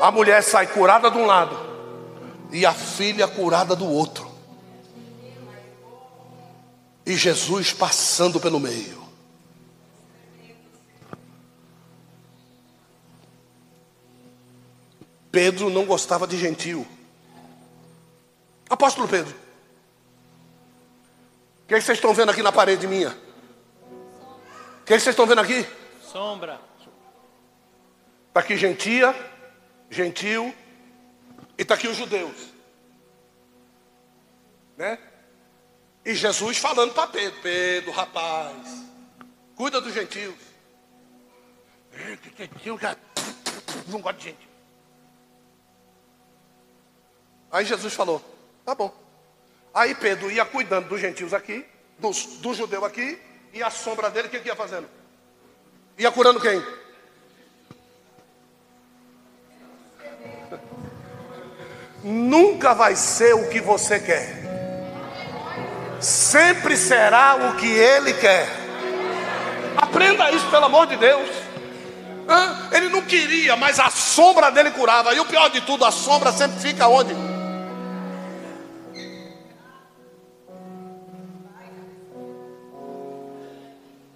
A 0.00 0.10
mulher 0.10 0.42
sai 0.42 0.66
curada 0.66 1.10
de 1.10 1.18
um 1.18 1.26
lado, 1.26 1.56
e 2.50 2.66
a 2.66 2.72
filha 2.72 3.28
curada 3.28 3.76
do 3.76 3.88
outro. 3.88 4.31
E 7.12 7.16
Jesus 7.18 7.74
passando 7.74 8.40
pelo 8.40 8.58
meio. 8.58 9.06
Pedro 15.30 15.68
não 15.68 15.84
gostava 15.84 16.26
de 16.26 16.38
gentil. 16.38 16.86
Apóstolo 18.70 19.06
Pedro. 19.06 19.36
O 21.64 21.66
que, 21.68 21.74
é 21.74 21.78
que 21.78 21.84
vocês 21.84 21.98
estão 21.98 22.14
vendo 22.14 22.30
aqui 22.30 22.42
na 22.42 22.50
parede 22.50 22.86
minha? 22.86 23.10
O 23.10 24.84
que, 24.86 24.94
é 24.94 24.96
que 24.96 25.02
vocês 25.02 25.12
estão 25.12 25.26
vendo 25.26 25.42
aqui? 25.42 25.66
Sombra. 26.02 26.58
Está 28.28 28.40
aqui 28.40 28.56
gentia, 28.56 29.14
gentil, 29.90 30.54
e 31.58 31.62
está 31.62 31.74
aqui 31.74 31.88
os 31.88 31.96
judeus. 31.98 32.54
Né? 34.78 34.98
E 36.04 36.14
Jesus 36.14 36.58
falando 36.58 36.92
para 36.92 37.06
Pedro: 37.06 37.40
Pedro, 37.42 37.90
rapaz, 37.92 38.56
cuida 39.54 39.80
dos 39.80 39.94
gentios. 39.94 40.34
Gentil 42.36 42.78
já 42.78 42.96
não 43.88 44.00
gosta 44.00 44.18
de 44.18 44.24
gente. 44.26 44.48
Aí 47.50 47.64
Jesus 47.64 47.94
falou: 47.94 48.22
Tá 48.64 48.74
bom. 48.74 48.92
Aí 49.74 49.94
Pedro 49.94 50.30
ia 50.30 50.44
cuidando 50.44 50.88
dos 50.88 51.00
gentios 51.00 51.32
aqui, 51.32 51.64
dos, 51.98 52.38
do 52.38 52.52
judeu 52.52 52.84
aqui, 52.84 53.18
e 53.52 53.62
a 53.62 53.70
sombra 53.70 54.10
dele, 54.10 54.28
o 54.28 54.30
que, 54.30 54.40
que 54.40 54.48
ia 54.48 54.56
fazendo? 54.56 54.88
Ia 55.96 56.12
curando 56.12 56.40
quem? 56.40 56.62
nunca 62.02 62.74
vai 62.74 62.96
ser 62.96 63.34
o 63.34 63.48
que 63.48 63.60
você 63.60 64.00
quer, 64.00 64.41
sempre 66.02 66.76
será 66.76 67.36
o 67.36 67.56
que 67.56 67.66
Ele 67.66 68.12
quer. 68.14 68.48
Aprenda 69.76 70.30
isso, 70.30 70.46
pelo 70.48 70.66
amor 70.66 70.86
de 70.86 70.96
Deus. 70.96 71.28
Ele 72.72 72.88
não 72.88 73.02
queria, 73.02 73.56
mas 73.56 73.78
a 73.78 73.90
sombra 73.90 74.50
dele 74.50 74.70
curava. 74.70 75.14
E 75.14 75.20
o 75.20 75.24
pior 75.24 75.50
de 75.50 75.60
tudo, 75.60 75.84
a 75.84 75.90
sombra 75.90 76.32
sempre 76.32 76.60
fica 76.60 76.88
onde? 76.88 77.14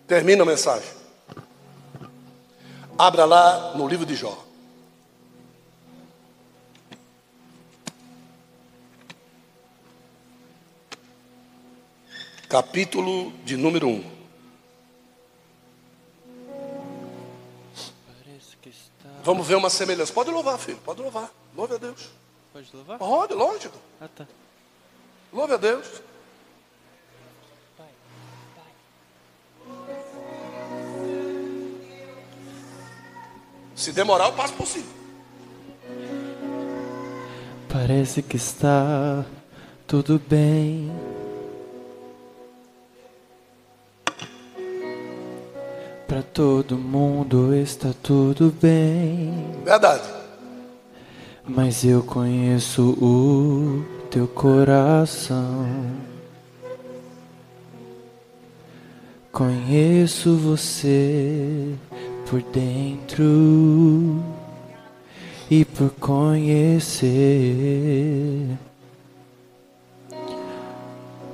Termina 0.07 0.45
a 0.45 0.47
mensagem. 0.47 0.89
Abra 2.99 3.25
lá 3.25 3.73
no 3.75 3.89
livro 3.89 4.07
de 4.07 4.15
Jó. 4.15 4.46
Capítulo 12.57 13.33
de 13.45 13.55
número 13.55 13.87
1. 13.87 14.03
Vamos 19.23 19.47
ver 19.47 19.57
uma 19.57 19.69
semelhança. 19.69 20.11
Pode 20.11 20.31
louvar, 20.31 20.59
filho, 20.59 20.79
pode 20.79 21.03
louvar. 21.03 21.31
Louve 21.55 21.75
a 21.75 21.77
Deus. 21.77 22.09
Pode 22.55 22.71
louvar? 22.73 22.99
Pode, 22.99 23.35
lógico. 23.35 23.77
Ah, 24.01 24.09
tá. 24.09 24.27
Louve 25.31 25.53
a 25.53 25.57
Deus. 25.59 25.87
Se 33.75 33.93
demorar, 33.93 34.29
eu 34.29 34.33
passo 34.33 34.55
por 34.55 34.67
cima. 34.67 34.87
Parece 37.69 38.23
que 38.23 38.39
está 38.39 39.27
tudo 39.87 40.19
bem. 40.19 41.16
Para 46.07 46.23
todo 46.23 46.79
mundo 46.79 47.53
está 47.55 47.93
tudo 48.03 48.55
bem. 48.63 49.35
Verdade. 49.65 50.09
Mas 51.45 51.85
eu 51.85 52.03
conheço 52.03 52.91
o 53.03 53.85
teu 54.09 54.29
coração. 54.29 55.67
Conheço 59.33 60.37
você 60.37 61.75
por 62.31 62.41
dentro 62.41 64.23
e 65.51 65.65
por 65.65 65.91
conhecer. 65.91 67.07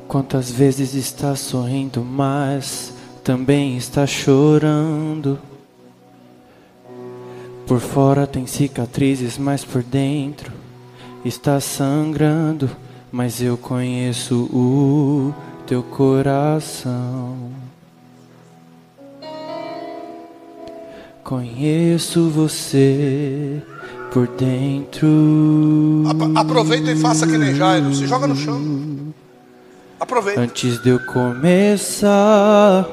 Quantas 0.09 0.51
vezes 0.51 0.95
está 0.95 1.37
sorrindo, 1.37 2.03
mas 2.03 2.92
também 3.23 3.77
está 3.77 4.07
chorando. 4.07 5.39
Por 7.67 7.81
fora 7.81 8.27
tem 8.27 8.47
cicatrizes, 8.47 9.39
mas 9.39 9.65
por 9.65 9.83
dentro 9.83 10.53
está 11.25 11.61
sangrando. 11.61 12.71
Mas 13.11 13.41
eu 13.43 13.57
conheço 13.57 14.45
o 14.53 15.33
teu 15.67 15.83
coração. 15.83 17.51
Conheço 21.23 22.29
você 22.31 23.63
por 24.13 24.27
dentro. 24.27 25.09
Aproveita 26.35 26.91
e 26.91 26.97
faça 26.97 27.27
que 27.27 27.39
nem 27.39 27.55
Jairo. 27.55 27.95
Se 27.95 28.07
joga 28.07 28.27
no 28.27 28.35
chão. 28.37 29.15
Aproveita. 30.01 30.41
Antes 30.41 30.83
de 30.83 30.89
eu 30.91 30.99
começar 31.07 32.89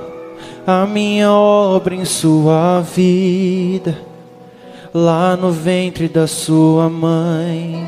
a 0.69 0.85
minha 0.85 1.31
obra 1.31 1.95
em 1.95 2.05
sua 2.05 2.81
vida, 2.81 3.97
lá 4.93 5.35
no 5.35 5.51
ventre 5.51 6.07
da 6.07 6.27
sua 6.27 6.87
mãe. 6.87 7.83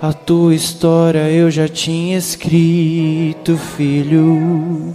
A 0.00 0.12
tua 0.12 0.54
história 0.54 1.28
eu 1.30 1.50
já 1.50 1.66
tinha 1.66 2.16
escrito, 2.16 3.56
filho. 3.56 4.94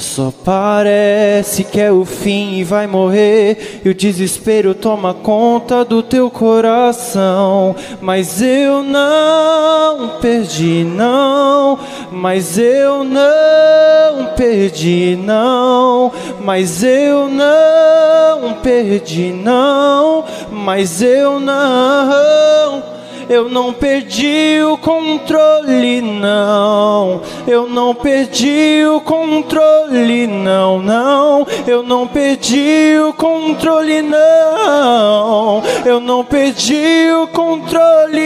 Só 0.00 0.32
parece 0.44 1.62
que 1.62 1.78
é 1.78 1.92
o 1.92 2.06
fim 2.06 2.54
e 2.54 2.64
vai 2.64 2.86
morrer, 2.86 3.82
e 3.84 3.90
o 3.90 3.94
desespero 3.94 4.74
toma 4.74 5.12
conta 5.12 5.84
do 5.84 6.02
teu 6.02 6.30
coração. 6.30 7.76
Mas 8.00 8.40
eu 8.40 8.82
não 8.82 10.18
perdi, 10.18 10.84
não. 10.84 11.78
Mas 12.10 12.56
eu 12.56 13.04
não 13.04 14.34
perdi, 14.34 15.18
não. 15.22 16.10
Mas 16.42 16.82
eu 16.82 17.28
não 17.28 18.54
perdi, 18.54 19.32
não. 19.32 20.24
Mas 20.50 21.02
eu 21.02 21.38
não. 21.38 22.99
Eu 23.30 23.48
não 23.48 23.72
perdi 23.72 24.60
o 24.60 24.76
controle, 24.76 26.00
não. 26.02 27.22
Eu 27.46 27.68
não 27.68 27.94
perdi 27.94 28.84
o 28.84 29.00
controle, 29.00 30.26
não, 30.26 30.82
não. 30.82 31.46
Eu 31.64 31.80
não 31.84 32.08
perdi 32.08 32.96
o 33.08 33.12
controle, 33.12 34.02
não. 34.02 35.62
Eu 35.86 36.00
não 36.00 36.24
perdi 36.24 37.08
o 37.22 37.28
controle. 37.28 38.20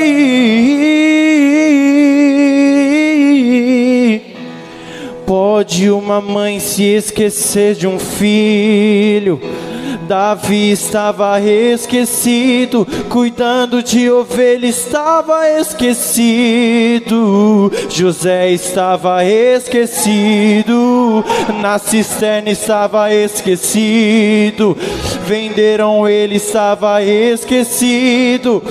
Pode 5.27 5.91
uma 5.91 6.23
mãe 6.23 6.59
se 6.59 6.83
esquecer 6.83 7.75
de 7.75 7.87
um 7.87 7.99
filho? 7.99 9.39
Davi 10.05 10.71
estava 10.71 11.41
esquecido, 11.41 12.87
cuidando 13.09 13.83
de 13.83 14.09
ovelha 14.11 14.67
estava 14.67 15.49
esquecido. 15.59 17.73
José 17.89 18.51
estava 18.51 19.25
esquecido, 19.25 21.25
na 21.61 21.79
cisterna 21.79 22.51
estava 22.51 23.13
esquecido. 23.13 24.77
Venderam 25.27 26.09
ele 26.09 26.37
estava 26.37 27.03
esquecido 27.03 28.63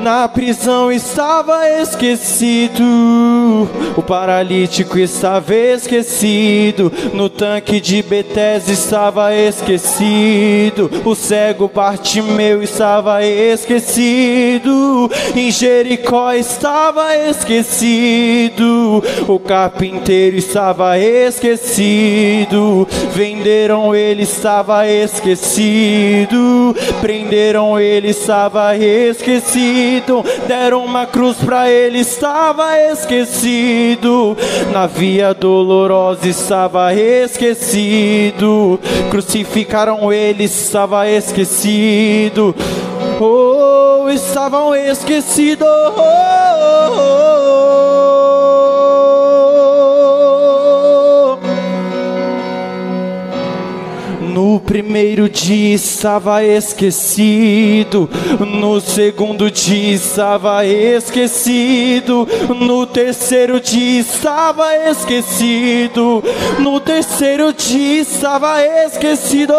na 0.00 0.26
prisão 0.26 0.90
estava 0.90 1.68
esquecido, 1.68 2.82
o 3.96 4.02
paralítico 4.02 4.98
estava 4.98 5.54
esquecido, 5.54 6.92
no 7.14 7.28
tanque 7.28 7.80
de 7.80 8.02
Betesda 8.02 8.72
estava 8.72 9.34
esquecido, 9.34 10.90
o 11.04 11.14
cego 11.14 11.70
Bartimeu 11.72 12.62
estava 12.62 13.24
esquecido, 13.24 15.10
em 15.34 15.50
Jericó 15.50 16.32
estava 16.32 17.16
esquecido, 17.16 19.02
o 19.28 19.38
carpinteiro 19.38 20.36
estava 20.36 20.98
esquecido, 20.98 22.86
venderam 23.14 23.94
ele 23.94 24.22
estava 24.22 24.86
esquecido, 24.86 26.76
prenderam 27.00 27.78
ele 27.78 28.08
estava 28.08 28.76
esquecido. 28.76 29.30
Esquecido. 29.40 30.24
Deram 30.46 30.84
uma 30.84 31.06
cruz 31.06 31.36
para 31.38 31.70
ele, 31.70 31.98
estava 31.98 32.78
esquecido. 32.78 33.49
Na 34.72 34.86
via 34.86 35.34
dolorosa 35.34 36.28
estava 36.28 36.94
esquecido. 36.94 38.78
Crucificaram 39.10 40.12
ele, 40.12 40.44
estava 40.44 41.08
esquecido. 41.08 42.54
Oh, 43.20 44.08
estavam 44.08 44.74
esquecidos. 44.74 45.66
Oh, 45.66 45.92
oh, 45.96 46.96
oh, 46.96 47.79
primeiro 54.90 55.28
dia 55.28 55.76
estava 55.76 56.42
esquecido, 56.42 58.10
no 58.40 58.80
segundo 58.80 59.48
dia 59.48 59.94
estava 59.94 60.66
esquecido, 60.66 62.26
no 62.58 62.84
terceiro 62.84 63.60
dia 63.60 64.00
estava 64.00 64.74
esquecido, 64.90 66.24
no 66.58 66.80
terceiro 66.80 67.52
dia 67.52 68.00
estava 68.00 68.60
esquecido, 68.84 69.54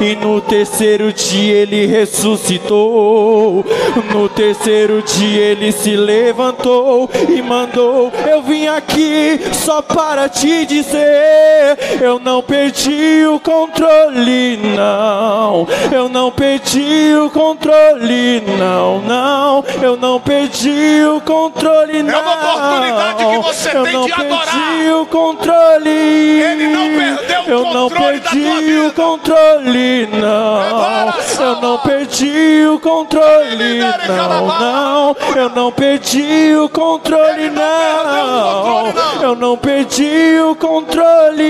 e 0.00 0.14
no 0.14 0.40
terceiro 0.40 1.12
dia 1.12 1.54
ele 1.54 1.84
ressuscitou, 1.86 3.66
no 4.14 4.28
terceiro 4.28 5.02
dia 5.02 5.40
ele 5.40 5.72
se 5.72 5.96
levantou 5.96 7.10
e 7.28 7.42
mandou: 7.42 8.12
Eu 8.30 8.42
vim 8.42 8.68
aqui 8.68 9.40
só 9.52 9.82
para 9.82 10.28
te 10.28 10.64
dizer, 10.66 12.00
eu 12.00 12.20
não 12.20 12.40
perdi 12.40 13.26
o 13.26 13.40
controle 13.40 14.51
não. 14.56 15.66
Eu 15.90 16.08
não 16.08 16.30
perdi 16.30 17.14
o 17.14 17.30
controle, 17.30 18.42
não, 18.58 19.00
não. 19.00 19.64
Eu 19.82 19.96
não 19.96 20.20
perdi 20.20 21.04
o 21.04 21.20
controle, 21.20 22.02
não. 22.02 22.14
É 22.14 22.18
uma 22.18 22.32
oportunidade 22.32 23.24
que 23.24 23.38
você 23.38 23.76
eu 23.76 23.84
tem 23.84 23.92
não 23.92 24.06
de 24.06 24.12
adorar. 24.12 24.46
perdi 24.46 24.90
o 24.90 25.06
controle. 25.06 25.90
Ele 25.90 26.68
não 26.68 26.88
perdeu 26.98 27.40
o 27.42 27.50
eu 27.50 27.64
não 27.64 27.88
controle 27.88 28.20
da 28.20 28.30
perdi 28.30 28.72
tua 28.72 28.86
o 28.86 28.92
controle, 28.92 30.08
não. 30.12 31.12
Eu 31.40 31.60
não 31.60 31.78
perdi 31.78 32.66
o 32.66 32.78
controle, 32.80 33.78
não, 34.06 34.46
não. 34.46 35.16
Eu 35.36 35.48
não 35.50 35.72
perdi 35.72 36.54
o 36.54 36.56
não 36.56 36.62
não. 36.62 36.68
controle, 36.68 37.50
não. 37.50 39.22
Eu 39.22 39.36
não 39.36 39.56
perdi 39.56 40.40
o 40.40 40.54
controle. 40.54 41.42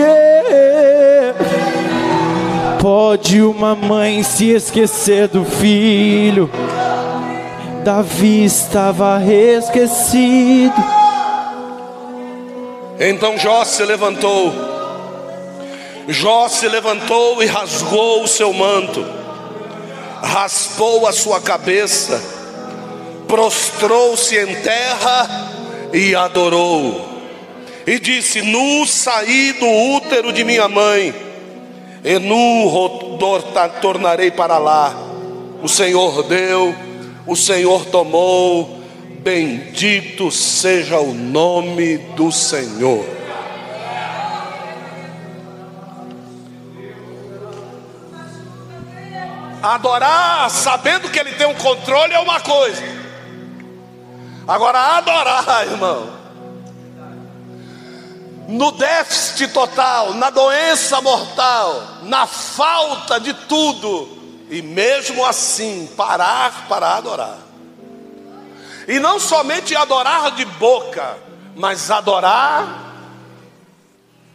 Yeah. 0.00 0.69
Pode 2.80 3.42
uma 3.42 3.74
mãe 3.74 4.22
se 4.22 4.50
esquecer 4.50 5.28
do 5.28 5.44
filho? 5.44 6.50
Davi 7.84 8.44
estava 8.44 9.20
esquecido. 9.24 10.74
Então 12.98 13.38
Jó 13.38 13.64
se 13.64 13.82
levantou. 13.84 14.70
Jó 16.08 16.48
se 16.48 16.68
levantou 16.68 17.42
e 17.42 17.46
rasgou 17.46 18.24
o 18.24 18.28
seu 18.28 18.52
manto, 18.52 19.06
raspou 20.22 21.06
a 21.06 21.12
sua 21.12 21.40
cabeça, 21.40 22.20
prostrou-se 23.28 24.36
em 24.36 24.54
terra 24.56 25.50
e 25.92 26.14
adorou. 26.14 27.09
E 27.90 27.98
disse: 27.98 28.40
Nu 28.40 28.86
saí 28.86 29.52
do 29.54 29.66
útero 29.96 30.32
de 30.32 30.44
minha 30.44 30.68
mãe, 30.68 31.12
e 32.04 32.18
nu 32.20 33.18
tornarei 33.82 34.30
para 34.30 34.58
lá. 34.58 34.94
O 35.60 35.68
Senhor 35.68 36.22
deu, 36.22 36.72
o 37.26 37.34
Senhor 37.34 37.84
tomou, 37.86 38.80
bendito 39.24 40.30
seja 40.30 41.00
o 41.00 41.12
nome 41.12 41.98
do 42.14 42.30
Senhor. 42.30 43.04
Adorar 49.60 50.48
sabendo 50.48 51.10
que 51.10 51.18
Ele 51.18 51.32
tem 51.32 51.48
um 51.48 51.54
controle 51.54 52.14
é 52.14 52.20
uma 52.20 52.38
coisa, 52.38 52.84
agora 54.46 54.96
adorar, 54.96 55.66
irmão, 55.66 56.19
no 58.50 58.72
déficit 58.72 59.52
total, 59.52 60.14
na 60.14 60.28
doença 60.28 61.00
mortal, 61.00 61.98
na 62.02 62.26
falta 62.26 63.20
de 63.20 63.32
tudo, 63.32 64.08
e 64.50 64.60
mesmo 64.60 65.24
assim 65.24 65.88
parar 65.96 66.66
para 66.68 66.96
adorar. 66.96 67.38
E 68.88 68.98
não 68.98 69.20
somente 69.20 69.76
adorar 69.76 70.32
de 70.32 70.44
boca, 70.44 71.16
mas 71.54 71.92
adorar 71.92 72.92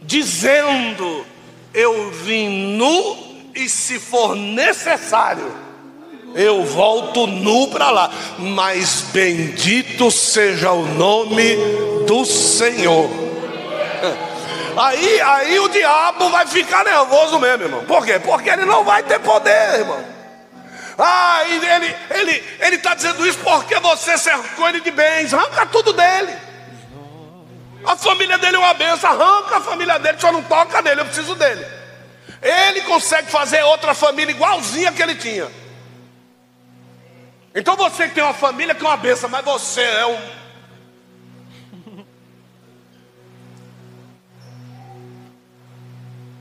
dizendo: 0.00 1.26
Eu 1.74 2.10
vim 2.10 2.48
nu 2.74 3.18
e 3.54 3.68
se 3.68 3.98
for 4.00 4.34
necessário, 4.34 5.54
eu 6.34 6.64
volto 6.64 7.26
nu 7.26 7.68
para 7.68 7.90
lá. 7.90 8.10
Mas 8.38 9.04
bendito 9.12 10.10
seja 10.10 10.72
o 10.72 10.86
nome 10.86 11.56
do 12.06 12.24
Senhor. 12.24 13.25
Aí, 14.76 15.20
aí 15.22 15.58
o 15.58 15.68
diabo 15.70 16.28
vai 16.28 16.46
ficar 16.46 16.84
nervoso 16.84 17.38
mesmo, 17.38 17.64
irmão. 17.64 17.84
Por 17.84 18.04
quê? 18.04 18.18
Porque 18.18 18.50
ele 18.50 18.66
não 18.66 18.84
vai 18.84 19.02
ter 19.02 19.18
poder, 19.20 19.78
irmão. 19.80 20.04
Ah, 20.98 21.42
ele 21.46 21.66
ele 22.10 22.44
ele 22.60 22.76
está 22.76 22.94
dizendo 22.94 23.26
isso 23.26 23.38
porque 23.38 23.78
você 23.80 24.16
cercou 24.18 24.68
ele 24.68 24.80
de 24.80 24.90
bens. 24.90 25.32
Arranca 25.32 25.66
tudo 25.66 25.92
dele. 25.92 26.34
A 27.84 27.96
família 27.96 28.36
dele 28.38 28.56
é 28.56 28.58
uma 28.58 28.74
benção. 28.74 29.10
Arranca 29.10 29.58
a 29.58 29.60
família 29.60 29.98
dele, 29.98 30.18
só 30.18 30.32
não 30.32 30.42
toca 30.42 30.82
nele. 30.82 31.02
Eu 31.02 31.06
preciso 31.06 31.34
dele. 31.34 31.66
Ele 32.42 32.82
consegue 32.82 33.30
fazer 33.30 33.62
outra 33.62 33.94
família 33.94 34.32
igualzinha 34.32 34.92
que 34.92 35.02
ele 35.02 35.14
tinha. 35.14 35.48
Então 37.54 37.76
você 37.76 38.08
que 38.08 38.14
tem 38.14 38.24
uma 38.24 38.34
família 38.34 38.74
que 38.74 38.84
é 38.84 38.88
uma 38.88 38.96
benção, 38.96 39.30
mas 39.30 39.44
você 39.44 39.80
é 39.80 40.06
um 40.06 40.18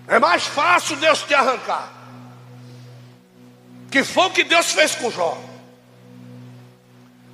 É 0.08 0.20
mais 0.20 0.46
fácil 0.46 0.96
Deus 0.98 1.24
te 1.24 1.34
arrancar. 1.34 1.92
Que 3.90 4.04
foi 4.04 4.28
o 4.28 4.32
que 4.32 4.44
Deus 4.44 4.72
fez 4.72 4.96
com 4.96 5.10
Jó. 5.10 5.38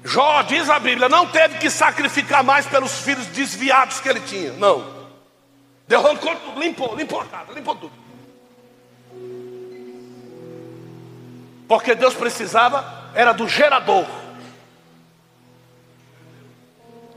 Jó, 0.03 0.41
diz 0.43 0.69
a 0.69 0.79
Bíblia, 0.79 1.07
não 1.07 1.27
teve 1.27 1.59
que 1.59 1.69
sacrificar 1.69 2.43
mais 2.43 2.65
pelos 2.65 2.99
filhos 2.99 3.27
desviados 3.27 3.99
que 3.99 4.09
ele 4.09 4.21
tinha. 4.21 4.53
Não. 4.53 5.01
Deus 5.87 6.03
arrancou 6.03 6.35
tudo, 6.35 6.59
limpou, 6.59 6.95
limpou 6.95 7.21
a 7.21 7.25
casa, 7.25 7.51
limpou 7.53 7.75
tudo. 7.75 7.93
Porque 11.67 11.93
Deus 11.95 12.13
precisava 12.13 13.11
era 13.13 13.31
do 13.31 13.47
gerador. 13.47 14.05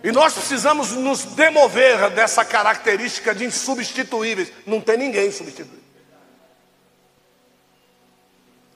E 0.04 0.12
nós 0.12 0.34
precisamos 0.34 0.90
nos 0.90 1.24
demover 1.24 2.10
dessa 2.10 2.44
característica 2.44 3.34
de 3.34 3.46
insubstituíveis. 3.46 4.52
Não 4.66 4.78
tem 4.78 4.98
ninguém 4.98 5.32
substituível. 5.32 5.82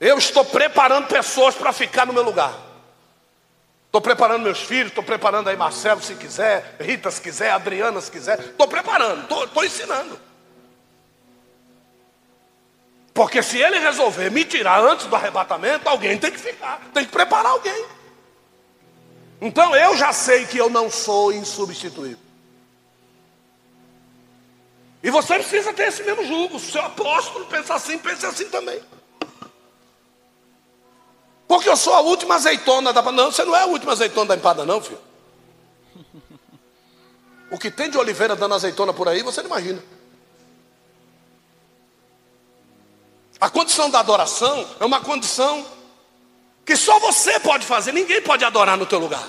Eu 0.00 0.16
estou 0.16 0.42
preparando 0.42 1.06
pessoas 1.06 1.54
para 1.54 1.70
ficar 1.70 2.06
no 2.06 2.14
meu 2.14 2.22
lugar. 2.22 2.58
Estou 3.84 4.00
preparando 4.00 4.42
meus 4.42 4.60
filhos, 4.60 4.88
estou 4.88 5.04
preparando 5.04 5.50
aí 5.50 5.56
Marcelo 5.56 6.02
se 6.02 6.14
quiser, 6.14 6.76
Rita 6.80 7.10
se 7.10 7.20
quiser, 7.20 7.50
Adriana 7.50 8.00
se 8.00 8.10
quiser. 8.10 8.38
Estou 8.40 8.66
preparando, 8.66 9.44
estou 9.44 9.64
ensinando. 9.64 10.18
Porque 13.12 13.42
se 13.42 13.58
ele 13.58 13.78
resolver 13.78 14.30
me 14.30 14.46
tirar 14.46 14.80
antes 14.80 15.04
do 15.04 15.14
arrebatamento, 15.14 15.86
alguém 15.86 16.16
tem 16.16 16.30
que 16.30 16.38
ficar, 16.38 16.80
tem 16.94 17.04
que 17.04 17.12
preparar 17.12 17.52
alguém. 17.52 17.97
Então 19.40 19.74
eu 19.76 19.96
já 19.96 20.12
sei 20.12 20.46
que 20.46 20.58
eu 20.58 20.68
não 20.68 20.90
sou 20.90 21.32
insubstituível. 21.32 22.18
E 25.02 25.10
você 25.10 25.34
precisa 25.34 25.72
ter 25.72 25.88
esse 25.88 26.02
mesmo 26.02 26.24
julgo. 26.24 26.58
Se 26.58 26.68
o 26.68 26.72
seu 26.72 26.82
apóstolo 26.82 27.46
pensa 27.46 27.74
assim, 27.74 27.98
pense 27.98 28.26
assim 28.26 28.48
também. 28.48 28.82
Porque 31.46 31.68
eu 31.68 31.76
sou 31.76 31.94
a 31.94 32.00
última 32.00 32.34
azeitona 32.34 32.92
da 32.92 33.00
Não, 33.00 33.30
você 33.30 33.44
não 33.44 33.56
é 33.56 33.62
a 33.62 33.66
última 33.66 33.92
azeitona 33.92 34.26
da 34.26 34.36
empada, 34.36 34.66
não, 34.66 34.82
filho. 34.82 35.00
O 37.50 37.58
que 37.58 37.70
tem 37.70 37.88
de 37.88 37.96
oliveira 37.96 38.36
dando 38.36 38.54
azeitona 38.54 38.92
por 38.92 39.08
aí, 39.08 39.22
você 39.22 39.40
não 39.40 39.48
imagina. 39.48 39.82
A 43.40 43.48
condição 43.48 43.88
da 43.88 44.00
adoração 44.00 44.68
é 44.80 44.84
uma 44.84 45.00
condição 45.00 45.64
que 46.68 46.76
só 46.76 46.98
você 46.98 47.40
pode 47.40 47.64
fazer, 47.64 47.92
ninguém 47.92 48.20
pode 48.20 48.44
adorar 48.44 48.76
no 48.76 48.84
teu 48.84 48.98
lugar. 48.98 49.26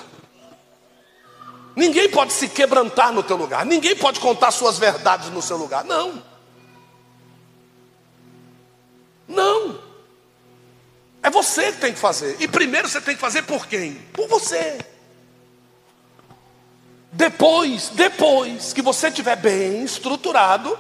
Ninguém 1.74 2.10
pode 2.10 2.34
se 2.34 2.50
quebrantar 2.50 3.14
no 3.14 3.24
teu 3.24 3.38
lugar, 3.38 3.66
ninguém 3.66 3.96
pode 3.96 4.20
contar 4.20 4.52
suas 4.52 4.78
verdades 4.78 5.30
no 5.30 5.42
seu 5.42 5.56
lugar. 5.56 5.86
Não. 5.86 6.22
Não. 9.26 9.80
É 11.24 11.30
você 11.30 11.72
que 11.72 11.78
tem 11.78 11.94
que 11.94 12.00
fazer. 12.00 12.36
E 12.42 12.48
primeiro 12.48 12.90
você 12.90 13.00
tem 13.00 13.16
que 13.16 13.22
fazer 13.22 13.44
por 13.44 13.68
quem? 13.68 13.94
Por 14.12 14.28
você. 14.28 14.78
Depois, 17.10 17.88
depois 17.94 18.74
que 18.74 18.82
você 18.82 19.08
estiver 19.08 19.38
bem 19.38 19.86
estruturado, 19.86 20.78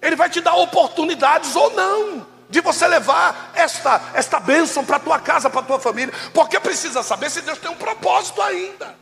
ele 0.00 0.14
vai 0.14 0.30
te 0.30 0.40
dar 0.40 0.54
oportunidades 0.54 1.56
ou 1.56 1.72
não 1.72 2.29
de 2.50 2.60
você 2.60 2.86
levar 2.88 3.52
esta, 3.54 4.10
esta 4.12 4.40
bênção 4.40 4.84
para 4.84 4.96
a 4.96 5.00
tua 5.00 5.18
casa, 5.20 5.48
para 5.48 5.60
a 5.60 5.64
tua 5.64 5.78
família, 5.78 6.12
porque 6.34 6.58
precisa 6.58 7.02
saber 7.02 7.30
se 7.30 7.40
Deus 7.40 7.58
tem 7.58 7.70
um 7.70 7.76
propósito 7.76 8.42
ainda. 8.42 8.98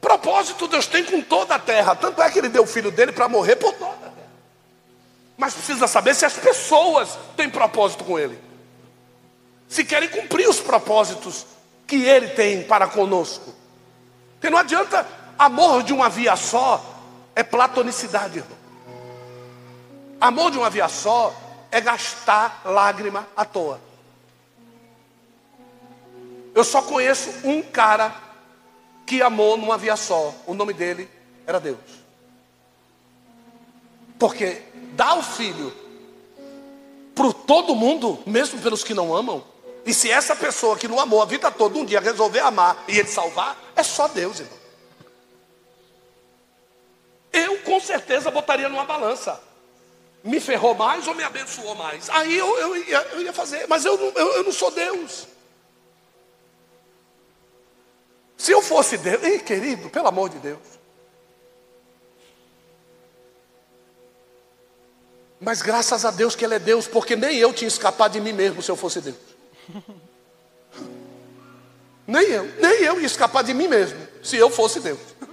Propósito 0.00 0.66
Deus 0.66 0.86
tem 0.86 1.04
com 1.04 1.22
toda 1.22 1.54
a 1.54 1.58
terra, 1.58 1.94
tanto 1.94 2.20
é 2.20 2.30
que 2.30 2.38
Ele 2.38 2.48
deu 2.48 2.64
o 2.64 2.66
filho 2.66 2.90
dele 2.90 3.12
para 3.12 3.28
morrer 3.28 3.56
por 3.56 3.72
toda 3.72 3.92
a 3.92 3.96
terra. 3.96 4.12
Mas 5.36 5.54
precisa 5.54 5.86
saber 5.86 6.16
se 6.16 6.26
as 6.26 6.34
pessoas 6.34 7.16
têm 7.36 7.48
propósito 7.48 8.02
com 8.02 8.18
Ele, 8.18 8.38
se 9.68 9.84
querem 9.84 10.08
cumprir 10.08 10.48
os 10.48 10.58
propósitos 10.58 11.46
que 11.86 12.02
Ele 12.04 12.28
tem 12.28 12.64
para 12.64 12.88
conosco. 12.88 13.54
Porque 14.32 14.50
não 14.50 14.58
adianta 14.58 15.06
amor 15.38 15.84
de 15.84 15.92
uma 15.92 16.08
via 16.08 16.34
só, 16.34 16.84
é 17.36 17.44
platonicidade, 17.44 18.38
irmão. 18.38 18.57
Amor 20.20 20.50
de 20.50 20.58
uma 20.58 20.68
via 20.68 20.88
só 20.88 21.34
é 21.70 21.80
gastar 21.80 22.62
lágrima 22.64 23.28
à 23.36 23.44
toa. 23.44 23.80
Eu 26.54 26.64
só 26.64 26.82
conheço 26.82 27.30
um 27.44 27.62
cara 27.62 28.14
que 29.06 29.22
amou 29.22 29.56
numa 29.56 29.78
via 29.78 29.96
só. 29.96 30.34
O 30.46 30.54
nome 30.54 30.72
dele 30.72 31.08
era 31.46 31.60
Deus. 31.60 31.78
Porque 34.18 34.62
dá 34.94 35.14
o 35.14 35.22
filho 35.22 35.72
para 37.14 37.32
todo 37.32 37.76
mundo, 37.76 38.18
mesmo 38.26 38.60
pelos 38.60 38.82
que 38.82 38.94
não 38.94 39.14
amam. 39.14 39.44
E 39.86 39.94
se 39.94 40.10
essa 40.10 40.34
pessoa 40.34 40.76
que 40.76 40.88
não 40.88 40.98
amou 40.98 41.22
a 41.22 41.26
vida 41.26 41.50
toda, 41.50 41.78
um 41.78 41.84
dia 41.84 42.00
resolver 42.00 42.40
amar 42.40 42.84
e 42.88 42.98
ele 42.98 43.08
salvar, 43.08 43.56
é 43.76 43.82
só 43.82 44.08
Deus, 44.08 44.40
irmão. 44.40 44.58
Eu 47.32 47.58
com 47.58 47.78
certeza 47.78 48.30
botaria 48.30 48.68
numa 48.68 48.84
balança 48.84 49.47
me 50.22 50.40
ferrou 50.40 50.74
mais 50.74 51.06
ou 51.06 51.14
me 51.14 51.22
abençoou 51.22 51.74
mais? 51.74 52.08
Aí 52.10 52.36
eu, 52.36 52.58
eu, 52.58 52.76
ia, 52.76 53.02
eu 53.12 53.22
ia 53.22 53.32
fazer, 53.32 53.66
mas 53.68 53.84
eu, 53.84 53.96
eu, 54.14 54.32
eu 54.36 54.44
não 54.44 54.52
sou 54.52 54.70
Deus. 54.70 55.26
Se 58.36 58.52
eu 58.52 58.62
fosse 58.62 58.96
Deus, 58.96 59.22
ei 59.22 59.38
querido, 59.40 59.90
pelo 59.90 60.08
amor 60.08 60.28
de 60.28 60.38
Deus. 60.38 60.78
Mas 65.40 65.62
graças 65.62 66.04
a 66.04 66.10
Deus 66.10 66.34
que 66.34 66.44
Ele 66.44 66.54
é 66.54 66.58
Deus, 66.58 66.86
porque 66.88 67.14
nem 67.14 67.36
eu 67.36 67.52
tinha 67.52 67.68
escapado 67.68 68.12
de 68.12 68.20
mim 68.20 68.32
mesmo 68.32 68.62
se 68.62 68.70
eu 68.70 68.76
fosse 68.76 69.00
Deus. 69.00 69.16
Nem 72.08 72.26
eu, 72.26 72.44
nem 72.58 72.84
eu 72.84 72.98
ia 72.98 73.06
escapar 73.06 73.44
de 73.44 73.52
mim 73.52 73.68
mesmo, 73.68 73.98
se 74.22 74.34
eu 74.38 74.48
fosse 74.48 74.80
Deus. 74.80 74.98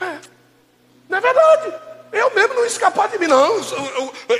É, 0.00 0.20
não 1.08 1.18
é 1.18 1.20
verdade. 1.20 1.93
Eu 2.14 2.32
mesmo 2.32 2.54
não 2.54 2.64
escapar 2.64 3.08
de 3.08 3.18
mim, 3.18 3.26
não. 3.26 3.58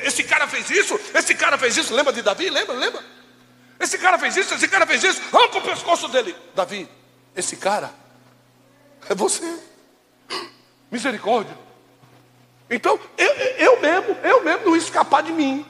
Esse 0.04 0.22
cara 0.22 0.46
fez 0.46 0.70
isso, 0.70 0.98
esse 1.12 1.34
cara 1.34 1.58
fez 1.58 1.76
isso. 1.76 1.92
Lembra 1.92 2.12
de 2.12 2.22
Davi? 2.22 2.48
Lembra? 2.48 2.74
Lembra? 2.74 3.02
Esse 3.80 3.98
cara 3.98 4.16
fez 4.16 4.36
isso, 4.36 4.54
esse 4.54 4.68
cara 4.68 4.86
fez 4.86 5.02
isso. 5.02 5.20
Arranca 5.32 5.58
o 5.58 5.62
pescoço 5.62 6.06
dele. 6.06 6.36
Davi, 6.54 6.88
esse 7.34 7.56
cara 7.56 7.90
é 9.10 9.14
você. 9.14 9.58
Misericórdia. 10.88 11.58
Então, 12.70 12.98
eu, 13.18 13.34
eu 13.58 13.80
mesmo, 13.80 14.16
eu 14.22 14.44
mesmo 14.44 14.66
não 14.66 14.76
escapar 14.76 15.24
de 15.24 15.32
mim. 15.32 15.66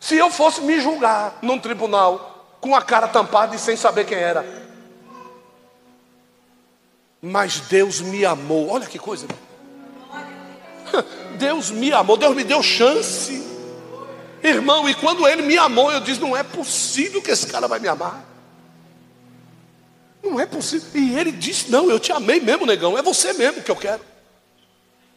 Se 0.00 0.16
eu 0.16 0.30
fosse 0.30 0.60
me 0.60 0.80
julgar 0.80 1.38
num 1.40 1.60
tribunal 1.60 2.56
com 2.60 2.74
a 2.74 2.82
cara 2.82 3.06
tampada 3.06 3.54
e 3.54 3.58
sem 3.58 3.76
saber 3.76 4.04
quem 4.04 4.18
era. 4.18 4.44
Mas 7.22 7.60
Deus 7.60 8.00
me 8.00 8.24
amou. 8.24 8.68
Olha 8.68 8.86
que 8.86 8.98
coisa. 8.98 9.28
Deus 11.38 11.70
me 11.70 11.92
amou, 11.92 12.16
Deus 12.16 12.34
me 12.34 12.44
deu 12.44 12.62
chance. 12.62 13.44
Irmão, 14.42 14.88
e 14.88 14.94
quando 14.94 15.26
ele 15.26 15.42
me 15.42 15.56
amou, 15.58 15.90
eu 15.92 16.00
disse: 16.00 16.20
não 16.20 16.36
é 16.36 16.42
possível 16.42 17.20
que 17.20 17.30
esse 17.30 17.46
cara 17.46 17.66
vai 17.66 17.78
me 17.78 17.88
amar. 17.88 18.24
Não 20.22 20.40
é 20.40 20.46
possível. 20.46 20.88
E 20.94 21.18
ele 21.18 21.32
disse: 21.32 21.70
Não, 21.70 21.90
eu 21.90 21.98
te 21.98 22.12
amei 22.12 22.40
mesmo, 22.40 22.66
negão. 22.66 22.98
É 22.98 23.02
você 23.02 23.32
mesmo 23.32 23.62
que 23.62 23.70
eu 23.70 23.76
quero. 23.76 24.00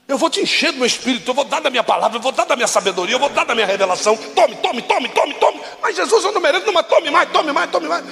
Eu 0.08 0.18
vou 0.18 0.30
te 0.30 0.42
encher 0.42 0.72
do 0.72 0.80
meu 0.80 0.88
espírito, 0.88 1.30
eu 1.30 1.36
vou 1.36 1.46
dar 1.46 1.62
da 1.62 1.70
minha 1.70 1.84
palavra, 1.84 2.18
eu 2.18 2.22
vou 2.22 2.32
dar 2.32 2.46
da 2.46 2.56
minha 2.56 2.68
sabedoria, 2.68 3.14
eu 3.14 3.20
vou 3.20 3.30
dar 3.30 3.46
da 3.46 3.54
minha 3.54 3.68
revelação. 3.68 4.18
Tome, 4.18 4.56
tome, 4.56 4.82
tome, 4.82 5.08
tome, 5.10 5.34
tome. 5.36 5.62
Mas 5.82 5.96
Jesus, 5.96 6.24
eu 6.26 6.32
não 6.32 6.42
mereço, 6.42 6.66
não, 6.66 6.74
mas 6.74 6.88
tome 6.88 7.12
mais, 7.12 7.30
tome 7.32 7.52
mais, 7.52 7.70
tome 7.70 7.88
mais. 7.88 8.04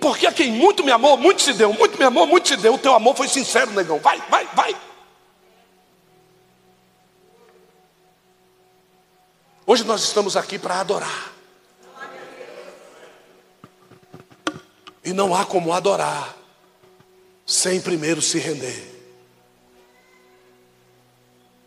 Porque 0.00 0.26
a 0.26 0.32
quem 0.32 0.52
muito 0.52 0.84
me 0.84 0.92
amou, 0.92 1.16
muito 1.16 1.42
se 1.42 1.52
deu, 1.52 1.72
muito 1.72 1.98
me 1.98 2.04
amou, 2.04 2.26
muito 2.26 2.46
se 2.46 2.56
deu. 2.56 2.74
O 2.74 2.78
teu 2.78 2.94
amor 2.94 3.16
foi 3.16 3.26
sincero, 3.26 3.72
negão. 3.72 3.98
Vai, 3.98 4.22
vai, 4.30 4.48
vai. 4.54 4.76
Hoje 9.70 9.84
nós 9.84 10.02
estamos 10.02 10.36
aqui 10.36 10.58
para 10.58 10.80
adorar. 10.80 11.32
E 15.04 15.12
não 15.12 15.32
há 15.32 15.46
como 15.46 15.72
adorar 15.72 16.36
sem 17.46 17.80
primeiro 17.80 18.20
se 18.20 18.40
render. 18.40 18.84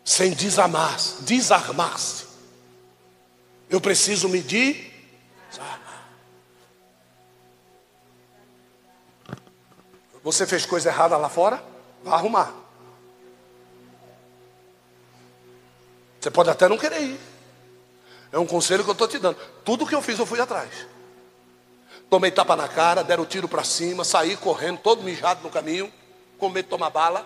Sem 0.04 0.32
desarmar-se. 0.34 2.26
Eu 3.70 3.80
preciso 3.80 4.28
me 4.28 4.42
desarmar. 4.42 6.06
Você 10.22 10.46
fez 10.46 10.66
coisa 10.66 10.90
errada 10.90 11.16
lá 11.16 11.30
fora? 11.30 11.64
Vá 12.02 12.16
arrumar. 12.16 12.52
Você 16.20 16.30
pode 16.30 16.50
até 16.50 16.68
não 16.68 16.76
querer 16.76 17.00
ir. 17.00 17.33
É 18.34 18.38
um 18.40 18.46
conselho 18.46 18.82
que 18.82 18.90
eu 18.90 18.94
estou 18.94 19.06
te 19.06 19.16
dando. 19.16 19.36
Tudo 19.64 19.86
que 19.86 19.94
eu 19.94 20.02
fiz, 20.02 20.18
eu 20.18 20.26
fui 20.26 20.40
atrás. 20.40 20.88
Tomei 22.10 22.32
tapa 22.32 22.56
na 22.56 22.66
cara, 22.66 23.04
deram 23.04 23.24
tiro 23.24 23.48
para 23.48 23.62
cima, 23.62 24.02
saí 24.02 24.36
correndo, 24.36 24.80
todo 24.80 25.04
mijado 25.04 25.40
no 25.44 25.50
caminho, 25.50 25.92
com 26.36 26.48
medo 26.48 26.64
de 26.64 26.70
tomar 26.70 26.90
bala. 26.90 27.24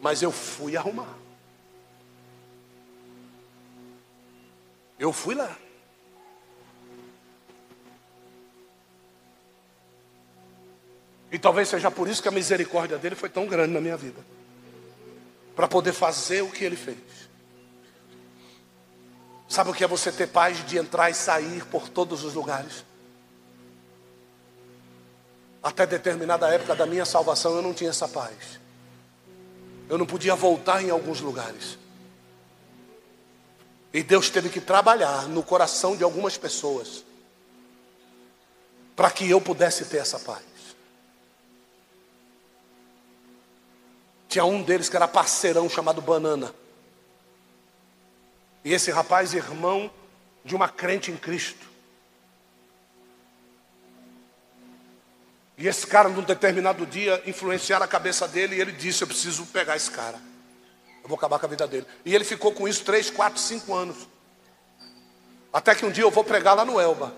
Mas 0.00 0.22
eu 0.22 0.32
fui 0.32 0.76
arrumar. 0.76 1.14
Eu 4.98 5.12
fui 5.12 5.36
lá. 5.36 5.56
E 11.30 11.38
talvez 11.38 11.68
seja 11.68 11.92
por 11.92 12.08
isso 12.08 12.20
que 12.20 12.28
a 12.28 12.32
misericórdia 12.32 12.98
dele 12.98 13.14
foi 13.14 13.28
tão 13.28 13.46
grande 13.46 13.72
na 13.72 13.80
minha 13.80 13.96
vida. 13.96 14.20
Para 15.54 15.68
poder 15.68 15.92
fazer 15.92 16.42
o 16.42 16.50
que 16.50 16.64
ele 16.64 16.74
fez. 16.74 17.24
Sabe 19.54 19.70
o 19.70 19.72
que 19.72 19.84
é 19.84 19.86
você 19.86 20.10
ter 20.10 20.26
paz 20.26 20.66
de 20.66 20.78
entrar 20.78 21.10
e 21.10 21.14
sair 21.14 21.64
por 21.66 21.88
todos 21.88 22.24
os 22.24 22.34
lugares? 22.34 22.84
Até 25.62 25.86
determinada 25.86 26.52
época 26.52 26.74
da 26.74 26.84
minha 26.84 27.04
salvação 27.04 27.54
eu 27.54 27.62
não 27.62 27.72
tinha 27.72 27.90
essa 27.90 28.08
paz. 28.08 28.58
Eu 29.88 29.96
não 29.96 30.06
podia 30.06 30.34
voltar 30.34 30.82
em 30.82 30.90
alguns 30.90 31.20
lugares. 31.20 31.78
E 33.92 34.02
Deus 34.02 34.28
teve 34.28 34.48
que 34.48 34.60
trabalhar 34.60 35.28
no 35.28 35.40
coração 35.40 35.96
de 35.96 36.02
algumas 36.02 36.36
pessoas 36.36 37.04
para 38.96 39.08
que 39.08 39.30
eu 39.30 39.40
pudesse 39.40 39.84
ter 39.84 39.98
essa 39.98 40.18
paz. 40.18 40.42
Tinha 44.28 44.44
um 44.44 44.64
deles 44.64 44.88
que 44.88 44.96
era 44.96 45.06
parceirão 45.06 45.70
chamado 45.70 46.02
Banana. 46.02 46.52
E 48.64 48.72
esse 48.72 48.90
rapaz, 48.90 49.34
irmão 49.34 49.90
de 50.44 50.56
uma 50.56 50.68
crente 50.68 51.10
em 51.10 51.16
Cristo. 51.16 51.74
E 55.56 55.68
esse 55.68 55.86
cara, 55.86 56.08
num 56.08 56.22
determinado 56.22 56.84
dia, 56.84 57.22
influenciaram 57.26 57.84
a 57.84 57.88
cabeça 57.88 58.26
dele 58.26 58.56
e 58.56 58.60
ele 58.60 58.72
disse: 58.72 59.02
Eu 59.02 59.06
preciso 59.06 59.46
pegar 59.46 59.76
esse 59.76 59.90
cara. 59.90 60.18
Eu 61.02 61.08
vou 61.08 61.16
acabar 61.16 61.38
com 61.38 61.46
a 61.46 61.48
vida 61.48 61.66
dele. 61.66 61.86
E 62.04 62.14
ele 62.14 62.24
ficou 62.24 62.52
com 62.52 62.66
isso 62.66 62.84
três, 62.84 63.10
quatro, 63.10 63.38
cinco 63.38 63.74
anos. 63.74 64.08
Até 65.52 65.74
que 65.74 65.84
um 65.84 65.90
dia 65.90 66.02
eu 66.02 66.10
vou 66.10 66.24
pregar 66.24 66.56
lá 66.56 66.64
no 66.64 66.80
Elba. 66.80 67.14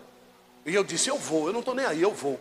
E 0.66 0.74
eu 0.74 0.84
disse: 0.84 1.08
Eu 1.08 1.18
vou, 1.18 1.46
eu 1.46 1.52
não 1.52 1.60
estou 1.60 1.74
nem 1.74 1.86
aí, 1.86 2.02
eu 2.02 2.12
vou. 2.12 2.38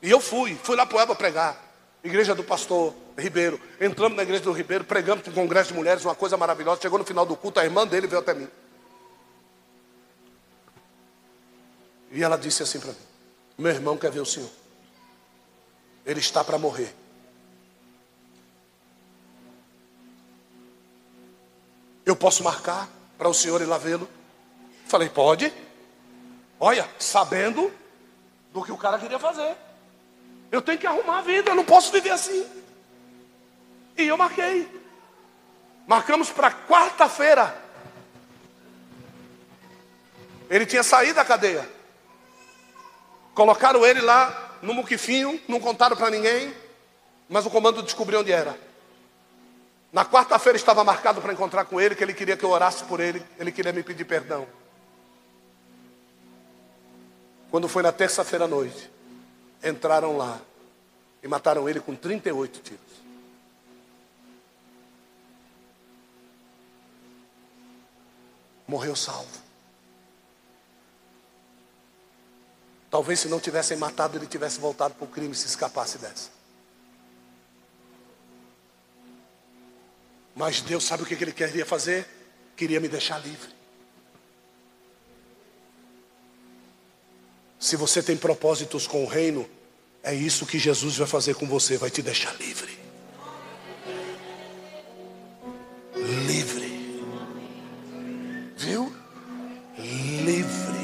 E 0.00 0.10
eu 0.10 0.20
fui, 0.20 0.58
fui 0.62 0.74
lá 0.74 0.84
para 0.84 0.96
o 0.96 1.00
Elba 1.00 1.14
pregar. 1.14 1.71
Igreja 2.04 2.34
do 2.34 2.42
pastor 2.42 2.94
Ribeiro. 3.16 3.60
Entramos 3.80 4.16
na 4.16 4.22
igreja 4.22 4.42
do 4.42 4.52
Ribeiro, 4.52 4.84
pregamos 4.84 5.22
para 5.22 5.30
um 5.30 5.34
congresso 5.34 5.68
de 5.68 5.74
mulheres, 5.74 6.04
uma 6.04 6.14
coisa 6.14 6.36
maravilhosa. 6.36 6.80
Chegou 6.80 6.98
no 6.98 7.04
final 7.04 7.24
do 7.24 7.36
culto, 7.36 7.60
a 7.60 7.64
irmã 7.64 7.86
dele 7.86 8.06
veio 8.06 8.20
até 8.20 8.34
mim. 8.34 8.48
E 12.10 12.22
ela 12.22 12.36
disse 12.36 12.62
assim 12.62 12.80
para 12.80 12.90
mim: 12.90 12.98
Meu 13.56 13.72
irmão 13.72 13.96
quer 13.96 14.10
ver 14.10 14.20
o 14.20 14.26
senhor. 14.26 14.50
Ele 16.04 16.18
está 16.18 16.42
para 16.42 16.58
morrer. 16.58 16.92
Eu 22.04 22.16
posso 22.16 22.42
marcar 22.42 22.88
para 23.16 23.28
o 23.28 23.34
senhor 23.34 23.60
ir 23.62 23.66
lá 23.66 23.78
vê-lo? 23.78 24.08
Falei, 24.86 25.08
pode. 25.08 25.52
Olha, 26.58 26.88
sabendo 26.98 27.72
do 28.52 28.62
que 28.62 28.72
o 28.72 28.76
cara 28.76 28.98
queria 28.98 29.18
fazer. 29.18 29.56
Eu 30.52 30.60
tenho 30.60 30.78
que 30.78 30.86
arrumar 30.86 31.18
a 31.18 31.22
vida, 31.22 31.50
eu 31.50 31.54
não 31.54 31.64
posso 31.64 31.90
viver 31.90 32.10
assim. 32.10 32.46
E 33.96 34.02
eu 34.06 34.18
marquei. 34.18 34.68
Marcamos 35.86 36.28
para 36.28 36.52
quarta-feira. 36.52 37.56
Ele 40.50 40.66
tinha 40.66 40.82
saído 40.82 41.14
da 41.14 41.24
cadeia. 41.24 41.66
Colocaram 43.34 43.86
ele 43.86 44.02
lá 44.02 44.58
no 44.60 44.74
muquifinho, 44.74 45.40
não 45.48 45.58
contaram 45.58 45.96
para 45.96 46.10
ninguém, 46.10 46.54
mas 47.30 47.46
o 47.46 47.50
comando 47.50 47.82
descobriu 47.82 48.20
onde 48.20 48.30
era. 48.30 48.54
Na 49.90 50.04
quarta-feira 50.04 50.56
estava 50.56 50.84
marcado 50.84 51.22
para 51.22 51.32
encontrar 51.32 51.64
com 51.64 51.80
ele, 51.80 51.94
que 51.94 52.04
ele 52.04 52.12
queria 52.12 52.36
que 52.36 52.44
eu 52.44 52.50
orasse 52.50 52.84
por 52.84 53.00
ele, 53.00 53.24
ele 53.38 53.50
queria 53.50 53.72
me 53.72 53.82
pedir 53.82 54.04
perdão. 54.04 54.46
Quando 57.50 57.68
foi 57.68 57.82
na 57.82 57.92
terça-feira 57.92 58.44
à 58.44 58.48
noite, 58.48 58.90
entraram 59.62 60.16
lá 60.16 60.40
e 61.22 61.28
mataram 61.28 61.68
ele 61.68 61.80
com 61.80 61.94
38 61.94 62.60
tiros. 62.60 62.80
Morreu 68.66 68.96
salvo. 68.96 69.42
Talvez 72.90 73.20
se 73.20 73.28
não 73.28 73.40
tivessem 73.40 73.76
matado, 73.76 74.18
ele 74.18 74.26
tivesse 74.26 74.60
voltado 74.60 74.94
para 74.94 75.04
o 75.04 75.08
crime 75.08 75.34
se 75.34 75.46
escapasse 75.46 75.98
dessa. 75.98 76.30
Mas 80.34 80.60
Deus 80.60 80.84
sabe 80.84 81.02
o 81.02 81.06
que 81.06 81.14
ele 81.14 81.32
queria 81.32 81.64
fazer? 81.64 82.06
Queria 82.56 82.80
me 82.80 82.88
deixar 82.88 83.18
livre. 83.18 83.61
Se 87.62 87.76
você 87.76 88.02
tem 88.02 88.16
propósitos 88.16 88.88
com 88.88 89.04
o 89.04 89.06
reino, 89.06 89.48
é 90.02 90.12
isso 90.12 90.44
que 90.44 90.58
Jesus 90.58 90.96
vai 90.96 91.06
fazer 91.06 91.36
com 91.36 91.46
você, 91.46 91.78
vai 91.78 91.90
te 91.90 92.02
deixar 92.02 92.34
livre. 92.40 92.76
Livre. 96.26 97.16
Viu? 98.56 98.92
Livre. 99.78 100.82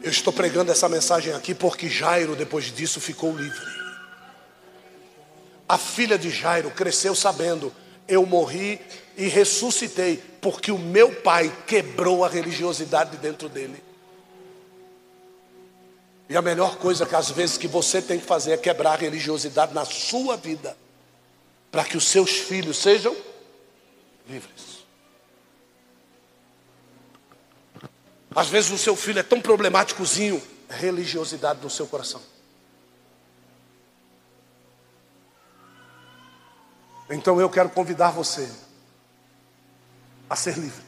Eu 0.00 0.10
estou 0.12 0.32
pregando 0.32 0.70
essa 0.70 0.88
mensagem 0.88 1.34
aqui 1.34 1.56
porque 1.56 1.88
Jairo, 1.88 2.36
depois 2.36 2.66
disso, 2.66 3.00
ficou 3.00 3.36
livre. 3.36 3.66
A 5.68 5.76
filha 5.76 6.16
de 6.16 6.30
Jairo 6.30 6.70
cresceu 6.70 7.16
sabendo: 7.16 7.74
eu 8.06 8.24
morri 8.24 8.80
e 9.16 9.26
ressuscitei, 9.26 10.22
porque 10.40 10.70
o 10.70 10.78
meu 10.78 11.14
pai 11.22 11.52
quebrou 11.66 12.24
a 12.24 12.28
religiosidade 12.28 13.16
dentro 13.16 13.48
dele. 13.48 13.82
E 16.28 16.36
a 16.36 16.42
melhor 16.42 16.76
coisa 16.76 17.06
que 17.06 17.14
às 17.14 17.30
vezes 17.30 17.56
que 17.56 17.66
você 17.66 18.02
tem 18.02 18.18
que 18.18 18.26
fazer 18.26 18.52
é 18.52 18.56
quebrar 18.56 18.92
a 18.92 18.96
religiosidade 18.96 19.72
na 19.72 19.84
sua 19.84 20.36
vida, 20.36 20.76
para 21.70 21.84
que 21.84 21.96
os 21.96 22.06
seus 22.06 22.30
filhos 22.30 22.76
sejam 22.76 23.16
livres. 24.28 24.84
Às 28.34 28.48
vezes 28.48 28.70
o 28.70 28.78
seu 28.78 28.94
filho 28.94 29.18
é 29.18 29.22
tão 29.22 29.40
problemáticozinho, 29.40 30.40
religiosidade 30.68 31.60
no 31.62 31.70
seu 31.70 31.86
coração. 31.86 32.20
Então 37.10 37.40
eu 37.40 37.48
quero 37.48 37.70
convidar 37.70 38.10
você 38.10 38.48
a 40.28 40.36
ser 40.36 40.58
livre. 40.58 40.82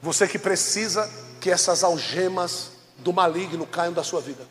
Você 0.00 0.26
que 0.26 0.38
precisa 0.38 1.10
que 1.40 1.50
essas 1.50 1.84
algemas 1.84 2.72
do 2.98 3.12
maligno 3.12 3.66
caiam 3.66 3.92
da 3.92 4.02
sua 4.02 4.20
vida. 4.20 4.46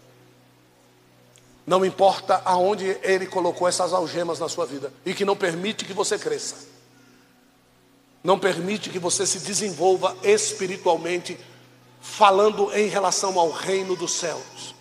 Não 1.66 1.86
importa 1.86 2.42
aonde 2.44 2.98
ele 3.04 3.28
colocou 3.28 3.68
essas 3.68 3.94
algemas 3.94 4.40
na 4.40 4.50
sua 4.50 4.66
vida 4.66 4.92
e 5.06 5.14
que 5.14 5.26
não 5.26 5.36
permite 5.36 5.86
que 5.86 5.94
você 5.94 6.18
cresça. 6.18 6.56
Não 8.24 8.38
permite 8.38 8.90
que 8.90 9.00
você 9.00 9.26
se 9.26 9.40
desenvolva 9.40 10.16
espiritualmente 10.24 11.40
falando 12.02 12.72
em 12.74 12.88
relação 12.88 13.40
ao 13.40 13.52
reino 13.52 13.96
dos 13.96 14.14
céus. 14.14 14.76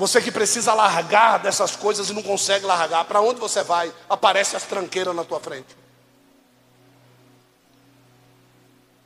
Você 0.00 0.18
que 0.18 0.32
precisa 0.32 0.72
largar 0.72 1.40
dessas 1.40 1.76
coisas 1.76 2.08
e 2.08 2.14
não 2.14 2.22
consegue 2.22 2.64
largar, 2.64 3.04
para 3.04 3.20
onde 3.20 3.38
você 3.38 3.62
vai? 3.62 3.92
Aparece 4.08 4.56
as 4.56 4.62
tranqueiras 4.62 5.14
na 5.14 5.24
tua 5.24 5.38
frente. 5.40 5.76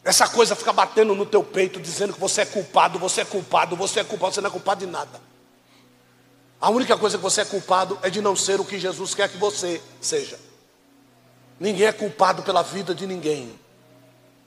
Essa 0.05 0.29
coisa 0.29 0.55
fica 0.55 0.73
batendo 0.73 1.13
no 1.13 1.27
teu 1.27 1.43
peito, 1.43 1.81
dizendo 1.81 2.13
que 2.13 2.21
você 2.21 2.43
é 2.43 2.47
culpado, 2.47 2.97
você 2.97 3.23
é 3.23 3.25
culpado, 3.25 3.75
você 3.75 3.99
é 3.99 4.05
culpado, 4.05 4.35
você 4.35 4.41
não 4.41 4.47
é 4.47 4.53
culpado 4.53 4.87
de 4.87 4.93
nada. 4.93 5.21
A 6.61 6.71
única 6.71 6.97
coisa 6.97 7.17
que 7.19 7.25
você 7.25 7.41
é 7.41 7.45
culpado 7.45 7.99
é 8.01 8.09
de 8.09 8.21
não 8.21 8.37
ser 8.37 8.61
o 8.61 8.65
que 8.65 8.79
Jesus 8.79 9.17
quer 9.17 9.29
que 9.29 9.37
você 9.37 9.83
seja. 10.01 10.39
Ninguém 11.59 11.89
é 11.89 11.93
culpado 11.93 12.45
pela 12.45 12.63
vida 12.63 12.95
de 12.95 13.05
ninguém. 13.05 13.59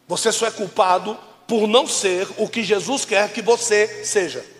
Você 0.07 0.31
só 0.31 0.47
é 0.47 0.51
culpado 0.51 1.19
por 1.45 1.67
não 1.67 1.85
ser 1.85 2.25
o 2.37 2.47
que 2.47 2.63
Jesus 2.63 3.03
quer 3.03 3.33
que 3.33 3.41
você 3.41 4.05
seja. 4.05 4.55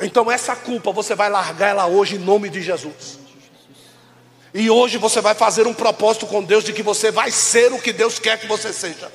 Então 0.00 0.30
essa 0.30 0.54
culpa 0.54 0.92
você 0.92 1.14
vai 1.14 1.28
largar 1.28 1.68
ela 1.68 1.86
hoje 1.86 2.16
em 2.16 2.18
nome 2.18 2.50
de 2.50 2.60
Jesus. 2.62 3.18
E 4.52 4.70
hoje 4.70 4.98
você 4.98 5.20
vai 5.20 5.34
fazer 5.34 5.66
um 5.66 5.74
propósito 5.74 6.26
com 6.26 6.42
Deus 6.42 6.64
de 6.64 6.72
que 6.72 6.82
você 6.82 7.10
vai 7.10 7.30
ser 7.30 7.72
o 7.72 7.80
que 7.80 7.92
Deus 7.92 8.18
quer 8.18 8.38
que 8.38 8.46
você 8.46 8.72
seja. 8.72 9.10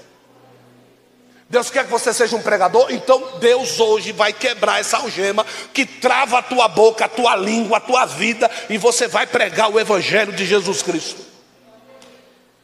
Deus 1.50 1.70
quer 1.70 1.84
que 1.84 1.92
você 1.92 2.14
seja 2.14 2.36
um 2.36 2.42
pregador, 2.42 2.88
então 2.92 3.40
Deus 3.40 3.78
hoje 3.80 4.14
vai 4.14 4.32
quebrar 4.32 4.80
essa 4.80 4.98
algema 4.98 5.46
que 5.74 5.86
trava 5.86 6.38
a 6.38 6.42
tua 6.42 6.68
boca, 6.70 7.04
a 7.04 7.10
tua 7.10 7.36
língua, 7.36 7.78
a 7.78 7.82
tua 7.82 8.06
vida, 8.06 8.50
e 8.70 8.78
você 8.78 9.06
vai 9.06 9.28
pregar 9.28 9.70
o 9.70 9.78
Evangelho 9.78 10.32
de 10.32 10.46
Jesus 10.46 10.82
Cristo. 10.82 11.22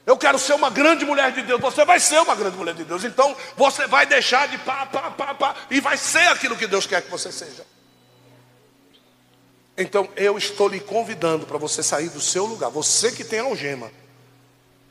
Eu 0.06 0.16
quero 0.16 0.40
ser 0.40 0.54
uma 0.54 0.70
grande 0.70 1.04
mulher 1.04 1.34
de 1.34 1.42
Deus, 1.42 1.60
você 1.60 1.84
vai 1.84 2.00
ser 2.00 2.22
uma 2.22 2.34
grande 2.34 2.56
mulher 2.56 2.76
de 2.76 2.86
Deus, 2.86 3.04
então 3.04 3.36
você 3.58 3.86
vai 3.88 4.06
deixar 4.06 4.48
de 4.48 4.58
pá, 4.60 4.86
pá, 4.86 5.12
pá, 5.12 5.34
pá, 5.34 5.56
e 5.70 5.82
vai 5.82 5.98
ser 5.98 6.30
aquilo 6.30 6.56
que 6.56 6.66
Deus 6.66 6.88
quer 6.88 7.02
que 7.02 7.12
você 7.12 7.30
seja. 7.30 7.66
Então 9.78 10.10
eu 10.16 10.38
estou 10.38 10.68
lhe 10.68 10.80
convidando 10.80 11.46
para 11.46 11.60
você 11.60 11.84
sair 11.84 12.10
do 12.10 12.20
seu 12.20 12.46
lugar. 12.46 12.72
Você 12.72 13.12
que 13.12 13.24
tem 13.24 13.40
algema. 13.40 13.92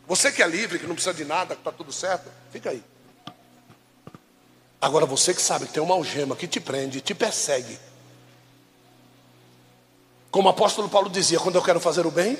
Você 0.06 0.30
que 0.30 0.42
é 0.42 0.46
livre, 0.46 0.78
que 0.78 0.86
não 0.86 0.94
precisa 0.94 1.12
de 1.12 1.24
nada, 1.24 1.56
que 1.56 1.60
está 1.60 1.72
tudo 1.72 1.92
certo, 1.92 2.30
fica 2.52 2.70
aí. 2.70 2.82
Agora 4.80 5.04
você 5.04 5.34
que 5.34 5.42
sabe 5.42 5.66
que 5.66 5.72
tem 5.72 5.82
uma 5.82 5.94
algema 5.94 6.36
que 6.36 6.46
te 6.46 6.60
prende, 6.60 7.00
te 7.00 7.12
persegue. 7.12 7.76
Como 10.30 10.48
o 10.48 10.50
apóstolo 10.50 10.88
Paulo 10.88 11.10
dizia, 11.10 11.40
quando 11.40 11.56
eu 11.56 11.62
quero 11.62 11.80
fazer 11.80 12.06
o 12.06 12.10
bem, 12.10 12.38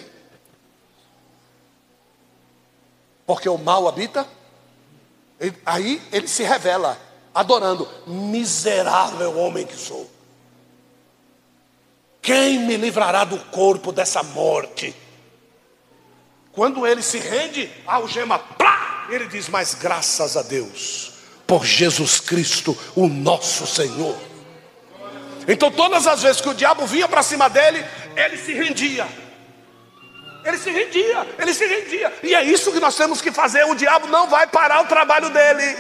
porque 3.26 3.48
o 3.48 3.58
mal 3.58 3.88
habita, 3.88 4.28
aí 5.64 6.00
ele 6.12 6.28
se 6.28 6.44
revela, 6.44 6.96
adorando, 7.34 7.88
miserável 8.06 9.36
homem 9.38 9.66
que 9.66 9.76
sou. 9.76 10.08
Quem 12.26 12.58
me 12.58 12.76
livrará 12.76 13.22
do 13.22 13.38
corpo 13.38 13.92
dessa 13.92 14.20
morte? 14.20 14.92
Quando 16.50 16.84
ele 16.84 17.00
se 17.00 17.18
rende, 17.18 17.70
a 17.86 17.94
algema, 17.94 18.36
plá, 18.36 19.06
ele 19.08 19.28
diz: 19.28 19.48
Mas 19.48 19.74
graças 19.74 20.36
a 20.36 20.42
Deus, 20.42 21.12
por 21.46 21.64
Jesus 21.64 22.18
Cristo, 22.18 22.76
o 22.96 23.06
nosso 23.06 23.64
Senhor. 23.64 24.18
Então, 25.46 25.70
todas 25.70 26.08
as 26.08 26.24
vezes 26.24 26.40
que 26.40 26.48
o 26.48 26.54
diabo 26.54 26.84
vinha 26.84 27.06
para 27.06 27.22
cima 27.22 27.48
dele, 27.48 27.86
ele 28.16 28.36
se 28.36 28.52
rendia. 28.52 29.06
Ele 30.44 30.58
se 30.58 30.70
rendia, 30.72 31.26
ele 31.38 31.54
se 31.54 31.64
rendia. 31.64 32.12
E 32.24 32.34
é 32.34 32.42
isso 32.42 32.72
que 32.72 32.80
nós 32.80 32.96
temos 32.96 33.20
que 33.20 33.30
fazer. 33.30 33.64
O 33.66 33.76
diabo 33.76 34.08
não 34.08 34.28
vai 34.28 34.48
parar 34.48 34.80
o 34.80 34.88
trabalho 34.88 35.30
dele. 35.30 35.76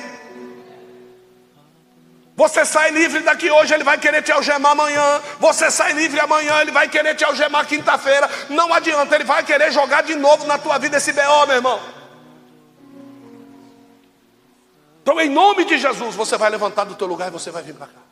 Você 2.36 2.66
sai 2.66 2.90
livre 2.90 3.20
daqui 3.20 3.50
hoje, 3.50 3.72
ele 3.72 3.82
vai 3.82 3.96
querer 3.96 4.22
te 4.22 4.30
algemar 4.30 4.72
amanhã. 4.72 5.22
Você 5.40 5.70
sai 5.70 5.94
livre 5.94 6.20
amanhã, 6.20 6.60
ele 6.60 6.70
vai 6.70 6.86
querer 6.86 7.14
te 7.14 7.24
algemar 7.24 7.66
quinta-feira. 7.66 8.28
Não 8.50 8.74
adianta, 8.74 9.14
ele 9.14 9.24
vai 9.24 9.42
querer 9.42 9.72
jogar 9.72 10.02
de 10.02 10.14
novo 10.14 10.46
na 10.46 10.58
tua 10.58 10.76
vida 10.76 10.98
esse 10.98 11.14
BO, 11.14 11.46
meu 11.46 11.56
irmão. 11.56 11.80
Então, 15.02 15.18
em 15.18 15.30
nome 15.30 15.64
de 15.64 15.78
Jesus, 15.78 16.14
você 16.14 16.36
vai 16.36 16.50
levantar 16.50 16.84
do 16.84 16.94
teu 16.94 17.06
lugar 17.06 17.28
e 17.28 17.30
você 17.30 17.50
vai 17.50 17.62
vir 17.62 17.74
para 17.74 17.86
cá. 17.86 18.05